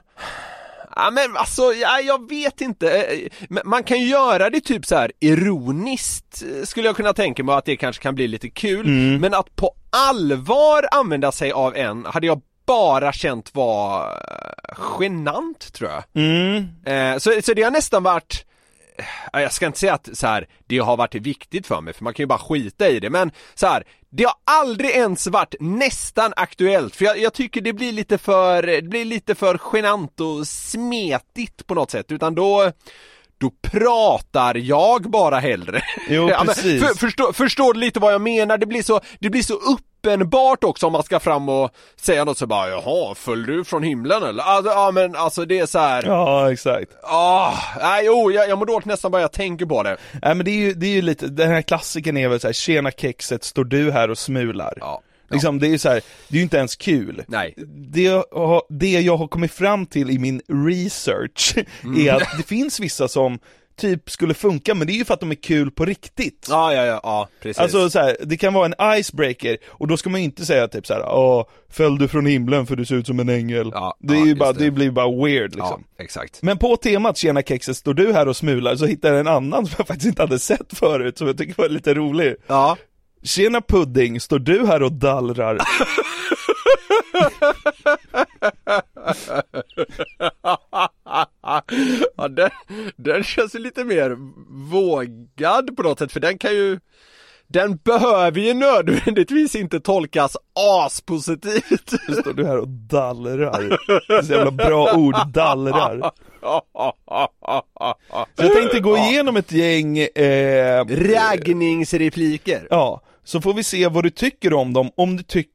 Ja 0.96 1.10
men 1.10 1.36
alltså, 1.36 1.62
ja, 1.62 2.00
jag 2.00 2.28
vet 2.28 2.60
inte. 2.60 3.02
Eh, 3.02 3.28
men 3.48 3.62
Man 3.64 3.84
kan 3.84 4.00
ju 4.00 4.06
göra 4.06 4.50
det 4.50 4.60
typ 4.60 4.86
så 4.86 4.96
här 4.96 5.12
ironiskt 5.20 6.42
eh, 6.42 6.64
skulle 6.64 6.86
jag 6.86 6.96
kunna 6.96 7.12
tänka 7.12 7.44
mig 7.44 7.54
att 7.54 7.64
det 7.64 7.76
kanske 7.76 8.02
kan 8.02 8.14
bli 8.14 8.28
lite 8.28 8.50
kul. 8.50 8.86
Mm. 8.86 9.20
Men 9.20 9.34
att 9.34 9.56
på 9.56 9.70
allvar 9.90 10.86
använda 10.90 11.32
sig 11.32 11.52
av 11.52 11.76
en 11.76 12.04
hade 12.04 12.26
jag 12.26 12.40
bara 12.66 13.12
känt 13.12 13.54
var 13.54 14.06
eh, 14.08 14.76
genant 15.00 15.72
tror 15.72 15.90
jag. 15.90 16.04
Mm, 16.14 16.66
Eh, 16.86 17.18
så, 17.18 17.32
så 17.42 17.54
det 17.54 17.62
har 17.62 17.70
nästan 17.70 18.02
varit 18.02 18.44
Ja, 19.32 19.40
jag 19.40 19.52
ska 19.52 19.66
inte 19.66 19.78
säga 19.78 19.94
att 19.94 20.08
så 20.12 20.26
här, 20.26 20.46
det 20.66 20.78
har 20.78 20.96
varit 20.96 21.14
viktigt 21.14 21.66
för 21.66 21.80
mig, 21.80 21.94
för 21.94 22.04
man 22.04 22.14
kan 22.14 22.22
ju 22.22 22.26
bara 22.26 22.38
skita 22.38 22.88
i 22.88 23.00
det, 23.00 23.10
men 23.10 23.30
så 23.54 23.66
här, 23.66 23.84
det 24.16 24.24
har 24.24 24.34
aldrig 24.44 24.90
ens 24.90 25.26
varit 25.26 25.54
nästan 25.60 26.32
aktuellt, 26.36 26.96
för 26.96 27.04
jag, 27.04 27.18
jag 27.18 27.32
tycker 27.32 27.60
det 27.60 27.72
blir 27.72 27.92
lite 27.92 28.18
för, 28.18 28.62
det 28.62 28.88
blir 28.88 29.04
lite 29.04 29.34
för 29.34 29.60
genant 29.72 30.20
och 30.20 30.46
smetigt 30.46 31.66
på 31.66 31.74
något 31.74 31.90
sätt, 31.90 32.12
utan 32.12 32.34
då 32.34 32.72
då 33.38 33.50
pratar 33.62 34.54
jag 34.54 35.10
bara 35.10 35.38
hellre. 35.38 35.82
Jo, 36.08 36.28
Ja, 36.30 36.36
men 36.38 36.54
precis. 36.54 36.82
för, 36.82 36.94
förstår, 36.94 37.32
förstår 37.32 37.74
du 37.74 37.80
lite 37.80 38.00
vad 38.00 38.12
jag 38.14 38.20
menar? 38.20 38.58
Det 38.58 38.66
blir 38.66 38.82
så, 38.82 39.00
det 39.20 39.30
blir 39.30 39.42
så 39.42 39.54
uppenbart 40.06 40.64
också 40.64 40.86
om 40.86 40.92
man 40.92 41.02
ska 41.02 41.20
fram 41.20 41.48
och 41.48 41.70
säga 41.96 42.24
något 42.24 42.38
så 42.38 42.46
bara 42.46 42.68
Jaha, 42.68 43.14
föll 43.14 43.46
du 43.46 43.64
från 43.64 43.82
himlen 43.82 44.22
eller? 44.22 44.42
Alltså, 44.42 44.72
ja 44.72 44.90
men 44.90 45.16
alltså 45.16 45.44
det 45.44 45.58
är 45.58 45.66
så 45.66 45.78
här. 45.78 46.02
Ja, 46.06 46.52
exakt 46.52 46.90
Ah, 47.02 47.52
nej 47.80 48.02
jo, 48.06 48.30
jag, 48.32 48.48
jag 48.48 48.58
mår 48.58 48.66
dåligt 48.66 48.86
nästan 48.86 49.10
bara 49.10 49.22
jag 49.22 49.32
tänker 49.32 49.66
på 49.66 49.82
det. 49.82 49.96
Nej 50.22 50.34
men 50.34 50.44
det 50.44 50.50
är 50.50 50.58
ju, 50.58 50.74
det 50.74 50.86
är 50.86 50.90
ju 50.94 51.02
lite, 51.02 51.26
den 51.26 51.50
här 51.50 51.62
klassiken 51.62 52.16
är 52.16 52.28
väl 52.28 52.40
såhär, 52.40 52.52
tjena 52.52 52.90
kexet, 52.90 53.44
står 53.44 53.64
du 53.64 53.92
här 53.92 54.10
och 54.10 54.18
smular? 54.18 54.74
Ja. 54.80 55.02
Liksom, 55.30 55.58
det 55.58 55.66
är 55.66 55.70
ju 55.70 55.78
så 55.78 55.88
här, 55.88 56.00
det 56.28 56.34
är 56.34 56.38
ju 56.38 56.42
inte 56.42 56.56
ens 56.56 56.76
kul. 56.76 57.24
Nej. 57.28 57.54
Det 57.92 58.02
jag, 58.02 58.24
har, 58.32 58.62
det 58.68 58.90
jag 59.00 59.16
har 59.16 59.26
kommit 59.28 59.52
fram 59.52 59.86
till 59.86 60.10
i 60.10 60.18
min 60.18 60.40
research 60.68 61.54
Mm. 61.84 62.06
är 62.08 62.12
att 62.12 62.36
det 62.36 62.42
finns 62.42 62.80
vissa 62.80 63.08
som 63.08 63.38
typ 63.76 64.10
skulle 64.10 64.34
funka, 64.34 64.74
men 64.74 64.86
det 64.86 64.92
är 64.92 64.94
ju 64.94 65.04
för 65.04 65.14
att 65.14 65.20
de 65.20 65.30
är 65.30 65.34
kul 65.34 65.70
på 65.70 65.84
riktigt. 65.84 66.46
Ja, 66.50 66.74
ja, 66.74 66.84
ja, 66.84 67.00
ja 67.02 67.28
precis. 67.42 67.58
Alltså 67.58 67.90
så 67.90 67.98
här, 67.98 68.16
det 68.22 68.36
kan 68.36 68.54
vara 68.54 68.66
en 68.66 68.98
icebreaker, 68.98 69.56
och 69.66 69.88
då 69.88 69.96
ska 69.96 70.10
man 70.10 70.20
ju 70.20 70.24
inte 70.24 70.46
säga 70.46 70.68
typ 70.68 70.86
såhär, 70.86 71.02
åh, 71.06 71.44
föll 71.70 71.98
du 71.98 72.08
från 72.08 72.26
himlen 72.26 72.66
för 72.66 72.76
du 72.76 72.84
ser 72.84 72.94
ut 72.94 73.06
som 73.06 73.20
en 73.20 73.28
ängel. 73.28 73.70
Ja, 73.74 73.96
det, 74.00 74.14
är 74.14 74.18
ja, 74.18 74.26
ju 74.26 74.34
bara, 74.34 74.52
det. 74.52 74.64
det. 74.64 74.70
blir 74.70 74.90
bara 74.90 75.24
weird 75.24 75.54
liksom. 75.54 75.84
ja, 75.96 76.04
exakt. 76.04 76.42
Men 76.42 76.58
på 76.58 76.76
temat 76.76 77.16
tjena 77.16 77.42
kexet, 77.42 77.76
står 77.76 77.94
du 77.94 78.12
här 78.12 78.28
och 78.28 78.36
smular, 78.36 78.76
så 78.76 78.86
hittar 78.86 79.08
jag 79.08 79.20
en 79.20 79.28
annan 79.28 79.66
som 79.66 79.74
jag 79.78 79.86
faktiskt 79.86 80.08
inte 80.08 80.22
hade 80.22 80.38
sett 80.38 80.78
förut, 80.78 81.18
som 81.18 81.26
jag 81.26 81.38
tycker 81.38 81.62
var 81.62 81.68
lite 81.68 81.94
rolig. 81.94 82.34
Ja. 82.46 82.76
Tjena 83.22 83.60
pudding, 83.60 84.20
står 84.20 84.38
du 84.38 84.66
här 84.66 84.82
och 84.82 84.92
dallrar? 84.92 85.58
ja, 92.16 92.28
den, 92.28 92.50
den 92.96 93.24
känns 93.24 93.54
ju 93.54 93.58
lite 93.58 93.84
mer 93.84 94.16
vågad 94.70 95.76
på 95.76 95.82
något 95.82 95.98
sätt, 95.98 96.12
för 96.12 96.20
den 96.20 96.38
kan 96.38 96.54
ju 96.54 96.80
den 97.46 97.76
behöver 97.76 98.40
ju 98.40 98.54
nödvändigtvis 98.54 99.54
inte 99.54 99.80
tolkas 99.80 100.36
aspositivt. 100.84 101.92
Nu 102.08 102.14
står 102.14 102.32
du 102.32 102.46
här 102.46 102.58
och 102.58 102.68
dallrar. 102.68 103.78
Så 104.22 104.32
jävla 104.32 104.50
bra 104.50 104.94
ord, 104.94 105.16
dallrar. 105.32 106.12
Så 108.36 108.44
jag 108.44 108.52
tänkte 108.52 108.80
gå 108.80 108.96
igenom 108.96 109.36
ett 109.36 109.52
gäng 109.52 109.98
eh, 109.98 110.84
Raggningsrepliker. 110.86 112.66
Ja, 112.70 113.00
så 113.24 113.40
får 113.40 113.54
vi 113.54 113.64
se 113.64 113.88
vad 113.88 114.04
du 114.04 114.10
tycker 114.10 114.52
om 114.52 114.72
dem, 114.72 114.90
om 114.96 115.16
du 115.16 115.22
tycker 115.22 115.53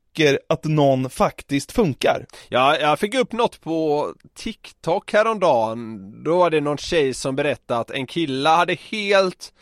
att 0.49 0.64
någon 0.64 1.10
faktiskt 1.10 1.72
funkar. 1.72 2.26
Ja, 2.49 2.78
jag 2.78 2.99
fick 2.99 3.16
upp 3.16 3.32
något 3.32 3.62
på 3.62 4.14
TikTok 4.36 5.14
häromdagen. 5.14 6.14
Då 6.24 6.38
var 6.38 6.49
det 6.49 6.62
någon 6.62 6.78
tjej 6.78 7.14
som 7.14 7.36
berättade 7.36 7.80
att 7.80 7.91
en 7.91 8.07
kille 8.07 8.49
hade 8.49 8.74
helt 8.74 9.53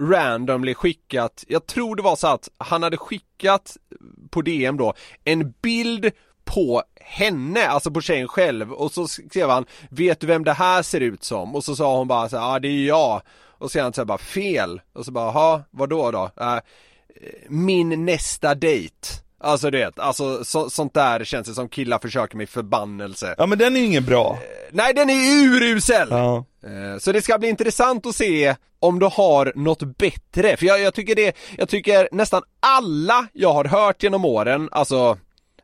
randomly 0.00 0.74
skickat, 0.74 1.44
jag 1.48 1.66
tror 1.66 1.96
det 1.96 2.02
var 2.02 2.16
så 2.16 2.26
att 2.26 2.48
han 2.58 2.82
hade 2.82 2.96
skickat 2.96 3.76
på 4.30 4.42
DM 4.42 4.76
då 4.76 4.94
en 5.24 5.54
bild 5.62 6.10
på 6.44 6.82
henne, 7.00 7.66
alltså 7.66 7.90
på 7.90 8.00
tjejen 8.00 8.28
själv 8.28 8.72
och 8.72 8.92
så 8.92 9.08
skrev 9.08 9.50
han 9.50 9.66
Vet 9.90 10.20
du 10.20 10.26
vem 10.26 10.44
det 10.44 10.52
här 10.52 10.82
ser 10.82 11.00
ut 11.00 11.24
som? 11.24 11.56
Och 11.56 11.64
så 11.64 11.76
sa 11.76 11.98
hon 11.98 12.08
bara 12.08 12.28
så 12.28 12.36
ja 12.36 12.54
ah, 12.54 12.58
det 12.58 12.68
är 12.68 12.86
jag 12.86 13.22
Och 13.58 13.70
så 13.70 13.82
han 13.82 13.92
så 13.92 14.04
bara 14.04 14.18
fel 14.18 14.80
och 14.92 15.04
så 15.04 15.12
bara, 15.12 15.24
jaha, 15.24 15.62
vadå 15.70 16.10
då? 16.10 16.30
Äh, 16.40 16.58
min 17.48 18.04
nästa 18.04 18.54
dejt 18.54 19.08
Alltså 19.40 19.70
du 19.70 19.78
vet, 19.78 19.98
alltså 19.98 20.44
så, 20.44 20.70
sånt 20.70 20.94
där 20.94 21.24
känns 21.24 21.48
det 21.48 21.54
som 21.54 21.68
killar 21.68 21.98
försöker 21.98 22.36
med 22.36 22.48
förbannelse 22.48 23.34
Ja 23.38 23.46
men 23.46 23.58
den 23.58 23.76
är 23.76 23.80
ju 23.80 23.86
ingen 23.86 24.04
bra. 24.04 24.38
Nej 24.70 24.94
den 24.94 25.10
är 25.10 25.44
urusel! 25.44 26.08
Ja. 26.10 26.44
Eh, 26.64 26.98
Så 26.98 27.12
det 27.12 27.22
ska 27.22 27.38
bli 27.38 27.48
intressant 27.48 28.06
att 28.06 28.14
se 28.16 28.56
om 28.78 28.98
du 28.98 29.06
har 29.06 29.52
något 29.56 29.82
bättre, 29.98 30.56
för 30.56 30.66
jag, 30.66 30.80
jag 30.80 30.94
tycker 30.94 31.14
det, 31.14 31.36
jag 31.58 31.68
tycker 31.68 32.08
nästan 32.12 32.42
alla 32.60 33.26
jag 33.32 33.52
har 33.52 33.64
hört 33.64 34.02
genom 34.02 34.24
åren, 34.24 34.68
alltså 34.72 35.18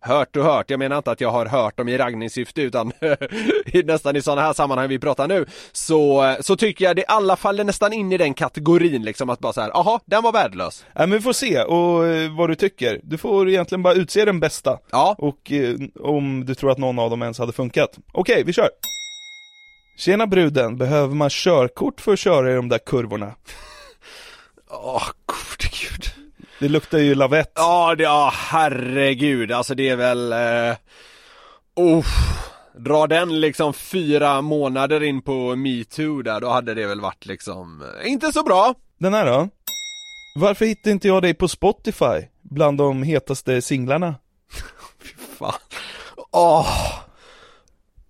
Hört 0.05 0.37
och 0.37 0.45
hört, 0.45 0.71
jag 0.71 0.79
menar 0.79 0.97
inte 0.97 1.11
att 1.11 1.21
jag 1.21 1.31
har 1.31 1.47
hört 1.47 1.77
dem 1.77 1.89
i 1.89 1.99
raggningssyfte 1.99 2.63
utan 2.63 2.93
nästan 3.85 4.17
i 4.17 4.23
sådana 4.23 4.43
här 4.43 4.53
sammanhang 4.53 4.89
vi 4.89 4.99
pratar 4.99 5.29
nu 5.29 5.47
Så, 5.73 6.35
så 6.41 6.57
tycker 6.57 6.85
jag 6.85 6.97
det 6.97 7.05
alla 7.05 7.37
faller 7.37 7.65
nästan 7.65 7.93
in 7.93 8.13
i 8.13 8.17
den 8.17 8.35
kategorin 8.35 9.03
liksom 9.03 9.31
att 9.31 9.39
bara 9.41 9.53
så 9.53 9.61
här, 9.61 9.71
aha, 9.71 10.01
den 10.05 10.23
var 10.23 10.33
värdelös 10.33 10.85
Ja, 10.93 11.01
men 11.01 11.11
vi 11.11 11.21
får 11.21 11.33
se 11.33 11.63
och 11.63 12.07
eh, 12.07 12.37
vad 12.37 12.51
du 12.51 12.55
tycker. 12.55 13.01
Du 13.03 13.19
får 13.19 13.49
egentligen 13.49 13.83
bara 13.83 13.95
utse 13.95 14.25
den 14.25 14.41
bästa. 14.41 14.79
Ja. 14.91 15.15
Och 15.19 15.53
eh, 15.53 15.77
om 16.01 16.45
du 16.47 16.55
tror 16.55 16.71
att 16.71 16.79
någon 16.79 16.99
av 16.99 17.11
dem 17.11 17.23
ens 17.23 17.39
hade 17.39 17.53
funkat. 17.53 17.99
Okej, 18.13 18.43
vi 18.47 18.53
kör! 18.53 18.69
Tjena 19.99 20.27
bruden, 20.27 20.77
behöver 20.77 21.15
man 21.15 21.31
körkort 21.31 22.01
för 22.01 22.13
att 22.13 22.19
köra 22.19 22.53
i 22.53 22.55
de 22.55 22.69
där 22.69 22.79
kurvorna? 22.79 23.35
Åh, 24.71 25.09
gode 25.27 25.69
gud 25.81 26.22
Det 26.63 26.69
luktar 26.69 26.99
ju 26.99 27.15
lavett. 27.15 27.53
Ja, 27.55 27.95
det, 27.95 28.03
ja 28.03 28.33
herregud, 28.35 29.53
alltså 29.53 29.75
det 29.75 29.89
är 29.89 29.97
väl... 29.97 30.33
Eh, 30.33 30.77
oh, 31.75 32.07
dra 32.79 33.07
den 33.07 33.41
liksom 33.41 33.75
fyra 33.75 34.43
månader 34.43 35.03
in 35.03 35.23
på 35.23 35.57
metoo 35.57 36.23
där, 36.23 36.41
då 36.41 36.49
hade 36.49 36.75
det 36.75 36.87
väl 36.87 37.01
varit 37.01 37.27
liksom, 37.27 37.83
eh, 37.83 38.13
inte 38.13 38.33
så 38.33 38.43
bra. 38.43 38.75
Den 38.99 39.15
här 39.15 39.27
då? 39.27 39.49
Varför 40.35 40.65
hittar 40.65 40.91
inte 40.91 41.09
jag 41.09 41.23
dig 41.23 41.35
på 41.35 41.49
Spotify? 41.49 42.27
Bland 42.43 42.79
de 42.79 43.03
hetaste 43.03 43.63
singlarna? 43.63 44.15
Fan. 45.39 45.53
Åh! 46.33 46.99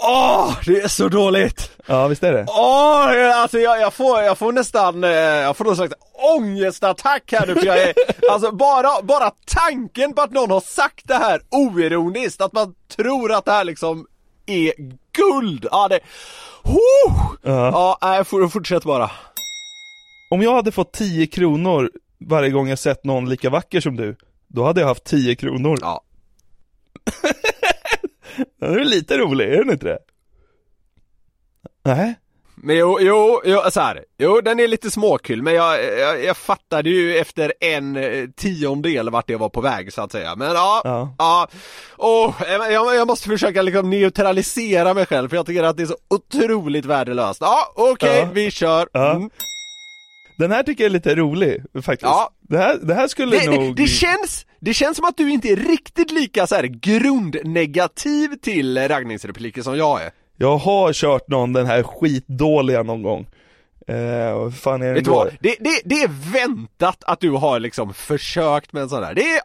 Åh, 0.02 0.54
det 0.66 0.80
är 0.80 0.88
så 0.88 1.08
dåligt! 1.08 1.70
Ja, 1.86 2.08
visst 2.08 2.22
är 2.22 2.32
det? 2.32 2.44
Åh, 2.48 3.40
alltså 3.40 3.58
jag, 3.58 3.80
jag, 3.80 3.94
får, 3.94 4.22
jag 4.22 4.38
får 4.38 4.52
nästan, 4.52 5.04
eh, 5.04 5.10
jag 5.10 5.56
får 5.56 5.64
någon 5.64 5.76
slags 5.76 5.94
ångestattack 6.36 7.32
här 7.32 7.46
nu 7.46 7.54
för 7.54 7.66
jag 7.66 7.82
är, 7.82 7.94
alltså 8.30 8.52
bara, 8.52 9.02
bara 9.02 9.30
tanken 9.46 10.14
på 10.14 10.22
att 10.22 10.30
någon 10.30 10.50
har 10.50 10.60
sagt 10.60 11.08
det 11.08 11.14
här 11.14 11.40
oironiskt, 11.50 12.40
att 12.40 12.52
man 12.52 12.74
tror 12.96 13.32
att 13.32 13.44
det 13.44 13.52
här 13.52 13.64
liksom 13.64 14.06
är 14.46 14.72
guld, 15.12 15.66
ja 15.70 15.88
det, 15.88 16.00
oh! 16.64 17.32
Ja. 17.42 17.98
Nej, 18.02 18.24
for, 18.24 18.48
fortsätt 18.48 18.84
bara. 18.84 19.10
Om 20.30 20.42
jag 20.42 20.54
hade 20.54 20.72
fått 20.72 20.92
10 20.92 21.26
kronor 21.26 21.90
varje 22.18 22.50
gång 22.50 22.68
jag 22.68 22.78
sett 22.78 23.04
någon 23.04 23.28
lika 23.28 23.50
vacker 23.50 23.80
som 23.80 23.96
du, 23.96 24.16
då 24.48 24.64
hade 24.64 24.80
jag 24.80 24.88
haft 24.88 25.04
10 25.04 25.34
kronor. 25.36 25.78
Ja. 25.80 26.02
Den 28.60 28.74
är 28.78 28.84
lite 28.84 29.18
rolig, 29.18 29.44
är 29.52 29.56
den 29.58 29.70
inte 29.70 29.86
det? 29.86 29.98
Nej? 31.84 32.14
Men 32.64 32.76
jo, 32.76 32.98
jo, 33.00 33.40
jo 33.44 33.60
så 33.70 33.80
här. 33.80 34.04
jo 34.18 34.40
den 34.40 34.60
är 34.60 34.68
lite 34.68 34.90
småkul 34.90 35.42
men 35.42 35.54
jag, 35.54 35.84
jag, 35.98 36.24
jag 36.24 36.36
fattade 36.36 36.90
ju 36.90 37.18
efter 37.18 37.52
en 37.60 37.96
eh, 37.96 38.28
tiondel 38.36 39.10
vart 39.10 39.30
jag 39.30 39.38
var 39.38 39.48
på 39.48 39.60
väg 39.60 39.92
så 39.92 40.02
att 40.02 40.12
säga. 40.12 40.36
Men 40.36 40.48
ja, 40.54 40.80
Ja. 40.84 41.14
ja. 41.18 41.48
Och 41.96 42.34
jag, 42.48 42.96
jag 42.96 43.06
måste 43.06 43.28
försöka 43.28 43.62
liksom 43.62 43.90
neutralisera 43.90 44.94
mig 44.94 45.06
själv 45.06 45.28
för 45.28 45.36
jag 45.36 45.46
tycker 45.46 45.62
att 45.62 45.76
det 45.76 45.82
är 45.82 45.86
så 45.86 45.96
otroligt 46.10 46.84
värdelöst. 46.84 47.40
Ja, 47.40 47.72
okej, 47.76 48.18
Ja. 48.18 48.28
vi 48.32 48.50
kör. 48.50 48.88
Ja. 48.92 49.10
Mm. 49.14 49.30
Den 50.38 50.50
här 50.52 50.62
tycker 50.62 50.84
jag 50.84 50.88
är 50.88 50.92
lite 50.92 51.14
rolig, 51.14 51.62
faktiskt. 51.74 52.02
Ja. 52.02 52.30
Det, 52.40 52.58
här, 52.58 52.78
det 52.82 52.94
här 52.94 53.08
skulle 53.08 53.36
Det, 53.38 53.50
det, 53.50 53.56
nog... 53.56 53.76
det, 53.76 53.86
känns, 53.86 54.46
det 54.64 54.74
känns 54.74 54.96
som 54.96 55.06
att 55.06 55.16
du 55.16 55.30
inte 55.30 55.48
är 55.48 55.56
riktigt 55.56 56.10
lika 56.10 56.46
så 56.46 56.54
här 56.54 56.64
grundnegativ 56.64 58.28
till 58.42 58.78
raggningsrepliker 58.88 59.62
som 59.62 59.76
jag 59.76 60.02
är. 60.02 60.10
Jag 60.36 60.56
har 60.56 60.92
kört 60.92 61.28
någon 61.28 61.52
den 61.52 61.66
här 61.66 61.82
skitdåliga 61.82 62.82
någon 62.82 63.02
gång. 63.02 63.26
Eh, 63.86 64.50
fan 64.50 64.82
är 64.82 64.86
det 64.86 64.94
Vet 64.94 65.04
du 65.04 65.10
går? 65.10 65.16
vad? 65.16 65.36
Det, 65.40 65.56
det, 65.60 65.80
det 65.84 66.02
är 66.02 66.32
väntat 66.32 67.04
att 67.04 67.20
du 67.20 67.30
har 67.30 67.60
liksom 67.60 67.94
försökt 67.94 68.72
med 68.72 68.82
en 68.82 68.88
sån 68.88 69.00
där. 69.00 69.14
Det 69.14 69.22
är 69.30 69.40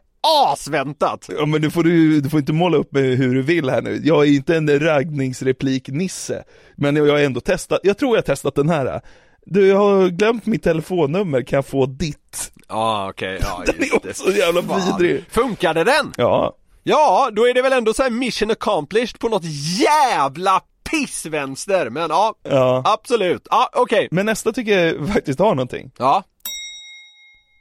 asväntat! 0.51 1.29
Ja 1.37 1.45
men 1.45 1.61
du 1.61 1.71
får, 1.71 1.83
du, 1.83 2.21
du 2.21 2.29
får 2.29 2.39
inte 2.39 2.53
måla 2.53 2.77
upp 2.77 2.91
mig 2.91 3.15
hur 3.15 3.35
du 3.35 3.41
vill 3.41 3.69
här 3.69 3.81
nu. 3.81 4.01
Jag 4.03 4.27
är 4.27 4.31
inte 4.31 4.55
en 4.55 4.79
raggningsreplik-nisse. 4.79 6.43
Men 6.75 6.95
jag 6.95 7.07
har 7.13 7.19
ändå 7.19 7.39
testat, 7.39 7.79
jag 7.83 7.97
tror 7.97 8.11
jag 8.15 8.17
har 8.17 8.25
testat 8.25 8.55
den 8.55 8.69
här. 8.69 9.01
Du, 9.45 9.67
jag 9.67 9.77
har 9.77 10.09
glömt 10.09 10.45
mitt 10.45 10.63
telefonnummer, 10.63 11.41
kan 11.41 11.57
jag 11.57 11.65
få 11.65 11.85
ditt? 11.85 12.51
Ja 12.69 13.09
okej, 13.09 13.39
ja 13.41 13.63
Den 13.65 13.75
just 13.79 13.93
är 13.93 13.99
det. 14.03 14.09
också 14.09 14.31
jävla 14.31 14.63
Fan. 14.63 14.81
vidrig. 14.99 15.25
Funkade 15.29 15.83
den? 15.83 16.13
Ja. 16.17 16.55
Ja, 16.83 17.29
då 17.33 17.47
är 17.47 17.53
det 17.53 17.61
väl 17.61 17.73
ändå 17.73 17.93
så 17.93 18.03
här 18.03 18.09
mission 18.09 18.51
accomplished 18.51 19.19
på 19.19 19.29
något 19.29 19.43
jävla 19.79 20.61
pissvänster, 20.91 21.89
men 21.89 22.09
ja, 22.09 22.33
Ja. 22.43 22.81
absolut. 22.85 23.47
Ja, 23.49 23.69
okej. 23.73 24.07
Men 24.11 24.25
nästa 24.25 24.51
tycker 24.51 24.85
jag 24.85 25.07
faktiskt 25.13 25.39
har 25.39 25.55
någonting. 25.55 25.91
Ja. 25.97 26.23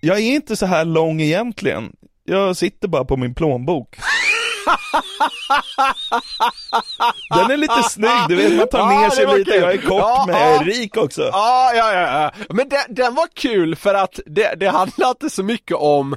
Jag 0.01 0.17
är 0.19 0.23
inte 0.35 0.57
så 0.57 0.67
här 0.67 0.85
lång 0.85 1.21
egentligen. 1.21 1.93
Jag 2.25 2.57
sitter 2.57 2.89
bara 2.89 3.05
på 3.05 3.17
min 3.17 3.35
plånbok. 3.35 3.97
Den 7.35 7.51
är 7.51 7.57
lite 7.57 7.83
snygg, 7.83 8.11
du 8.29 8.37
vet 8.37 8.57
man 8.59 8.69
tar 8.69 8.87
ner 9.01 9.11
sig 9.11 9.27
lite, 9.39 9.51
kul. 9.51 9.61
jag 9.63 9.73
är 9.73 9.77
kort 9.79 10.01
Ja, 10.01 10.25
men 10.27 10.37
ja. 10.37 10.47
jag 10.51 10.61
är 10.61 10.65
rik 10.65 10.97
också. 10.97 11.23
Ja, 11.33 11.73
ja, 11.75 11.93
ja. 11.93 12.31
Men 12.51 12.69
den, 12.69 12.81
den 12.89 13.15
var 13.15 13.27
kul 13.35 13.77
för 13.77 13.95
att 13.95 14.21
det, 14.27 14.55
det 14.61 14.67
handlar 14.69 15.09
inte 15.09 15.31
så 15.31 15.43
mycket 15.43 15.77
om 15.77 16.17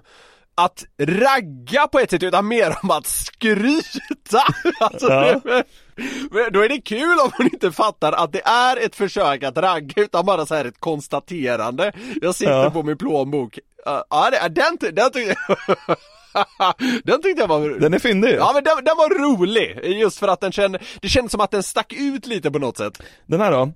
att 0.55 0.85
ragga 1.01 1.87
på 1.87 1.99
ett 1.99 2.09
sätt 2.09 2.23
utan 2.23 2.47
mer 2.47 2.75
om 2.83 2.91
att 2.91 3.07
skryta. 3.07 4.43
Alltså, 4.79 5.07
Ja. 5.11 5.39
det, 6.31 6.49
då 6.51 6.61
är 6.61 6.69
det 6.69 6.81
kul 6.81 7.19
om 7.19 7.31
man 7.39 7.47
inte 7.53 7.71
fattar 7.71 8.11
att 8.13 8.31
det 8.33 8.41
är 8.47 8.77
ett 8.85 8.95
försök 8.95 9.43
att 9.43 9.57
ragga 9.57 10.03
utan 10.03 10.25
bara 10.25 10.45
så 10.45 10.55
här 10.55 10.65
ett 10.65 10.79
konstaterande. 10.79 11.91
Jag 12.21 12.35
sitter 12.35 12.63
Ja. 12.63 12.69
på 12.69 12.83
min 12.83 12.97
plånbok. 12.97 13.59
Ja, 13.85 14.29
det, 14.31 14.49
den, 14.49 14.95
den 14.95 15.11
tyckte 15.11 15.35
Den 17.03 17.21
tyckte 17.21 17.41
jag 17.41 17.47
var 17.47 17.79
Den 17.79 17.93
är 17.93 17.99
fyndig. 17.99 18.35
Ja 18.35 18.51
men 18.53 18.63
den, 18.63 18.83
den 18.83 18.97
var 18.97 19.09
rolig, 19.09 19.79
just 19.83 20.19
för 20.19 20.27
att 20.27 20.41
den 20.41 20.51
kände, 20.51 20.79
det 21.01 21.09
kändes 21.09 21.31
som 21.31 21.41
att 21.41 21.51
den 21.51 21.63
stack 21.63 21.93
ut 21.93 22.25
lite 22.25 22.51
på 22.51 22.59
något 22.59 22.77
sätt. 22.77 23.01
Den 23.25 23.41
här 23.41 23.51
då? 23.51 23.71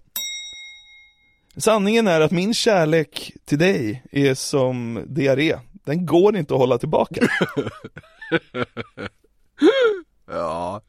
Sanningen 1.58 2.08
är 2.08 2.22
att 2.22 2.32
min 2.32 2.54
kärlek 2.54 3.32
till 3.45 3.60
dig 3.60 4.04
är 4.12 4.34
som 4.34 5.04
diarré. 5.08 5.60
Den 5.86 6.06
går 6.06 6.38
inte 6.38 6.54
att 6.54 6.60
hålla 6.60 6.78
tillbaka. 6.78 7.28
Ja. 10.34 10.81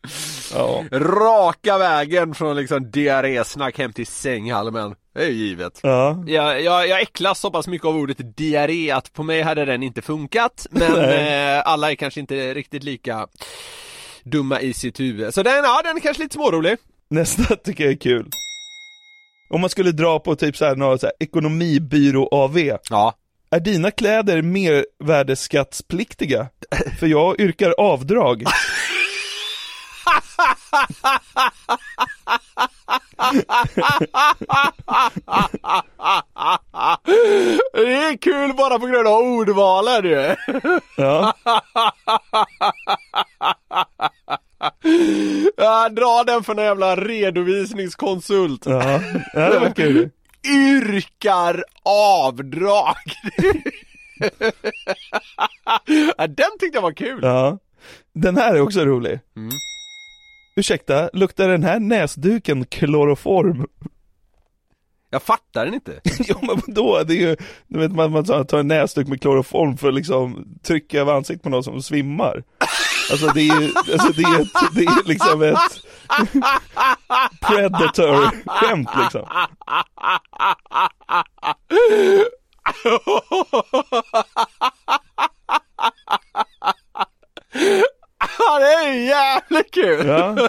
Ja. 0.55 0.85
Raka 0.93 1.79
vägen 1.79 2.35
från 2.35 2.57
liksom 2.57 2.91
diarrésnack 2.91 3.79
hem 3.79 3.93
till 3.93 4.07
sänghalmen. 4.07 4.95
Det 5.15 5.23
är 5.23 5.27
ju 5.29 5.33
givet. 5.33 5.81
Ja. 5.83 6.25
Jag, 6.27 6.63
jag, 6.63 6.89
jag 6.89 7.01
äcklas 7.01 7.41
så 7.41 7.51
pass 7.51 7.67
mycket 7.67 7.87
av 7.87 7.97
ordet 7.97 8.37
diarré 8.37 8.91
att 8.91 9.13
på 9.13 9.23
mig 9.23 9.43
hade 9.43 9.65
den 9.65 9.83
inte 9.83 10.03
funkat. 10.03 10.67
Men 10.71 10.97
eh, 10.97 11.63
alla 11.65 11.91
är 11.91 11.95
kanske 11.95 12.21
inte 12.21 12.55
riktigt 12.55 12.85
lika 12.85 13.27
dumma 14.25 14.61
i 14.61 14.73
sitt 14.73 15.01
huvud. 15.01 15.35
Så 15.35 15.43
den, 15.43 15.65
ja 15.65 15.81
den 15.85 15.97
är 15.97 16.01
kanske 16.01 16.23
lite 16.23 16.35
smårolig. 16.35 16.77
Nästa 17.11 17.57
tycker 17.57 17.85
jag 17.85 17.93
är 17.93 17.97
kul. 17.97 18.31
Om 19.51 19.61
man 19.61 19.71
skulle 19.71 19.93
dra 19.93 20.19
på 20.19 20.37
typ 20.37 20.57
såhär, 20.57 20.77
några 20.77 20.99
så 20.99 21.07
här 21.07 21.15
ekonomibyrå-AV. 21.21 22.79
Ja. 22.91 23.15
Är 23.51 23.61
dina 23.61 23.91
kläder 23.91 24.43
mervärdesskattspliktiga? 24.43 26.47
För 27.01 27.07
jag 27.07 27.41
yrkar 27.41 27.75
avdrag. 27.79 28.45
Det 37.73 37.95
är 37.95 38.17
kul 38.17 38.55
bara 38.55 38.79
på 38.79 38.87
grund 38.87 39.09
av 39.09 39.23
ordvalen 39.23 40.05
ju. 40.05 40.35
Ja. 40.97 41.35
Ja, 45.57 45.89
dra 45.89 46.25
den 46.27 46.45
för 46.45 46.53
en 46.53 46.65
jävla 46.65 46.97
redovisningskonsult. 46.97 48.67
Ja, 48.67 49.01
ja 49.35 49.51
det 49.51 49.59
var 49.59 49.71
kul. 49.71 50.11
Yrkar 50.49 51.65
avdrag. 51.85 52.97
ja, 56.17 56.27
den 56.27 56.59
tyckte 56.61 56.77
jag 56.77 56.83
var 56.83 56.93
kul. 56.93 57.21
Ja. 57.23 57.59
Den 58.15 58.37
här 58.37 58.55
är 58.55 58.61
också 58.61 58.85
rolig. 58.85 59.21
Mm. 59.37 59.51
Ursäkta, 60.57 61.11
luktar 61.13 61.49
den 61.49 61.63
här 61.63 61.81
näsduken 61.81 62.65
kloroform? 62.65 63.67
Jag 65.11 65.23
fattar 65.23 65.65
den 65.65 65.75
inte. 65.75 66.01
jo 66.19 66.39
men 66.43 66.75
då 66.75 67.03
det 67.03 67.15
är 67.15 67.29
ju, 67.29 67.37
du 67.67 67.79
vet 67.79 67.93
man, 67.93 68.11
man 68.11 68.25
tar 68.25 68.59
en 68.59 68.69
näsduk 68.69 69.09
med 69.09 69.21
kloroform 69.21 69.77
för 69.77 69.89
att 69.89 69.95
liksom 69.95 70.49
trycka 70.63 71.01
över 71.01 71.13
ansiktet 71.13 71.43
på 71.43 71.49
någon 71.49 71.65
som 71.65 71.83
svimmar. 71.83 72.45
Alltså 73.11 73.27
det 73.27 73.41
är 73.41 73.61
ju, 73.61 73.73
alltså 73.93 74.13
det 74.13 74.23
är, 74.23 74.41
ett, 74.41 74.49
det 74.75 74.85
är 74.85 75.09
liksom 75.09 75.43
ett 75.43 75.59
predator-skämt 77.41 78.91
liksom. 79.03 79.29
Ja, 88.39 88.59
det 88.59 88.73
är 88.73 88.93
jävligt 88.93 89.71
kul! 89.75 90.07
Ja. 90.07 90.49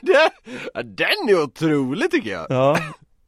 det, 0.00 0.30
den 0.84 1.28
är 1.28 1.42
otrolig 1.42 2.10
tycker 2.10 2.30
jag. 2.30 2.46
Ja. 2.48 2.78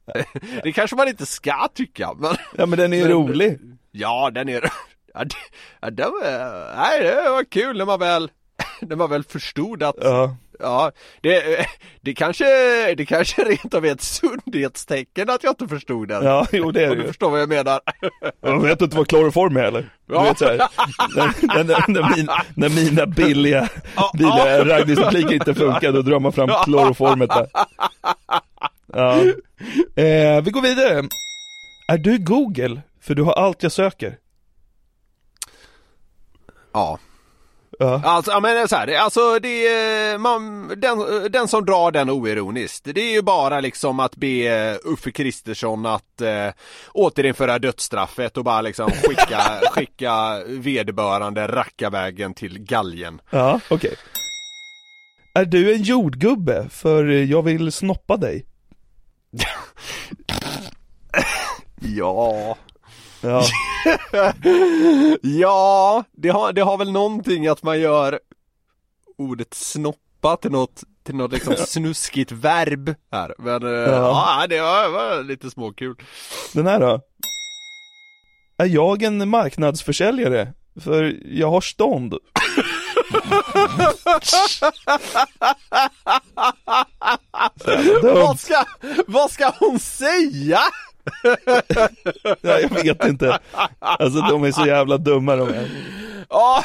Det 0.63 0.71
kanske 0.71 0.95
man 0.95 1.07
inte 1.07 1.25
ska 1.25 1.67
tycka 1.73 2.13
men 2.17 2.35
Ja 2.55 2.65
men 2.65 2.79
den 2.79 2.93
är 2.93 2.97
ju 3.07 3.07
rolig. 3.07 3.59
Ja 3.91 4.31
den 4.33 4.49
är 4.49 4.71
ja, 5.13 5.23
det, 5.23 5.35
ja, 5.81 5.89
det, 5.89 6.03
var, 6.03 6.75
nej, 6.77 6.99
det 7.03 7.29
var 7.29 7.43
kul 7.43 7.77
när 7.77 7.85
man 7.85 7.99
väl 7.99 8.31
När 8.81 8.95
man 8.95 9.09
väl 9.09 9.23
förstod 9.23 9.83
att 9.83 9.95
Ja. 10.01 10.35
Ja, 10.59 10.91
det, 11.21 11.65
det 12.01 12.13
kanske, 12.13 12.45
det 12.95 13.05
kanske 13.05 13.43
rent 13.43 13.73
av 13.73 13.85
är 13.85 13.91
ett 13.91 14.01
sundhetstecken 14.01 15.29
att 15.29 15.43
jag 15.43 15.51
inte 15.51 15.67
förstod 15.67 16.07
den. 16.07 16.25
Ja, 16.25 16.47
jo 16.51 16.71
det 16.71 16.83
är 16.83 16.89
Om 16.89 16.89
det 16.89 16.95
du 16.95 17.01
ju. 17.01 17.07
förstår 17.07 17.29
vad 17.29 17.41
jag 17.41 17.49
menar. 17.49 17.79
Jag 18.41 18.61
vet 18.61 18.81
inte 18.81 18.97
vad 18.97 19.07
kloroform 19.07 19.57
är 19.57 19.63
eller? 19.63 19.81
Du 20.05 20.13
Ja. 20.15 20.23
vet 20.23 20.37
såhär, 20.37 20.57
när, 21.15 21.63
när, 21.63 21.87
när, 21.87 22.15
min, 22.15 22.27
när 22.55 22.69
mina 22.69 23.05
billiga, 23.05 23.69
billiga 24.13 24.65
raggningsrepliker 24.65 25.33
inte 25.33 25.53
funkar, 25.55 25.91
då 25.91 26.01
drar 26.01 26.19
man 26.19 26.33
fram 26.33 26.49
kloroformet 26.63 27.29
där. 27.29 27.47
Ja. 28.93 29.15
Eh, 30.03 30.41
vi 30.43 30.51
går 30.51 30.61
vidare. 30.61 31.03
Är 31.91 31.97
du 31.97 32.17
Google? 32.17 32.81
För 33.01 33.15
du 33.15 33.23
har 33.23 33.33
allt 33.33 33.63
jag 33.63 33.71
söker. 33.71 34.17
Ja. 36.73 36.99
Ja. 37.79 38.01
Alltså, 38.03 38.31
ja 38.31 38.39
men 38.39 38.67
så 38.67 38.75
här, 38.75 38.97
alltså 38.97 39.39
det 39.39 39.67
är, 39.67 40.17
man, 40.17 40.67
den, 40.67 41.31
den 41.31 41.47
som 41.47 41.65
drar 41.65 41.91
den 41.91 42.09
oironiskt, 42.09 42.85
det 42.93 43.01
är 43.01 43.13
ju 43.13 43.21
bara 43.21 43.59
liksom 43.59 43.99
att 43.99 44.15
be 44.15 44.77
Uffe 44.83 45.11
Kristersson 45.11 45.85
att 45.85 46.21
eh, 46.21 46.49
återinföra 46.93 47.59
dödsstraffet 47.59 48.37
och 48.37 48.43
bara 48.43 48.61
liksom 48.61 48.91
skicka, 49.03 49.41
skicka 49.71 50.43
vederbörande 50.47 51.47
rackarvägen 51.47 52.33
till 52.33 52.59
galgen. 52.59 53.21
Ja, 53.29 53.59
okej. 53.69 53.95
Är 55.33 55.45
du 55.45 55.73
en 55.73 55.81
jordgubbe? 55.81 56.69
För 56.69 57.03
jag 57.05 57.41
vill 57.41 57.71
snoppa 57.71 58.17
dig. 58.17 58.45
Ja. 61.85 62.57
Ja. 63.23 63.43
ja, 65.21 66.03
det 66.11 66.29
har, 66.29 66.53
det 66.53 66.61
har 66.61 66.77
väl 66.77 66.91
någonting 66.91 67.47
att 67.47 67.63
man 67.63 67.79
gör 67.79 68.19
ordet 69.17 69.53
snoppa 69.53 70.37
till 70.37 70.51
något, 70.51 70.83
till 71.03 71.15
något 71.15 71.31
liksom 71.31 71.55
snuskigt 71.57 72.31
verb 72.31 72.95
här. 73.11 73.35
Men 73.37 73.61
ja, 73.61 74.41
ja 74.41 74.47
det 74.47 74.61
var, 74.61 74.89
var 74.89 75.23
lite 75.23 75.49
småkul. 75.49 75.95
Den 76.53 76.67
här 76.67 76.79
då? 76.79 77.01
Är 78.57 78.65
jag 78.65 79.03
en 79.03 79.29
marknadsförsäljare? 79.29 80.53
För 80.83 81.19
jag 81.25 81.49
har 81.49 81.61
stånd. 81.61 82.13
vad, 88.03 88.39
ska, 88.39 88.65
vad 89.07 89.31
ska 89.31 89.53
hon 89.59 89.79
säga? 89.79 90.59
Ja, 92.41 92.59
jag 92.59 92.69
vet 92.83 93.05
inte. 93.05 93.39
Alltså 93.79 94.21
de 94.21 94.43
är 94.43 94.51
så 94.51 94.65
jävla 94.65 94.97
dumma 94.97 95.35
de 95.35 95.49
är. 95.49 95.67
Ja, 96.29 96.63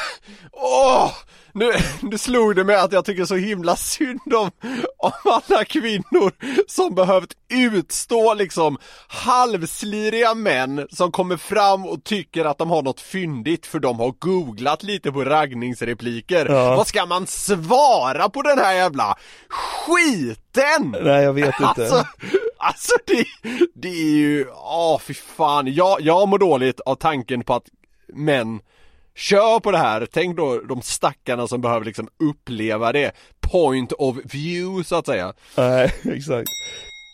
åh! 0.51 1.11
Nu, 1.53 1.71
nu 2.01 2.17
slog 2.17 2.55
det 2.55 2.63
mig 2.63 2.75
att 2.75 2.91
jag 2.91 3.05
tycker 3.05 3.25
så 3.25 3.35
himla 3.35 3.75
synd 3.75 4.33
om, 4.33 4.51
om 4.97 5.11
alla 5.23 5.65
kvinnor 5.65 6.31
som 6.67 6.95
behövt 6.95 7.33
utstå 7.49 8.33
liksom 8.33 8.77
halvsliriga 9.07 10.33
män 10.33 10.87
som 10.91 11.11
kommer 11.11 11.37
fram 11.37 11.85
och 11.85 12.03
tycker 12.03 12.45
att 12.45 12.57
de 12.57 12.69
har 12.69 12.81
något 12.81 13.01
fyndigt 13.01 13.65
för 13.65 13.79
de 13.79 13.99
har 13.99 14.13
googlat 14.19 14.83
lite 14.83 15.11
på 15.11 15.23
raggningsrepliker. 15.23 16.45
Ja. 16.45 16.75
Vad 16.75 16.87
ska 16.87 17.05
man 17.05 17.27
svara 17.27 18.29
på 18.29 18.41
den 18.41 18.57
här 18.57 18.73
jävla 18.73 19.17
skiten? 19.49 20.95
Nej 21.03 21.23
jag 21.23 21.33
vet 21.33 21.45
inte. 21.45 21.65
Alltså, 21.65 22.05
alltså 22.57 22.93
det, 23.07 23.25
det 23.75 23.89
är 23.89 24.17
ju, 24.17 24.45
åh 24.53 24.99
fy 24.99 25.13
fan. 25.13 25.73
Jag, 25.73 26.01
jag 26.01 26.27
mår 26.27 26.37
dåligt 26.37 26.79
av 26.79 26.95
tanken 26.95 27.43
på 27.43 27.53
att 27.53 27.65
män 28.13 28.59
kör 29.15 29.59
på 29.59 29.71
det 29.71 29.77
här. 29.77 30.07
Tänk 30.11 30.37
då 30.37 30.59
de 30.59 30.81
stackarna 30.81 31.47
som 31.47 31.61
behöver 31.61 31.85
liksom 31.85 32.09
uppleva 32.23 32.91
det. 32.91 33.11
Point 33.51 33.91
of 33.91 34.17
view 34.33 34.83
så 34.83 34.95
att 34.95 35.05
säga. 35.05 35.33
Nej, 35.57 35.93
exakt. 36.03 36.49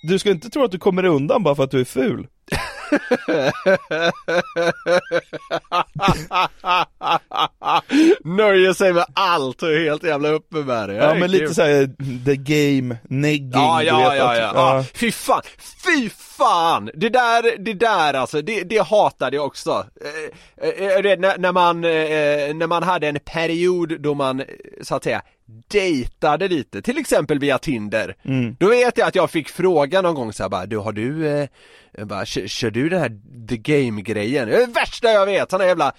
Du 0.07 0.19
ska 0.19 0.31
inte 0.31 0.49
tro 0.49 0.63
att 0.63 0.71
du 0.71 0.79
kommer 0.79 1.05
undan 1.05 1.43
bara 1.43 1.55
för 1.55 1.63
att 1.63 1.71
du 1.71 1.79
är 1.79 1.85
ful. 1.85 2.27
Nöjer 8.23 8.73
sig 8.73 8.93
med 8.93 9.05
allt 9.13 9.63
och 9.63 9.69
är 9.73 9.83
helt 9.83 10.03
jävla 10.03 10.29
uppe 10.29 10.57
med 10.57 10.89
det. 10.89 10.95
Ja 10.95 11.13
men 11.13 11.31
lite 11.31 11.53
såhär 11.53 11.89
the 12.25 12.35
game, 12.35 12.97
negging, 13.03 13.51
Ja, 13.53 13.83
ja, 13.83 13.97
vet 13.97 14.17
ja, 14.17 14.31
att- 14.31 14.37
ja, 14.37 14.51
ja. 14.55 14.83
Fy 14.93 15.11
fan, 15.11 15.41
fy 15.85 16.09
fan! 16.09 16.89
Det 16.93 17.09
där, 17.09 17.57
det 17.57 17.73
där 17.73 18.13
alltså, 18.13 18.41
det, 18.41 18.63
det 18.63 18.87
hatade 18.87 19.35
jag 19.35 19.45
också. 19.45 19.85
Eh, 20.61 20.69
eh, 20.69 21.01
det, 21.01 21.19
när, 21.19 21.37
när 21.37 21.51
man, 21.51 21.83
eh, 21.83 22.55
när 22.55 22.67
man 22.67 22.83
hade 22.83 23.07
en 23.07 23.19
period 23.25 24.01
då 24.01 24.13
man, 24.13 24.39
eh, 24.39 24.45
så 24.81 24.95
att 24.95 25.03
säga, 25.03 25.21
dejtade 25.71 26.47
lite, 26.47 26.81
till 26.81 26.97
exempel 26.97 27.39
via 27.39 27.57
Tinder. 27.57 28.15
Mm. 28.25 28.55
Då 28.59 28.69
vet 28.69 28.97
jag 28.97 29.07
att 29.07 29.15
jag 29.15 29.31
fick 29.31 29.49
fråga 29.49 30.01
någon 30.01 30.15
gång 30.15 30.33
så 30.33 30.43
här, 30.43 30.49
bara, 30.49 30.65
du 30.65 30.77
har 30.77 30.91
du, 30.91 31.27
eh, 31.27 31.47
jag 31.97 32.07
bara, 32.07 32.25
kör, 32.25 32.47
kör 32.47 32.71
du 32.71 32.89
den 32.89 32.99
här 33.01 33.11
the 33.49 33.57
game 33.57 34.01
grejen? 34.01 34.47
Det 34.47 34.55
är 34.55 34.67
det 34.67 34.73
värsta 34.73 35.11
jag 35.11 35.25
vet, 35.25 35.49
såna 35.51 35.65
jävla 35.65 35.91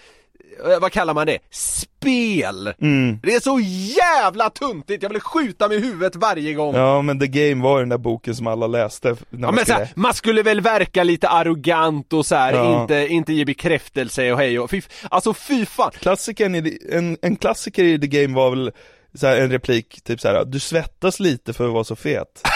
eh, 0.67 0.81
vad 0.81 0.93
kallar 0.93 1.15
man 1.15 1.27
det? 1.27 1.39
Spel! 1.51 2.73
Mm. 2.81 3.19
Det 3.23 3.35
är 3.35 3.41
så 3.41 3.61
jävla 3.99 4.51
tuntigt, 4.51 5.03
jag 5.03 5.11
vill 5.11 5.21
skjuta 5.21 5.69
mig 5.69 5.77
i 5.77 5.81
huvudet 5.81 6.17
varje 6.17 6.55
gång. 6.55 6.75
Ja 6.75 7.03
men 7.03 7.21
the 7.21 7.27
game 7.27 7.63
var 7.65 7.81
den 7.81 7.89
där 7.89 7.99
boken 7.99 8.35
som 8.37 8.47
alla 8.47 8.67
läste 8.67 9.09
när 9.09 9.17
Ja 9.31 9.39
man 9.39 9.55
men 9.55 9.65
skulle... 9.65 9.79
såhär, 9.79 9.89
man 9.95 10.15
skulle 10.15 10.43
väl 10.43 10.61
verka 10.61 11.03
lite 11.05 11.29
arrogant 11.29 12.13
och 12.13 12.27
så 12.27 12.35
här, 12.35 12.53
Ja. 12.53 12.83
inte, 12.83 13.07
inte 13.09 13.33
ge 13.33 13.45
bekräftelse 13.45 14.33
och 14.33 14.39
hej 14.39 14.59
och 14.59 14.71
fy, 14.71 14.83
alltså 15.11 15.35
fy 15.35 15.67
fan. 15.67 15.91
Klassikern 16.01 16.55
i, 16.55 16.79
en, 16.93 17.17
en 17.23 17.37
klassiker 17.37 17.85
i 17.85 17.99
the 18.01 18.07
game 18.07 18.35
var 18.37 18.51
väl 18.51 18.73
så 19.15 19.27
här, 19.27 19.37
en 19.37 19.51
replik, 19.51 20.01
typ 20.05 20.21
så 20.21 20.29
här: 20.29 20.45
du 20.45 20.61
svettas 20.61 21.21
lite 21.21 21.53
för 21.53 21.67
att 21.67 21.73
vara 21.73 21.85
så 21.85 21.97
fet. 21.97 22.43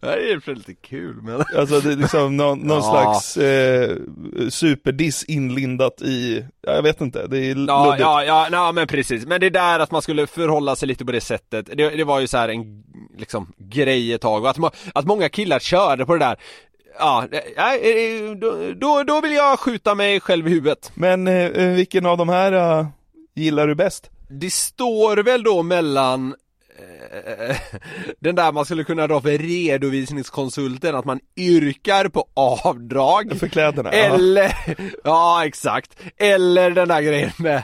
det 0.00 0.06
är 0.30 0.36
och 0.36 0.42
för 0.42 0.54
sig 0.54 0.54
lite 0.54 0.74
kul 0.74 1.16
men 1.22 1.44
Alltså 1.58 1.80
det 1.80 1.92
är 1.92 1.96
liksom 1.96 2.36
någon, 2.36 2.58
någon 2.58 2.76
Ja. 2.76 2.90
slags 2.90 3.36
eh, 3.36 3.96
superdiss 4.50 5.24
inlindat 5.24 6.02
i, 6.02 6.44
ja, 6.66 6.72
jag 6.72 6.82
vet 6.82 7.00
inte, 7.00 7.26
det 7.26 7.38
är 7.38 7.66
Ja, 7.68 7.84
luddigt. 7.84 8.00
ja, 8.00 8.24
ja, 8.24 8.48
nej, 8.50 8.72
men 8.72 8.86
precis. 8.86 9.26
Men 9.26 9.40
det 9.40 9.50
där 9.50 9.80
att 9.80 9.90
man 9.90 10.02
skulle 10.02 10.26
förhålla 10.26 10.76
sig 10.76 10.88
lite 10.88 11.04
på 11.04 11.12
det 11.12 11.20
sättet, 11.20 11.66
det, 11.76 11.90
det 11.90 12.04
var 12.04 12.20
ju 12.20 12.26
så 12.26 12.36
här 12.38 12.48
en 12.48 12.82
liksom 13.18 13.52
grej 13.58 14.12
ett 14.12 14.20
tag 14.20 14.42
och 14.44 14.50
att, 14.50 14.74
att 14.94 15.04
många 15.04 15.28
killar 15.28 15.58
körde 15.58 16.06
på 16.06 16.12
det 16.12 16.24
där 16.24 16.36
Ja, 16.98 17.24
ja, 17.56 17.76
eh, 17.76 18.30
då, 18.36 18.72
då, 18.80 19.02
då 19.02 19.20
vill 19.20 19.32
jag 19.32 19.58
skjuta 19.58 19.94
mig 19.94 20.20
själv 20.20 20.46
i 20.46 20.50
huvudet. 20.50 20.92
Men 20.94 21.28
eh, 21.28 21.50
vilken 21.74 22.06
av 22.06 22.18
de 22.18 22.28
här 22.28 22.52
eh, 22.52 22.86
gillar 23.34 23.66
du 23.66 23.74
bäst? 23.74 24.10
Det 24.40 24.52
står 24.52 25.16
väl 25.16 25.42
då 25.42 25.62
mellan 25.62 26.34
den 28.20 28.34
där 28.34 28.52
man 28.52 28.64
skulle 28.64 28.84
kunna 28.84 29.06
dra 29.06 29.20
för 29.20 29.38
redovisningskonsulten, 29.38 30.94
att 30.94 31.04
man 31.04 31.20
yrkar 31.36 32.08
på 32.08 32.24
avdrag. 32.34 33.32
För 33.40 33.48
kläderna? 33.48 33.90
Eller, 33.90 34.54
ja 35.04 35.46
exakt. 35.46 35.96
Eller 36.16 36.70
den 36.70 36.88
där 36.88 37.02
grejen 37.02 37.30
med, 37.38 37.62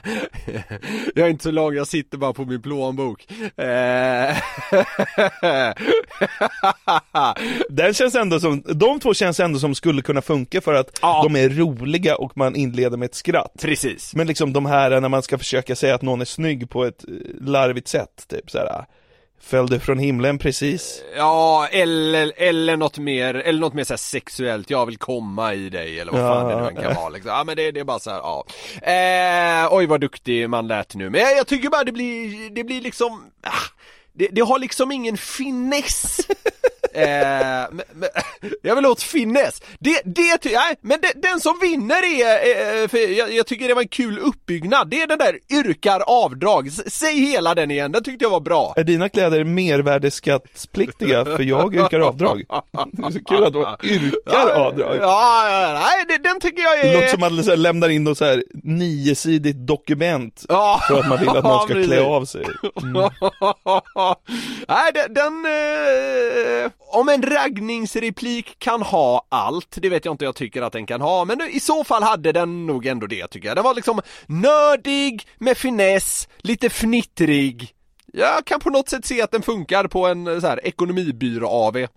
jag 1.14 1.26
är 1.26 1.30
inte 1.30 1.44
så 1.44 1.50
lång, 1.50 1.74
jag 1.74 1.86
sitter 1.86 2.18
bara 2.18 2.32
på 2.32 2.44
min 2.44 2.62
plånbok. 2.62 3.26
Eh, 3.56 4.36
Den 7.68 7.94
känns 7.94 8.14
ändå 8.14 8.40
som, 8.40 8.62
de 8.74 9.00
två 9.00 9.14
känns 9.14 9.40
ändå 9.40 9.58
som 9.58 9.74
skulle 9.74 10.02
kunna 10.02 10.22
funka 10.22 10.60
för 10.60 10.74
att 10.74 10.98
Ja. 11.02 11.22
de 11.22 11.36
är 11.36 11.48
roliga 11.48 12.16
och 12.16 12.36
man 12.36 12.56
inleder 12.56 12.96
med 12.96 13.06
ett 13.06 13.14
skratt. 13.14 13.52
Precis. 13.60 14.14
Men 14.14 14.26
liksom 14.26 14.52
de 14.52 14.66
här 14.66 15.00
när 15.00 15.08
man 15.08 15.22
ska 15.22 15.38
försöka 15.38 15.76
säga 15.76 15.94
att 15.94 16.02
någon 16.02 16.20
är 16.20 16.24
snygg 16.24 16.70
på 16.70 16.84
ett 16.84 17.04
eh, 17.08 17.10
larvigt 17.40 17.88
sätt, 17.88 18.24
typ 18.28 18.50
såhär 18.50 18.84
Föll 19.40 19.80
från 19.80 19.98
himlen 19.98 20.38
precis? 20.38 21.02
Ja, 21.16 21.66
eller, 21.72 22.32
eller 22.36 22.76
något 22.76 22.98
mer, 22.98 23.34
eller 23.34 23.60
något 23.60 23.74
mer 23.74 23.84
så 23.84 23.96
sexuellt, 23.96 24.70
jag 24.70 24.86
vill 24.86 24.98
komma 24.98 25.54
i 25.54 25.68
dig 25.70 26.00
eller 26.00 26.12
vad 26.12 26.20
fan 26.20 26.50
Ja. 26.50 26.56
det 26.56 26.62
nu 26.62 26.68
än 26.68 26.76
kan 26.84 26.94
vara 26.94 27.08
liksom. 27.08 27.30
Ja 27.30 27.44
men 27.44 27.56
det, 27.56 27.70
det 27.70 27.80
är 27.80 27.84
bara 27.84 27.98
så 27.98 28.10
här, 28.10 28.18
ja. 28.18 28.44
Eh, 28.92 29.68
oj 29.76 29.86
vad 29.86 30.00
duktig 30.00 30.50
man 30.50 30.66
lät 30.68 30.94
nu, 30.94 31.10
men 31.10 31.20
jag, 31.20 31.36
jag 31.36 31.46
tycker 31.46 31.68
bara 31.68 31.84
det 31.84 31.92
blir, 31.92 32.50
det 32.50 32.64
blir 32.64 32.80
liksom, 32.80 33.24
ah, 33.42 33.50
det, 34.12 34.28
det 34.32 34.40
har 34.40 34.58
liksom 34.58 34.92
ingen 34.92 35.16
finess. 35.16 36.16
Eh, 36.92 37.02
men, 37.70 37.82
men, 37.92 38.08
jag 38.62 38.76
vill 38.76 38.86
åt 38.86 39.02
finess. 39.02 39.62
Det, 39.78 40.02
det, 40.04 40.44
nej, 40.44 40.74
men 40.80 41.00
det, 41.00 41.12
den 41.22 41.40
som 41.40 41.58
vinner 41.60 42.02
är, 42.04 42.82
eh, 42.82 42.88
för 42.88 43.18
jag, 43.18 43.32
jag 43.34 43.46
tycker 43.46 43.68
det 43.68 43.74
var 43.74 43.82
en 43.82 43.88
kul 43.88 44.18
uppbyggnad, 44.18 44.90
det 44.90 45.02
är 45.02 45.06
den 45.06 45.18
där 45.18 45.38
yrkar 45.50 46.00
avdrag. 46.00 46.72
Säg 46.86 47.20
hela 47.20 47.54
den 47.54 47.70
igen, 47.70 47.92
den 47.92 48.02
tyckte 48.02 48.24
jag 48.24 48.30
var 48.30 48.40
bra. 48.40 48.74
Är 48.76 48.84
dina 48.84 49.08
kläder 49.08 49.44
mervärdesskattspliktiga? 49.44 51.24
För 51.24 51.42
jag 51.42 51.74
yrkar 51.74 52.00
avdrag. 52.00 52.42
Det 52.92 53.06
är 53.06 53.10
så 53.10 53.24
kul 53.24 53.44
att 53.44 53.52
de 53.52 53.76
yrkar 53.82 54.50
avdrag. 54.50 54.96
Ja, 55.00 55.50
ja, 55.50 55.80
nej, 55.82 56.04
det, 56.08 56.28
den 56.28 56.40
tycker 56.40 56.62
jag 56.62 56.78
Det 56.78 56.88
är... 56.88 56.94
låter 56.94 57.08
som 57.08 57.22
att 57.22 57.32
man 57.32 57.44
så 57.44 57.50
här 57.50 57.56
lämnar 57.56 57.88
in 57.88 58.04
något 58.04 58.18
så 58.18 58.24
här 58.24 58.44
niosidigt 58.62 59.58
dokument 59.66 60.44
Ja, 60.48 60.80
för 60.88 61.00
att 61.00 61.08
man 61.08 61.18
vill 61.18 61.28
att 61.28 61.44
någon 61.44 61.68
ska 61.68 61.74
klä 61.84 62.04
av 62.04 62.24
sig. 62.24 62.44
Mm. 62.82 62.94
Nej, 64.68 64.92
den, 64.94 65.14
den 65.14 65.44
eh, 65.46 66.67
om 66.78 67.08
en 67.08 67.22
raggningsreplik 67.22 68.58
kan 68.58 68.82
ha 68.82 69.26
allt, 69.28 69.78
det 69.80 69.88
vet 69.88 70.04
jag 70.04 70.14
inte 70.14 70.24
jag 70.24 70.34
tycker 70.34 70.62
att 70.62 70.72
den 70.72 70.86
kan 70.86 71.00
ha, 71.00 71.24
men 71.24 71.40
i 71.50 71.60
så 71.60 71.84
fall 71.84 72.02
hade 72.02 72.32
den 72.32 72.66
nog 72.66 72.86
ändå 72.86 73.06
det 73.06 73.28
tycker 73.28 73.48
jag. 73.48 73.56
Den 73.56 73.64
var 73.64 73.74
liksom 73.74 74.00
nördig, 74.26 75.26
med 75.38 75.58
finess, 75.58 76.28
lite 76.38 76.70
fnittrig. 76.70 77.74
Jag 78.12 78.44
kan 78.44 78.60
på 78.60 78.70
något 78.70 78.88
sätt 78.88 79.06
se 79.06 79.22
att 79.22 79.30
den 79.30 79.42
funkar 79.42 79.84
på 79.84 80.06
en 80.06 80.26
eh, 80.26 80.40
så 80.40 80.46
här 80.46 80.66
ekonomibyrå-AV. 80.66 81.88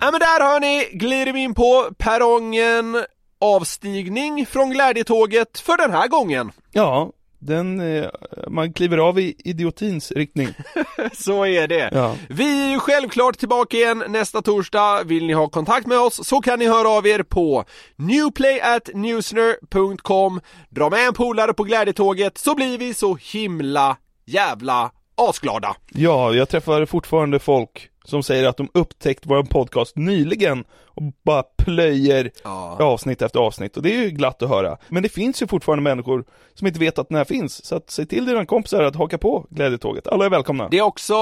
Ja 0.00 0.10
men 0.10 0.20
där 0.20 0.40
hör 0.40 0.60
ni, 0.60 0.88
glider 0.92 1.32
vi 1.32 1.40
in 1.40 1.54
på 1.54 1.88
perrongen 1.98 3.04
avstigning 3.40 4.46
från 4.46 4.70
glädjetåget 4.70 5.58
för 5.58 5.76
den 5.76 5.90
här 5.90 6.08
gången. 6.08 6.52
Ja, 6.72 7.12
den, 7.38 7.80
eh, 7.80 8.08
man 8.48 8.72
kliver 8.72 8.98
av 8.98 9.20
i 9.20 9.34
idiotins 9.44 10.12
riktning. 10.12 10.48
Så 11.12 11.46
är 11.46 11.68
det. 11.68 11.90
Ja. 11.92 12.14
Vi 12.28 12.66
är 12.66 12.70
ju 12.70 12.78
självklart 12.78 13.38
tillbaka 13.38 13.76
igen 13.76 14.04
nästa 14.08 14.42
torsdag. 14.42 15.02
Vill 15.04 15.26
ni 15.26 15.32
ha 15.32 15.48
kontakt 15.48 15.86
med 15.86 15.98
oss 15.98 16.26
så 16.26 16.40
kan 16.40 16.58
ni 16.58 16.68
höra 16.68 16.88
av 16.88 17.06
er 17.06 17.22
på 17.22 17.64
newplayatnewsner.com 17.96 20.40
Dra 20.70 20.90
med 20.90 21.06
en 21.06 21.14
polare 21.14 21.54
på 21.54 21.64
glädjetåget 21.64 22.38
så 22.38 22.54
blir 22.54 22.78
vi 22.78 22.94
så 22.94 23.18
himla 23.32 23.96
jävla 24.26 24.90
asglada. 25.16 25.76
Ja, 25.92 26.34
jag 26.34 26.48
träffar 26.48 26.86
fortfarande 26.86 27.38
folk 27.38 27.88
som 28.08 28.22
säger 28.22 28.44
att 28.48 28.56
de 28.56 28.68
upptäckt 28.74 29.22
vår 29.26 29.42
podcast 29.42 29.96
nyligen 29.96 30.64
och 30.84 31.02
bara 31.24 31.42
plöjer 31.42 32.30
avsnitt 32.78 33.22
efter 33.22 33.40
avsnitt 33.40 33.76
och 33.76 33.82
det 33.82 33.94
är 33.96 34.02
ju 34.02 34.10
glatt 34.10 34.42
att 34.42 34.48
höra. 34.48 34.76
Men 34.88 35.02
det 35.02 35.08
finns 35.08 35.42
ju 35.42 35.46
fortfarande 35.46 35.82
människor 35.82 36.24
som 36.54 36.66
inte 36.66 36.80
vet 36.80 36.98
att 36.98 37.08
den 37.08 37.16
här 37.18 37.24
finns, 37.24 37.64
så 37.64 37.76
att 37.76 37.90
säg 37.90 38.06
till 38.06 38.26
dina 38.26 38.46
kompisar 38.46 38.82
att 38.82 38.96
haka 38.96 39.18
på 39.18 39.46
glädjetåget. 39.50 40.06
Alla 40.06 40.24
är 40.24 40.30
välkomna. 40.30 40.68
Det 40.68 40.78
är 40.78 40.82
också, 40.82 41.14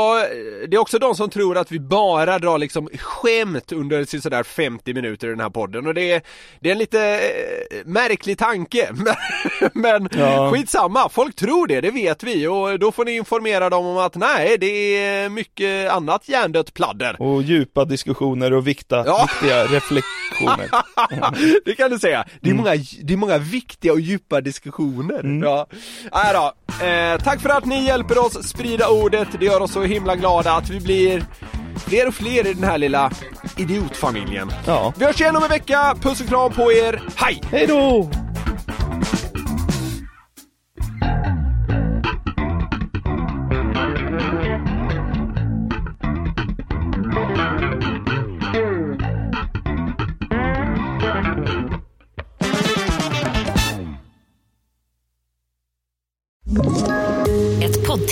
det 0.69 0.77
är 0.77 0.79
också 0.79 0.99
de 0.99 1.15
som 1.15 1.31
tror 1.31 1.57
att 1.59 1.73
vi 1.73 1.81
bara 1.81 2.39
drar 2.39 2.59
liksom 2.59 2.89
skämt 2.99 3.73
under 3.73 4.21
sådär 4.21 4.43
50 4.43 4.95
minuter 4.95 5.27
i 5.27 5.31
den 5.31 5.41
här 5.41 5.51
podden 5.51 5.87
och 5.87 5.95
det 5.95 6.13
är, 6.13 6.23
det 6.61 6.69
är 6.69 6.73
en 6.73 6.79
lite 6.79 7.01
eh, 7.15 7.21
märklig 7.85 8.39
tanke. 8.39 8.89
Men, 9.73 10.03
men 10.03 10.09
Ja. 10.21 10.51
skitsamma, 10.53 11.09
folk 11.09 11.37
tror 11.37 11.67
det, 11.67 11.81
det 11.81 11.91
vet 11.91 12.23
vi 12.23 12.47
och 12.47 12.79
då 12.79 12.93
får 12.93 13.05
ni 13.05 13.17
informera 13.17 13.71
dem 13.71 13.87
om 13.87 13.99
att 13.99 14.15
nej, 14.15 14.57
det 14.59 14.97
är 14.97 15.29
mycket 15.29 15.91
annat 15.93 16.29
hjärndött 16.29 16.75
pladder. 16.77 17.23
Och 17.23 17.43
djupa 17.43 17.85
diskussioner 17.85 18.53
och 18.53 18.67
vikta, 18.67 19.03
Ja. 19.07 19.29
viktiga 19.31 19.65
reflektioner. 19.65 20.71
det 21.65 21.75
kan 21.75 21.91
du 21.91 21.99
säga. 21.99 22.25
Det 22.41 22.51
är, 22.51 22.55
många, 22.55 22.71
det 23.03 23.13
är 23.13 23.17
många 23.17 23.39
viktiga 23.39 23.93
och 23.93 24.01
djupa 24.01 24.41
diskussioner. 24.41 25.41
Ja. 25.45 25.67
Nej 26.13 26.33
då. 26.35 26.53
Eh, 26.87 27.19
tack 27.19 27.41
för 27.41 27.49
att 27.49 27.65
ni 27.65 27.85
hjälper 27.87 28.19
oss 28.27 28.49
sprida 28.49 28.89
ordet. 28.89 29.29
Det 29.41 29.45
gör 29.47 29.61
oss 29.61 29.73
så 29.73 29.83
himla 29.83 30.17
glada 30.17 30.53
att 30.53 30.71
vi 30.71 30.81
blir 30.81 31.25
fler 31.87 32.09
och 32.09 32.15
fler 32.15 32.47
i 32.47 32.55
den 32.55 32.65
här 32.65 32.79
lilla 32.79 33.11
idiotfamiljen. 33.57 34.51
Ja. 34.67 34.93
Vi 34.99 35.05
hörs 35.05 35.21
igen 35.21 35.37
om 35.37 35.43
en 35.43 35.49
vecka. 35.49 35.95
Puss 36.03 36.21
och 36.21 36.29
kram 36.29 36.53
på 36.53 36.73
er. 36.73 37.03
Hej! 37.17 37.41
Hej 37.51 37.67
då! 37.67 38.11